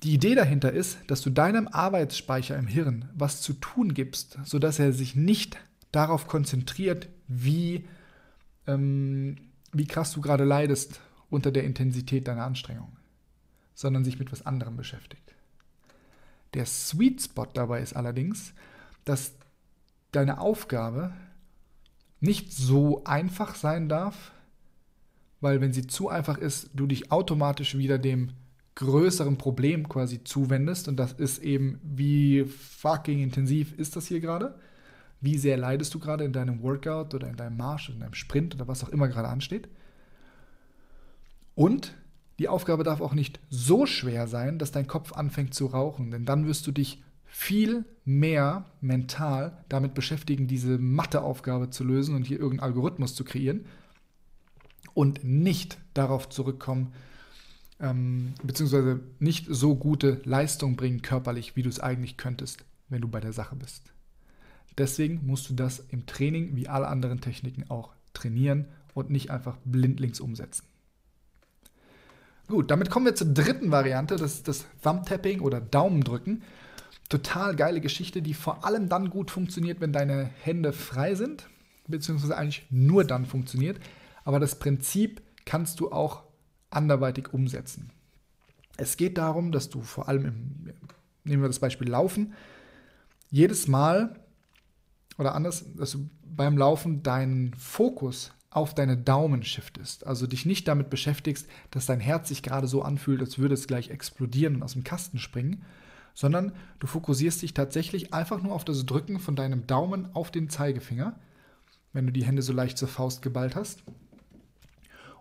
Die 0.02 0.14
Idee 0.14 0.34
dahinter 0.34 0.72
ist, 0.72 0.98
dass 1.06 1.20
du 1.20 1.30
deinem 1.30 1.68
Arbeitsspeicher 1.68 2.56
im 2.56 2.66
Hirn 2.66 3.08
was 3.14 3.40
zu 3.40 3.52
tun 3.52 3.94
gibst, 3.94 4.36
sodass 4.44 4.80
er 4.80 4.92
sich 4.92 5.14
nicht 5.14 5.58
darauf 5.92 6.26
konzentriert, 6.26 7.08
wie, 7.28 7.84
ähm, 8.66 9.36
wie 9.72 9.86
krass 9.86 10.12
du 10.12 10.20
gerade 10.20 10.44
leidest 10.44 11.00
unter 11.30 11.52
der 11.52 11.64
Intensität 11.64 12.26
deiner 12.26 12.44
Anstrengung, 12.44 12.96
sondern 13.74 14.04
sich 14.04 14.18
mit 14.18 14.32
was 14.32 14.44
anderem 14.44 14.76
beschäftigt. 14.76 15.34
Der 16.54 16.66
Sweet 16.66 17.22
Spot 17.22 17.46
dabei 17.52 17.80
ist 17.80 17.94
allerdings, 17.94 18.52
dass 19.04 19.34
deine 20.12 20.40
Aufgabe 20.40 21.12
nicht 22.20 22.52
so 22.52 23.02
einfach 23.04 23.54
sein 23.54 23.88
darf, 23.88 24.32
weil 25.40 25.60
wenn 25.60 25.72
sie 25.72 25.86
zu 25.86 26.08
einfach 26.08 26.38
ist, 26.38 26.70
du 26.74 26.86
dich 26.86 27.10
automatisch 27.10 27.76
wieder 27.76 27.98
dem 27.98 28.30
größeren 28.74 29.36
Problem 29.36 29.88
quasi 29.88 30.22
zuwendest 30.24 30.88
und 30.88 30.96
das 30.96 31.12
ist 31.12 31.42
eben, 31.42 31.80
wie 31.82 32.44
fucking 32.44 33.20
intensiv 33.20 33.76
ist 33.78 33.96
das 33.96 34.06
hier 34.06 34.20
gerade? 34.20 34.54
Wie 35.20 35.38
sehr 35.38 35.56
leidest 35.56 35.94
du 35.94 35.98
gerade 35.98 36.24
in 36.24 36.32
deinem 36.32 36.62
Workout 36.62 37.14
oder 37.14 37.28
in 37.28 37.36
deinem 37.36 37.56
Marsch, 37.56 37.90
in 37.90 38.00
deinem 38.00 38.14
Sprint 38.14 38.54
oder 38.54 38.68
was 38.68 38.82
auch 38.82 38.88
immer 38.88 39.08
gerade 39.08 39.28
ansteht? 39.28 39.68
Und 41.54 41.94
die 42.38 42.48
Aufgabe 42.48 42.84
darf 42.84 43.00
auch 43.00 43.14
nicht 43.14 43.40
so 43.50 43.86
schwer 43.86 44.26
sein, 44.26 44.58
dass 44.58 44.72
dein 44.72 44.86
Kopf 44.86 45.12
anfängt 45.12 45.54
zu 45.54 45.66
rauchen, 45.66 46.10
denn 46.10 46.24
dann 46.24 46.46
wirst 46.46 46.66
du 46.66 46.72
dich 46.72 47.02
viel 47.24 47.84
mehr 48.04 48.66
mental 48.80 49.64
damit 49.68 49.94
beschäftigen, 49.94 50.48
diese 50.48 50.78
Matheaufgabe 50.78 51.70
zu 51.70 51.84
lösen 51.84 52.14
und 52.14 52.26
hier 52.26 52.38
irgendeinen 52.38 52.70
Algorithmus 52.70 53.14
zu 53.14 53.24
kreieren 53.24 53.64
und 54.92 55.24
nicht 55.24 55.78
darauf 55.94 56.28
zurückkommen, 56.28 56.92
ähm, 57.80 58.34
beziehungsweise 58.42 59.00
nicht 59.18 59.46
so 59.48 59.76
gute 59.76 60.20
Leistung 60.24 60.76
bringen 60.76 61.02
körperlich, 61.02 61.56
wie 61.56 61.62
du 61.62 61.68
es 61.68 61.80
eigentlich 61.80 62.16
könntest, 62.16 62.64
wenn 62.88 63.00
du 63.00 63.08
bei 63.08 63.20
der 63.20 63.32
Sache 63.32 63.56
bist. 63.56 63.92
Deswegen 64.78 65.26
musst 65.26 65.48
du 65.48 65.54
das 65.54 65.80
im 65.88 66.06
Training 66.06 66.56
wie 66.56 66.68
alle 66.68 66.88
anderen 66.88 67.20
Techniken 67.20 67.64
auch 67.70 67.92
trainieren 68.14 68.66
und 68.94 69.10
nicht 69.10 69.30
einfach 69.30 69.56
blindlings 69.64 70.20
umsetzen. 70.20 70.66
Gut, 72.48 72.70
damit 72.70 72.90
kommen 72.90 73.06
wir 73.06 73.14
zur 73.14 73.28
dritten 73.28 73.70
Variante, 73.70 74.16
das 74.16 74.34
ist 74.34 74.48
das 74.48 74.66
Thumb-Tapping 74.82 75.40
oder 75.40 75.60
Daumendrücken. 75.60 76.42
Total 77.08 77.54
geile 77.56 77.80
Geschichte, 77.80 78.22
die 78.22 78.34
vor 78.34 78.64
allem 78.64 78.88
dann 78.88 79.10
gut 79.10 79.30
funktioniert, 79.30 79.80
wenn 79.80 79.92
deine 79.92 80.30
Hände 80.42 80.72
frei 80.72 81.14
sind, 81.14 81.48
beziehungsweise 81.86 82.36
eigentlich 82.36 82.66
nur 82.70 83.04
dann 83.04 83.26
funktioniert. 83.26 83.78
Aber 84.24 84.40
das 84.40 84.58
Prinzip 84.58 85.22
kannst 85.44 85.80
du 85.80 85.92
auch 85.92 86.24
anderweitig 86.70 87.32
umsetzen. 87.32 87.90
Es 88.76 88.96
geht 88.96 89.18
darum, 89.18 89.52
dass 89.52 89.68
du 89.68 89.82
vor 89.82 90.08
allem 90.08 90.24
im, 90.24 90.72
nehmen 91.24 91.42
wir 91.42 91.48
das 91.48 91.58
Beispiel 91.58 91.88
Laufen, 91.88 92.32
jedes 93.30 93.68
Mal 93.68 94.16
oder 95.18 95.34
anders, 95.34 95.64
dass 95.76 95.92
du 95.92 96.08
beim 96.24 96.56
Laufen 96.56 97.02
deinen 97.02 97.54
Fokus 97.54 98.32
auf 98.52 98.74
deine 98.74 98.96
Daumen 98.96 99.42
shiftest. 99.42 100.06
Also 100.06 100.26
dich 100.26 100.44
nicht 100.46 100.68
damit 100.68 100.90
beschäftigst, 100.90 101.48
dass 101.70 101.86
dein 101.86 102.00
Herz 102.00 102.28
sich 102.28 102.42
gerade 102.42 102.66
so 102.66 102.82
anfühlt, 102.82 103.20
als 103.20 103.38
würde 103.38 103.54
es 103.54 103.66
gleich 103.66 103.90
explodieren 103.90 104.56
und 104.56 104.62
aus 104.62 104.74
dem 104.74 104.84
Kasten 104.84 105.18
springen, 105.18 105.64
sondern 106.14 106.52
du 106.78 106.86
fokussierst 106.86 107.40
dich 107.40 107.54
tatsächlich 107.54 108.12
einfach 108.12 108.42
nur 108.42 108.52
auf 108.52 108.64
das 108.64 108.84
Drücken 108.84 109.18
von 109.18 109.36
deinem 109.36 109.66
Daumen 109.66 110.14
auf 110.14 110.30
den 110.30 110.50
Zeigefinger, 110.50 111.18
wenn 111.94 112.06
du 112.06 112.12
die 112.12 112.24
Hände 112.24 112.42
so 112.42 112.52
leicht 112.52 112.76
zur 112.76 112.88
Faust 112.88 113.22
geballt 113.22 113.56
hast. 113.56 113.82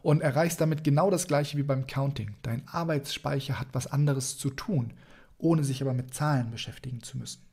Und 0.02 0.22
erreichst 0.22 0.60
damit 0.60 0.84
genau 0.84 1.12
das 1.12 1.28
gleiche 1.28 1.58
wie 1.58 1.64
beim 1.64 1.86
Counting. 1.86 2.36
Dein 2.42 2.68
Arbeitsspeicher 2.68 3.60
hat 3.60 3.68
was 3.74 3.88
anderes 3.88 4.38
zu 4.38 4.50
tun, 4.50 4.94
ohne 5.38 5.64
sich 5.64 5.82
aber 5.82 5.94
mit 5.94 6.14
Zahlen 6.14 6.50
beschäftigen 6.50 7.04
zu 7.04 7.20
müssen. 7.20 7.51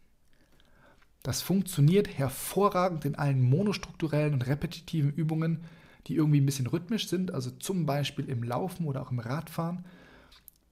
Das 1.22 1.42
funktioniert 1.42 2.18
hervorragend 2.18 3.04
in 3.04 3.14
allen 3.14 3.42
monostrukturellen 3.42 4.34
und 4.34 4.46
repetitiven 4.46 5.12
Übungen, 5.12 5.64
die 6.06 6.14
irgendwie 6.14 6.40
ein 6.40 6.46
bisschen 6.46 6.66
rhythmisch 6.66 7.08
sind, 7.08 7.32
also 7.34 7.50
zum 7.50 7.86
Beispiel 7.86 8.28
im 8.28 8.42
Laufen 8.42 8.86
oder 8.86 9.02
auch 9.02 9.10
im 9.10 9.18
Radfahren. 9.18 9.84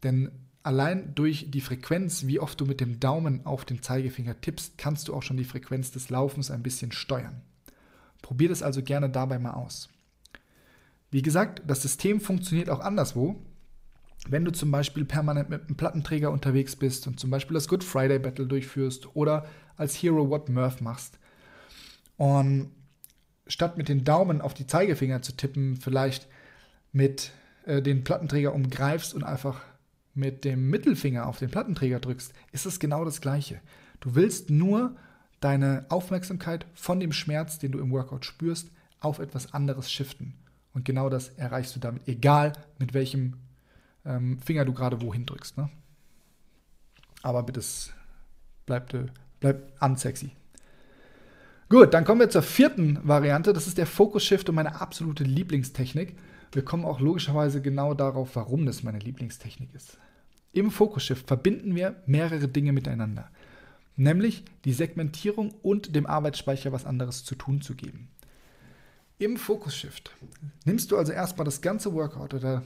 Denn 0.02 0.30
allein 0.62 1.14
durch 1.14 1.50
die 1.50 1.60
Frequenz, 1.60 2.26
wie 2.26 2.40
oft 2.40 2.60
du 2.60 2.64
mit 2.64 2.80
dem 2.80 3.00
Daumen 3.00 3.44
auf 3.44 3.64
den 3.64 3.82
Zeigefinger 3.82 4.40
tippst, 4.40 4.78
kannst 4.78 5.08
du 5.08 5.14
auch 5.14 5.22
schon 5.22 5.36
die 5.36 5.44
Frequenz 5.44 5.90
des 5.90 6.10
Laufens 6.10 6.50
ein 6.50 6.62
bisschen 6.62 6.92
steuern. 6.92 7.42
Probier 8.22 8.48
das 8.48 8.62
also 8.62 8.82
gerne 8.82 9.10
dabei 9.10 9.38
mal 9.38 9.52
aus. 9.52 9.88
Wie 11.10 11.22
gesagt, 11.22 11.62
das 11.66 11.82
System 11.82 12.20
funktioniert 12.20 12.70
auch 12.70 12.80
anderswo. 12.80 13.36
Wenn 14.28 14.44
du 14.44 14.50
zum 14.50 14.70
Beispiel 14.70 15.04
permanent 15.04 15.50
mit 15.50 15.62
einem 15.62 15.76
Plattenträger 15.76 16.30
unterwegs 16.30 16.76
bist 16.76 17.06
und 17.06 17.20
zum 17.20 17.30
Beispiel 17.30 17.54
das 17.54 17.68
Good 17.68 17.84
Friday 17.84 18.18
Battle 18.18 18.46
durchführst 18.46 19.14
oder 19.14 19.46
als 19.76 19.94
Hero 19.94 20.28
What 20.30 20.48
Murph 20.48 20.80
machst. 20.80 21.18
Und 22.16 22.70
statt 23.46 23.76
mit 23.76 23.88
den 23.88 24.04
Daumen 24.04 24.40
auf 24.40 24.54
die 24.54 24.66
Zeigefinger 24.66 25.22
zu 25.22 25.36
tippen, 25.36 25.76
vielleicht 25.76 26.26
mit 26.92 27.32
äh, 27.66 27.82
den 27.82 28.04
Plattenträger 28.04 28.54
umgreifst 28.54 29.14
und 29.14 29.22
einfach 29.22 29.60
mit 30.14 30.44
dem 30.44 30.70
Mittelfinger 30.70 31.26
auf 31.26 31.38
den 31.38 31.50
Plattenträger 31.50 32.00
drückst, 32.00 32.32
ist 32.52 32.66
es 32.66 32.80
genau 32.80 33.04
das 33.04 33.20
Gleiche. 33.20 33.60
Du 34.00 34.14
willst 34.14 34.50
nur 34.50 34.96
deine 35.40 35.84
Aufmerksamkeit 35.90 36.66
von 36.74 37.00
dem 37.00 37.12
Schmerz, 37.12 37.58
den 37.58 37.72
du 37.72 37.78
im 37.78 37.90
Workout 37.90 38.24
spürst, 38.24 38.70
auf 39.00 39.18
etwas 39.18 39.52
anderes 39.52 39.92
shiften. 39.92 40.34
Und 40.72 40.84
genau 40.84 41.10
das 41.10 41.28
erreichst 41.30 41.76
du 41.76 41.80
damit, 41.80 42.08
egal 42.08 42.52
mit 42.78 42.94
welchem 42.94 43.34
ähm, 44.06 44.38
Finger 44.38 44.64
du 44.64 44.72
gerade 44.72 45.02
wohin 45.02 45.26
drückst. 45.26 45.58
Ne? 45.58 45.68
Aber 47.22 47.42
bitte, 47.42 47.60
bleibt, 48.64 48.94
äh, 48.94 49.06
bleibt 49.40 49.82
unsexy. 49.82 50.30
Gut, 51.68 51.94
dann 51.94 52.04
kommen 52.04 52.20
wir 52.20 52.30
zur 52.30 52.42
vierten 52.42 53.00
Variante. 53.02 53.52
Das 53.52 53.66
ist 53.66 53.76
der 53.76 53.86
Focus 53.86 54.24
Shift 54.24 54.48
und 54.48 54.54
meine 54.54 54.80
absolute 54.80 55.24
Lieblingstechnik. 55.24 56.16
Wir 56.52 56.64
kommen 56.64 56.84
auch 56.84 57.00
logischerweise 57.00 57.60
genau 57.60 57.92
darauf, 57.92 58.36
warum 58.36 58.66
das 58.66 58.84
meine 58.84 59.00
Lieblingstechnik 59.00 59.74
ist. 59.74 59.98
Im 60.52 60.70
Focus 60.70 61.02
Shift 61.04 61.26
verbinden 61.26 61.74
wir 61.74 61.96
mehrere 62.06 62.48
Dinge 62.48 62.72
miteinander, 62.72 63.28
nämlich 63.96 64.44
die 64.64 64.72
Segmentierung 64.72 65.50
und 65.62 65.94
dem 65.94 66.06
Arbeitsspeicher 66.06 66.72
was 66.72 66.86
anderes 66.86 67.24
zu 67.24 67.34
tun 67.34 67.60
zu 67.60 67.74
geben. 67.74 68.08
Im 69.18 69.36
Focus 69.36 69.76
Shift 69.76 70.14
nimmst 70.64 70.92
du 70.92 70.96
also 70.96 71.12
erstmal 71.12 71.44
das 71.44 71.60
ganze 71.60 71.92
Workout 71.92 72.32
oder 72.32 72.62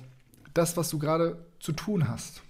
das, 0.55 0.77
was 0.77 0.91
du 0.91 0.99
gerade 0.99 1.45
zu 1.59 1.73
tun 1.73 2.09
hast 2.09 2.43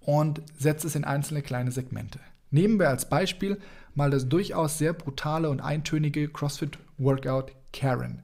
und 0.00 0.42
setzt 0.58 0.84
es 0.84 0.94
in 0.94 1.04
einzelne 1.04 1.42
kleine 1.42 1.70
Segmente. 1.70 2.18
Nehmen 2.50 2.78
wir 2.78 2.88
als 2.88 3.08
Beispiel 3.08 3.60
mal 3.94 4.10
das 4.10 4.28
durchaus 4.28 4.78
sehr 4.78 4.92
brutale 4.92 5.50
und 5.50 5.60
eintönige 5.60 6.28
CrossFit 6.28 6.78
Workout 6.96 7.52
Karen, 7.72 8.22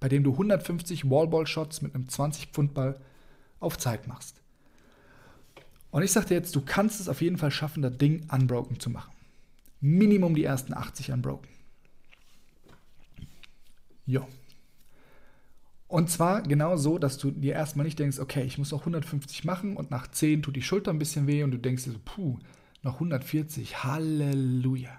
bei 0.00 0.08
dem 0.08 0.22
du 0.22 0.32
150 0.32 1.08
Wallball-Shots 1.10 1.82
mit 1.82 1.94
einem 1.94 2.04
20-Pfund-Ball 2.04 3.00
auf 3.58 3.78
Zeit 3.78 4.06
machst. 4.06 4.40
Und 5.90 6.02
ich 6.02 6.12
dir 6.12 6.34
jetzt, 6.34 6.54
du 6.56 6.60
kannst 6.60 7.00
es 7.00 7.08
auf 7.08 7.22
jeden 7.22 7.38
Fall 7.38 7.50
schaffen, 7.50 7.82
das 7.82 7.96
Ding 7.96 8.28
unbroken 8.30 8.80
zu 8.80 8.90
machen. 8.90 9.12
Minimum 9.80 10.34
die 10.34 10.44
ersten 10.44 10.74
80 10.74 11.12
unbroken. 11.12 11.48
Jo, 14.06 14.26
und 15.88 16.10
zwar 16.10 16.42
genau 16.42 16.76
so, 16.76 16.98
dass 16.98 17.18
du 17.18 17.30
dir 17.30 17.54
erstmal 17.54 17.84
nicht 17.84 17.98
denkst, 17.98 18.18
okay, 18.18 18.42
ich 18.42 18.58
muss 18.58 18.72
noch 18.72 18.80
150 18.80 19.44
machen 19.44 19.76
und 19.76 19.90
nach 19.90 20.10
10 20.10 20.42
tut 20.42 20.56
die 20.56 20.62
Schulter 20.62 20.90
ein 20.90 20.98
bisschen 20.98 21.26
weh 21.26 21.42
und 21.42 21.50
du 21.50 21.58
denkst 21.58 21.84
dir 21.84 21.92
so, 21.92 21.98
puh, 22.04 22.38
noch 22.82 22.94
140, 22.94 23.84
Halleluja. 23.84 24.96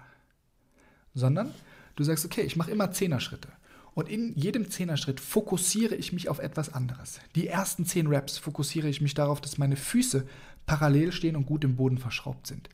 Sondern 1.14 1.52
du 1.96 2.04
sagst, 2.04 2.24
okay, 2.24 2.42
ich 2.42 2.56
mache 2.56 2.70
immer 2.70 2.86
10er 2.86 3.20
Schritte. 3.20 3.48
Und 3.94 4.10
in 4.10 4.34
jedem 4.34 4.64
10er 4.64 4.98
Schritt 4.98 5.20
fokussiere 5.20 5.94
ich 5.94 6.12
mich 6.12 6.28
auf 6.28 6.38
etwas 6.38 6.74
anderes. 6.74 7.20
Die 7.34 7.46
ersten 7.46 7.86
10 7.86 8.08
Reps 8.08 8.36
fokussiere 8.36 8.88
ich 8.88 9.00
mich 9.00 9.14
darauf, 9.14 9.40
dass 9.40 9.56
meine 9.56 9.76
Füße 9.76 10.26
parallel 10.66 11.12
stehen 11.12 11.34
und 11.34 11.46
gut 11.46 11.64
im 11.64 11.76
Boden 11.76 11.96
verschraubt 11.96 12.46
sind. 12.46 12.68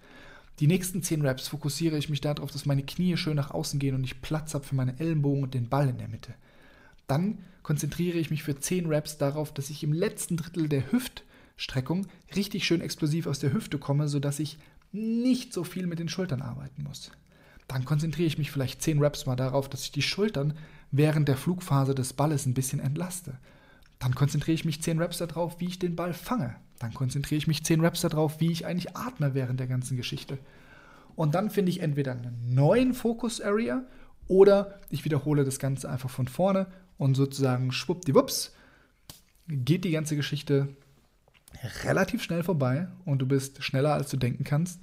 Die 0.58 0.66
nächsten 0.66 1.02
10 1.02 1.22
Reps 1.22 1.48
fokussiere 1.48 1.96
ich 1.96 2.08
mich 2.08 2.20
darauf, 2.20 2.50
dass 2.50 2.66
meine 2.66 2.82
Knie 2.82 3.16
schön 3.16 3.36
nach 3.36 3.52
außen 3.52 3.78
gehen 3.78 3.94
und 3.94 4.04
ich 4.04 4.20
Platz 4.20 4.54
habe 4.54 4.64
für 4.64 4.74
meine 4.74 4.98
Ellenbogen 4.98 5.44
und 5.44 5.54
den 5.54 5.68
Ball 5.68 5.88
in 5.88 5.98
der 5.98 6.08
Mitte. 6.08 6.34
Dann 7.06 7.38
konzentriere 7.62 8.18
ich 8.18 8.30
mich 8.30 8.42
für 8.42 8.58
10 8.58 8.86
Reps 8.86 9.18
darauf, 9.18 9.52
dass 9.52 9.70
ich 9.70 9.82
im 9.84 9.92
letzten 9.92 10.36
Drittel 10.36 10.68
der 10.68 10.90
Hüftstreckung 10.90 12.06
richtig 12.34 12.64
schön 12.64 12.80
explosiv 12.80 13.26
aus 13.26 13.38
der 13.38 13.52
Hüfte 13.52 13.78
komme, 13.78 14.08
sodass 14.08 14.38
ich 14.38 14.58
nicht 14.92 15.52
so 15.52 15.64
viel 15.64 15.86
mit 15.86 15.98
den 15.98 16.08
Schultern 16.08 16.42
arbeiten 16.42 16.82
muss. 16.82 17.10
Dann 17.68 17.84
konzentriere 17.84 18.26
ich 18.26 18.38
mich 18.38 18.50
vielleicht 18.50 18.82
10 18.82 18.98
Reps 18.98 19.26
mal 19.26 19.36
darauf, 19.36 19.68
dass 19.68 19.84
ich 19.84 19.92
die 19.92 20.02
Schultern 20.02 20.54
während 20.90 21.28
der 21.28 21.36
Flugphase 21.36 21.94
des 21.94 22.12
Balles 22.12 22.46
ein 22.46 22.54
bisschen 22.54 22.80
entlaste. 22.80 23.38
Dann 23.98 24.14
konzentriere 24.14 24.54
ich 24.54 24.64
mich 24.64 24.82
10 24.82 24.98
Reps 24.98 25.18
darauf, 25.18 25.60
wie 25.60 25.68
ich 25.68 25.78
den 25.78 25.96
Ball 25.96 26.12
fange. 26.12 26.56
Dann 26.80 26.92
konzentriere 26.92 27.38
ich 27.38 27.46
mich 27.46 27.64
10 27.64 27.80
Reps 27.80 28.00
darauf, 28.02 28.40
wie 28.40 28.50
ich 28.50 28.66
eigentlich 28.66 28.96
atme 28.96 29.34
während 29.34 29.60
der 29.60 29.68
ganzen 29.68 29.96
Geschichte. 29.96 30.38
Und 31.14 31.34
dann 31.34 31.50
finde 31.50 31.70
ich 31.70 31.80
entweder 31.80 32.12
einen 32.12 32.54
neuen 32.54 32.94
Focus 32.94 33.40
Area 33.40 33.84
oder 34.28 34.80
ich 34.90 35.04
wiederhole 35.04 35.44
das 35.44 35.58
Ganze 35.58 35.88
einfach 35.88 36.10
von 36.10 36.26
vorne 36.26 36.66
und 37.02 37.16
sozusagen 37.16 37.72
schwuppdiwupps 37.72 38.52
geht 39.48 39.84
die 39.84 39.90
ganze 39.90 40.14
Geschichte 40.14 40.68
relativ 41.82 42.22
schnell 42.22 42.44
vorbei 42.44 42.86
und 43.04 43.18
du 43.18 43.26
bist 43.26 43.62
schneller, 43.64 43.92
als 43.94 44.08
du 44.10 44.16
denken 44.16 44.44
kannst. 44.44 44.80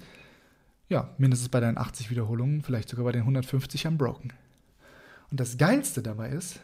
Ja, 0.90 1.14
mindestens 1.16 1.48
bei 1.48 1.60
deinen 1.60 1.78
80 1.78 2.10
Wiederholungen, 2.10 2.62
vielleicht 2.62 2.90
sogar 2.90 3.06
bei 3.06 3.12
den 3.12 3.22
150 3.22 3.86
am 3.86 3.96
Broken. 3.96 4.34
Und 5.30 5.40
das 5.40 5.56
Geilste 5.56 6.02
dabei 6.02 6.28
ist, 6.28 6.60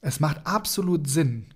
es 0.00 0.20
macht 0.20 0.46
absolut 0.46 1.06
Sinn, 1.06 1.46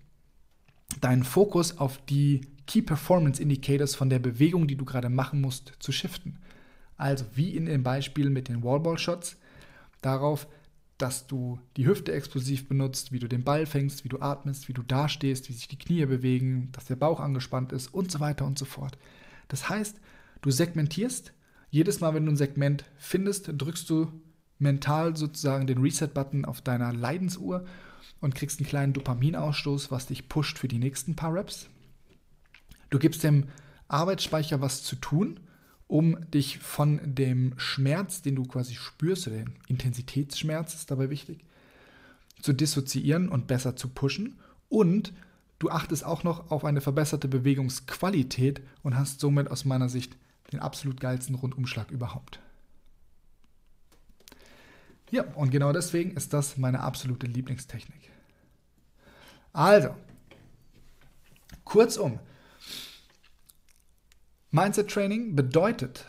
deinen 1.00 1.24
Fokus 1.24 1.78
auf 1.78 1.98
die 2.04 2.42
Key 2.66 2.82
Performance 2.82 3.40
Indicators 3.40 3.94
von 3.94 4.10
der 4.10 4.18
Bewegung, 4.18 4.68
die 4.68 4.76
du 4.76 4.84
gerade 4.84 5.08
machen 5.08 5.40
musst, 5.40 5.72
zu 5.78 5.90
shiften. 5.90 6.38
Also 6.98 7.24
wie 7.34 7.56
in 7.56 7.64
dem 7.64 7.82
Beispiel 7.82 8.28
mit 8.28 8.48
den 8.48 8.62
Wallball 8.62 8.98
Shots, 8.98 9.38
darauf, 10.02 10.46
dass 11.04 11.26
du 11.26 11.58
die 11.76 11.84
Hüfte 11.84 12.12
explosiv 12.12 12.66
benutzt, 12.66 13.12
wie 13.12 13.18
du 13.18 13.28
den 13.28 13.44
Ball 13.44 13.66
fängst, 13.66 14.04
wie 14.04 14.08
du 14.08 14.22
atmest, 14.22 14.68
wie 14.68 14.72
du 14.72 14.82
dastehst, 14.82 15.50
wie 15.50 15.52
sich 15.52 15.68
die 15.68 15.76
Knie 15.76 16.06
bewegen, 16.06 16.70
dass 16.72 16.86
der 16.86 16.96
Bauch 16.96 17.20
angespannt 17.20 17.72
ist 17.72 17.88
und 17.88 18.10
so 18.10 18.20
weiter 18.20 18.46
und 18.46 18.58
so 18.58 18.64
fort. 18.64 18.96
Das 19.48 19.68
heißt, 19.68 20.00
du 20.40 20.50
segmentierst. 20.50 21.34
Jedes 21.68 22.00
Mal, 22.00 22.14
wenn 22.14 22.24
du 22.24 22.32
ein 22.32 22.38
Segment 22.38 22.86
findest, 22.96 23.50
drückst 23.52 23.90
du 23.90 24.12
mental 24.58 25.14
sozusagen 25.14 25.66
den 25.66 25.82
Reset-Button 25.82 26.46
auf 26.46 26.62
deiner 26.62 26.94
Leidensuhr 26.94 27.66
und 28.22 28.34
kriegst 28.34 28.58
einen 28.58 28.68
kleinen 28.68 28.94
Dopaminausstoß, 28.94 29.90
was 29.90 30.06
dich 30.06 30.30
pusht 30.30 30.56
für 30.58 30.68
die 30.68 30.78
nächsten 30.78 31.16
paar 31.16 31.34
Reps. 31.34 31.68
Du 32.88 32.98
gibst 32.98 33.22
dem 33.24 33.48
Arbeitsspeicher 33.88 34.62
was 34.62 34.82
zu 34.82 34.96
tun 34.96 35.38
um 35.86 36.30
dich 36.30 36.58
von 36.58 37.00
dem 37.04 37.54
Schmerz, 37.56 38.22
den 38.22 38.36
du 38.36 38.44
quasi 38.44 38.74
spürst, 38.74 39.26
oder 39.26 39.36
den 39.36 39.54
Intensitätsschmerz 39.68 40.74
ist 40.74 40.90
dabei 40.90 41.10
wichtig, 41.10 41.44
zu 42.40 42.52
dissoziieren 42.52 43.28
und 43.28 43.46
besser 43.46 43.76
zu 43.76 43.88
pushen. 43.88 44.38
Und 44.68 45.12
du 45.58 45.70
achtest 45.70 46.04
auch 46.04 46.24
noch 46.24 46.50
auf 46.50 46.64
eine 46.64 46.80
verbesserte 46.80 47.28
Bewegungsqualität 47.28 48.62
und 48.82 48.96
hast 48.96 49.20
somit 49.20 49.50
aus 49.50 49.64
meiner 49.64 49.88
Sicht 49.88 50.16
den 50.52 50.60
absolut 50.60 51.00
geilsten 51.00 51.34
Rundumschlag 51.34 51.90
überhaupt. 51.90 52.40
Ja, 55.10 55.24
und 55.34 55.50
genau 55.50 55.72
deswegen 55.72 56.12
ist 56.16 56.32
das 56.32 56.56
meine 56.56 56.80
absolute 56.80 57.26
Lieblingstechnik. 57.26 58.10
Also, 59.52 59.94
kurzum, 61.64 62.18
Mindset 64.54 64.88
Training 64.88 65.34
bedeutet, 65.34 66.06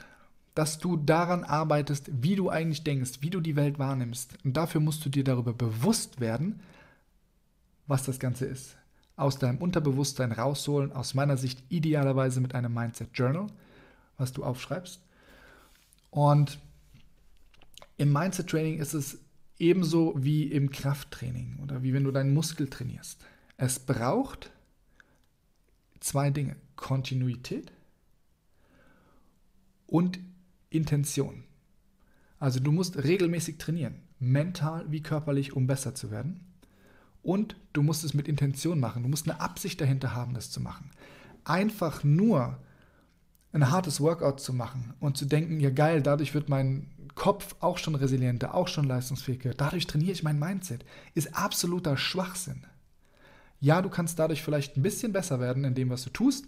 dass 0.53 0.77
du 0.77 0.97
daran 0.97 1.43
arbeitest, 1.43 2.11
wie 2.21 2.35
du 2.35 2.51
eigentlich 2.51 2.83
denkst, 2.83 3.13
wie 3.21 3.31
du 3.31 3.41
die 3.41 3.55
Welt 3.55 3.79
wahrnimmst. 3.79 4.37
Und 4.45 4.55
dafür 4.55 4.81
musst 4.81 5.03
du 5.03 5.09
dir 5.09 5.23
darüber 5.23 5.51
bewusst 5.51 6.19
werden, 6.19 6.59
was 7.87 8.03
das 8.03 8.19
Ganze 8.19 8.45
ist. 8.45 8.77
Aus 9.15 9.39
deinem 9.39 9.57
Unterbewusstsein 9.57 10.31
rausholen, 10.31 10.91
aus 10.91 11.15
meiner 11.15 11.37
Sicht 11.37 11.63
idealerweise 11.69 12.39
mit 12.39 12.53
einem 12.53 12.71
Mindset 12.71 13.09
Journal, 13.15 13.47
was 14.19 14.31
du 14.31 14.43
aufschreibst. 14.43 15.01
Und 16.11 16.59
Im 17.97 18.13
Mindset-Training 18.13 18.77
ist 18.77 18.93
es 18.93 19.17
ebenso 19.57 20.13
wie 20.17 20.43
im 20.43 20.69
Krafttraining 20.69 21.57
oder 21.63 21.81
wie 21.81 21.93
wenn 21.93 22.03
du 22.03 22.11
deinen 22.11 22.35
Muskel 22.35 22.69
trainierst. 22.69 23.25
Es 23.57 23.79
braucht 23.79 24.51
zwei 25.99 26.29
Dinge, 26.29 26.57
Kontinuität 26.75 27.71
und 29.88 30.19
Intention. 30.69 31.43
Also 32.39 32.59
du 32.59 32.71
musst 32.71 33.03
regelmäßig 33.03 33.57
trainieren, 33.57 33.95
mental 34.19 34.86
wie 34.91 35.01
körperlich, 35.01 35.53
um 35.53 35.67
besser 35.67 35.95
zu 35.95 36.11
werden. 36.11 36.41
Und 37.23 37.55
du 37.73 37.81
musst 37.81 38.03
es 38.03 38.13
mit 38.13 38.27
Intention 38.27 38.79
machen. 38.79 39.03
Du 39.03 39.09
musst 39.09 39.27
eine 39.27 39.39
Absicht 39.39 39.81
dahinter 39.81 40.13
haben, 40.13 40.33
das 40.33 40.51
zu 40.51 40.61
machen. 40.61 40.91
Einfach 41.43 42.03
nur 42.03 42.59
ein 43.51 43.71
hartes 43.71 44.01
Workout 44.01 44.41
zu 44.41 44.53
machen 44.53 44.93
und 44.99 45.17
zu 45.17 45.25
denken, 45.25 45.59
ja 45.59 45.69
geil, 45.69 46.01
dadurch 46.01 46.33
wird 46.33 46.49
mein 46.49 46.91
Kopf 47.15 47.55
auch 47.61 47.77
schon 47.77 47.95
resilienter, 47.95 48.53
auch 48.53 48.67
schon 48.67 48.86
leistungsfähiger, 48.86 49.53
dadurch 49.53 49.88
trainiere 49.88 50.11
ich 50.11 50.23
mein 50.23 50.38
Mindset, 50.38 50.86
ist 51.13 51.36
absoluter 51.36 51.95
Schwachsinn. 51.95 52.65
Ja, 53.61 53.81
du 53.81 53.89
kannst 53.89 54.19
dadurch 54.19 54.43
vielleicht 54.43 54.75
ein 54.75 54.83
bisschen 54.83 55.13
besser 55.13 55.39
werden 55.39 55.63
in 55.63 55.73
dem, 55.73 55.89
was 55.89 56.03
du 56.03 56.09
tust, 56.09 56.45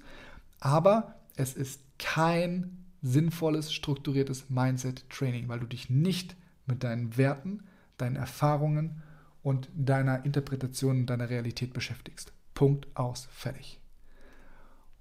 aber 0.59 1.15
es 1.38 1.53
ist 1.53 1.79
kein 1.97 2.85
sinnvolles, 3.01 3.73
strukturiertes 3.73 4.49
Mindset-Training, 4.49 5.47
weil 5.47 5.59
du 5.59 5.67
dich 5.67 5.89
nicht 5.89 6.35
mit 6.65 6.83
deinen 6.83 7.17
Werten, 7.17 7.63
deinen 7.97 8.15
Erfahrungen 8.15 9.01
und 9.43 9.69
deiner 9.75 10.25
Interpretation 10.25 11.05
deiner 11.05 11.29
Realität 11.29 11.73
beschäftigst. 11.73 12.33
Punkt 12.53 12.87
aus, 12.95 13.27
fertig. 13.31 13.79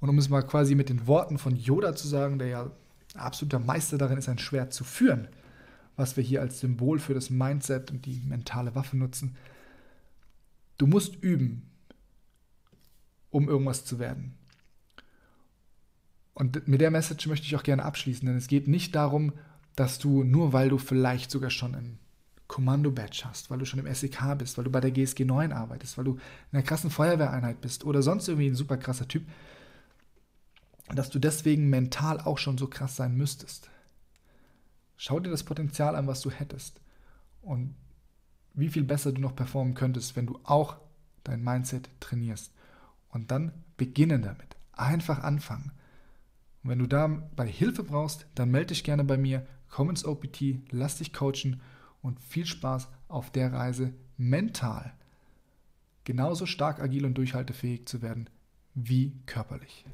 Und 0.01 0.09
um 0.09 0.19
es 0.19 0.29
mal 0.29 0.43
quasi 0.43 0.75
mit 0.75 0.89
den 0.89 1.07
Worten 1.07 1.39
von 1.39 1.57
Yoda 1.57 1.97
zu 1.97 2.07
sagen, 2.07 2.39
der 2.39 2.49
ja 2.49 2.71
absoluter 3.15 3.59
Meister 3.59 3.99
darin 3.99 4.19
ist, 4.19 4.29
ein 4.29 4.39
Schwert 4.39 4.73
zu 4.73 4.85
führen, 4.85 5.29
was 5.97 6.17
wir 6.17 6.23
hier 6.23 6.43
als 6.43 6.61
Symbol 6.61 6.99
für 6.99 7.15
das 7.15 7.31
Mindset 7.31 7.91
und 7.91 8.05
die 8.05 8.21
mentale 8.21 8.75
Waffe 8.75 8.97
nutzen. 8.97 9.37
Du 10.79 10.87
musst 10.87 11.17
üben, 11.17 11.71
um 13.31 13.49
irgendwas 13.49 13.85
zu 13.85 13.99
werden. 13.99 14.35
Und 16.37 16.69
mit 16.69 16.83
der 16.83 16.91
Message 16.91 17.27
möchte 17.29 17.47
ich 17.47 17.57
auch 17.57 17.63
gerne 17.63 17.83
abschließen, 17.83 18.27
denn 18.27 18.37
es 18.37 18.47
geht 18.47 18.69
nicht 18.69 18.95
darum, 18.95 19.33
dass 19.75 19.99
du 19.99 20.23
nur 20.23 20.53
weil 20.53 20.69
du 20.69 20.77
vielleicht 20.77 21.31
sogar 21.31 21.49
schon 21.49 21.75
ein 21.75 21.99
Kommando-Badge 22.47 23.23
hast, 23.25 23.51
weil 23.51 23.59
du 23.59 23.65
schon 23.65 23.81
im 23.81 23.93
SEK 23.93 24.37
bist, 24.37 24.59
weil 24.59 24.65
du 24.65 24.71
bei 24.71 24.83
der 24.83 24.91
GSG 24.91 25.25
9 25.25 25.51
arbeitest, 25.51 25.97
weil 25.97 26.05
du 26.05 26.13
in 26.13 26.21
einer 26.59 26.63
krassen 26.63 26.91
Feuerwehreinheit 26.91 27.63
bist 27.63 27.85
oder 27.85 28.03
sonst 28.03 28.29
irgendwie 28.29 28.49
ein 28.49 28.55
super 28.55 28.77
krasser 28.77 29.09
Typ, 29.09 29.25
dass 30.95 31.09
du 31.09 31.19
deswegen 31.19 31.71
mental 31.71 32.21
auch 32.21 32.37
schon 32.37 32.59
so 32.59 32.67
krass 32.67 32.97
sein 32.97 33.17
müsstest. 33.17 33.71
Schau 34.99 35.19
dir 35.21 35.31
das 35.31 35.43
Potenzial 35.43 35.97
an, 35.97 36.07
was 36.07 36.21
du 36.21 36.31
hättest 36.31 36.83
und 37.41 37.75
wie 38.53 38.69
viel 38.69 38.85
besser 38.85 39.11
du 39.11 39.23
noch 39.23 39.35
performen 39.35 39.73
könntest, 39.73 40.17
wenn 40.17 40.27
du 40.27 40.39
auch 40.45 40.77
dein 41.25 41.43
Mindset 41.43 41.89
trainierst. 41.99 42.53
Und 43.09 43.31
dann 43.31 43.53
beginnen 43.79 44.21
damit. 44.21 44.55
Einfach 44.73 45.23
anfangen. 45.23 45.73
Und 46.67 46.71
wenn 46.73 46.81
du 46.81 46.89
dabei 46.89 47.47
Hilfe 47.47 47.85
brauchst, 47.85 48.27
dann 48.35 48.51
melde 48.51 48.75
dich 48.75 48.83
gerne 48.83 49.05
bei 49.05 49.17
mir, 49.17 49.47
komm 49.71 49.89
ins 49.89 50.05
OPT, 50.05 50.57
lass 50.73 50.99
dich 50.99 51.13
coachen 51.13 51.61
und 52.03 52.19
viel 52.19 52.45
Spaß 52.45 52.89
auf 53.07 53.31
der 53.31 53.53
Reise 53.53 53.93
mental 54.17 54.93
genauso 56.03 56.45
stark 56.45 56.81
agil 56.81 57.05
und 57.07 57.15
durchhaltefähig 57.15 57.87
zu 57.87 58.03
werden 58.03 58.29
wie 58.75 59.13
körperlich. 59.27 59.85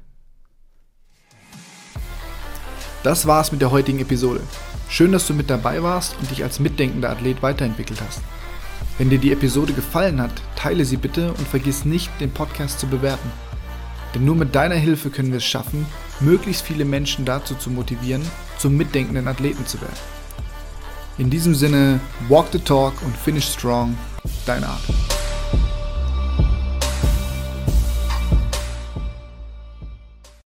Das 3.03 3.27
war's 3.27 3.51
mit 3.51 3.61
der 3.61 3.69
heutigen 3.69 3.99
Episode. 3.99 4.41
Schön, 4.89 5.11
dass 5.11 5.27
du 5.27 5.35
mit 5.35 5.51
dabei 5.51 5.83
warst 5.83 6.17
und 6.17 6.31
dich 6.31 6.43
als 6.43 6.59
mitdenkender 6.59 7.11
Athlet 7.11 7.43
weiterentwickelt 7.43 8.01
hast. 8.01 8.23
Wenn 8.97 9.11
dir 9.11 9.19
die 9.19 9.31
Episode 9.31 9.73
gefallen 9.73 10.19
hat, 10.19 10.41
teile 10.55 10.85
sie 10.85 10.97
bitte 10.97 11.33
und 11.33 11.47
vergiss 11.47 11.85
nicht, 11.85 12.09
den 12.19 12.31
Podcast 12.31 12.79
zu 12.79 12.87
bewerten. 12.87 13.31
Denn 14.13 14.25
nur 14.25 14.35
mit 14.35 14.53
deiner 14.53 14.75
Hilfe 14.75 15.09
können 15.09 15.31
wir 15.31 15.37
es 15.37 15.45
schaffen, 15.45 15.85
möglichst 16.19 16.63
viele 16.63 16.85
Menschen 16.85 17.25
dazu 17.25 17.55
zu 17.55 17.69
motivieren, 17.69 18.21
zum 18.57 18.77
mitdenkenden 18.77 19.27
Athleten 19.27 19.65
zu 19.65 19.81
werden. 19.81 19.97
In 21.17 21.29
diesem 21.29 21.55
Sinne, 21.55 21.99
walk 22.27 22.47
the 22.51 22.59
talk 22.59 22.93
und 23.03 23.15
finish 23.17 23.45
strong, 23.45 23.97
dein 24.45 24.63
Art. 24.63 24.81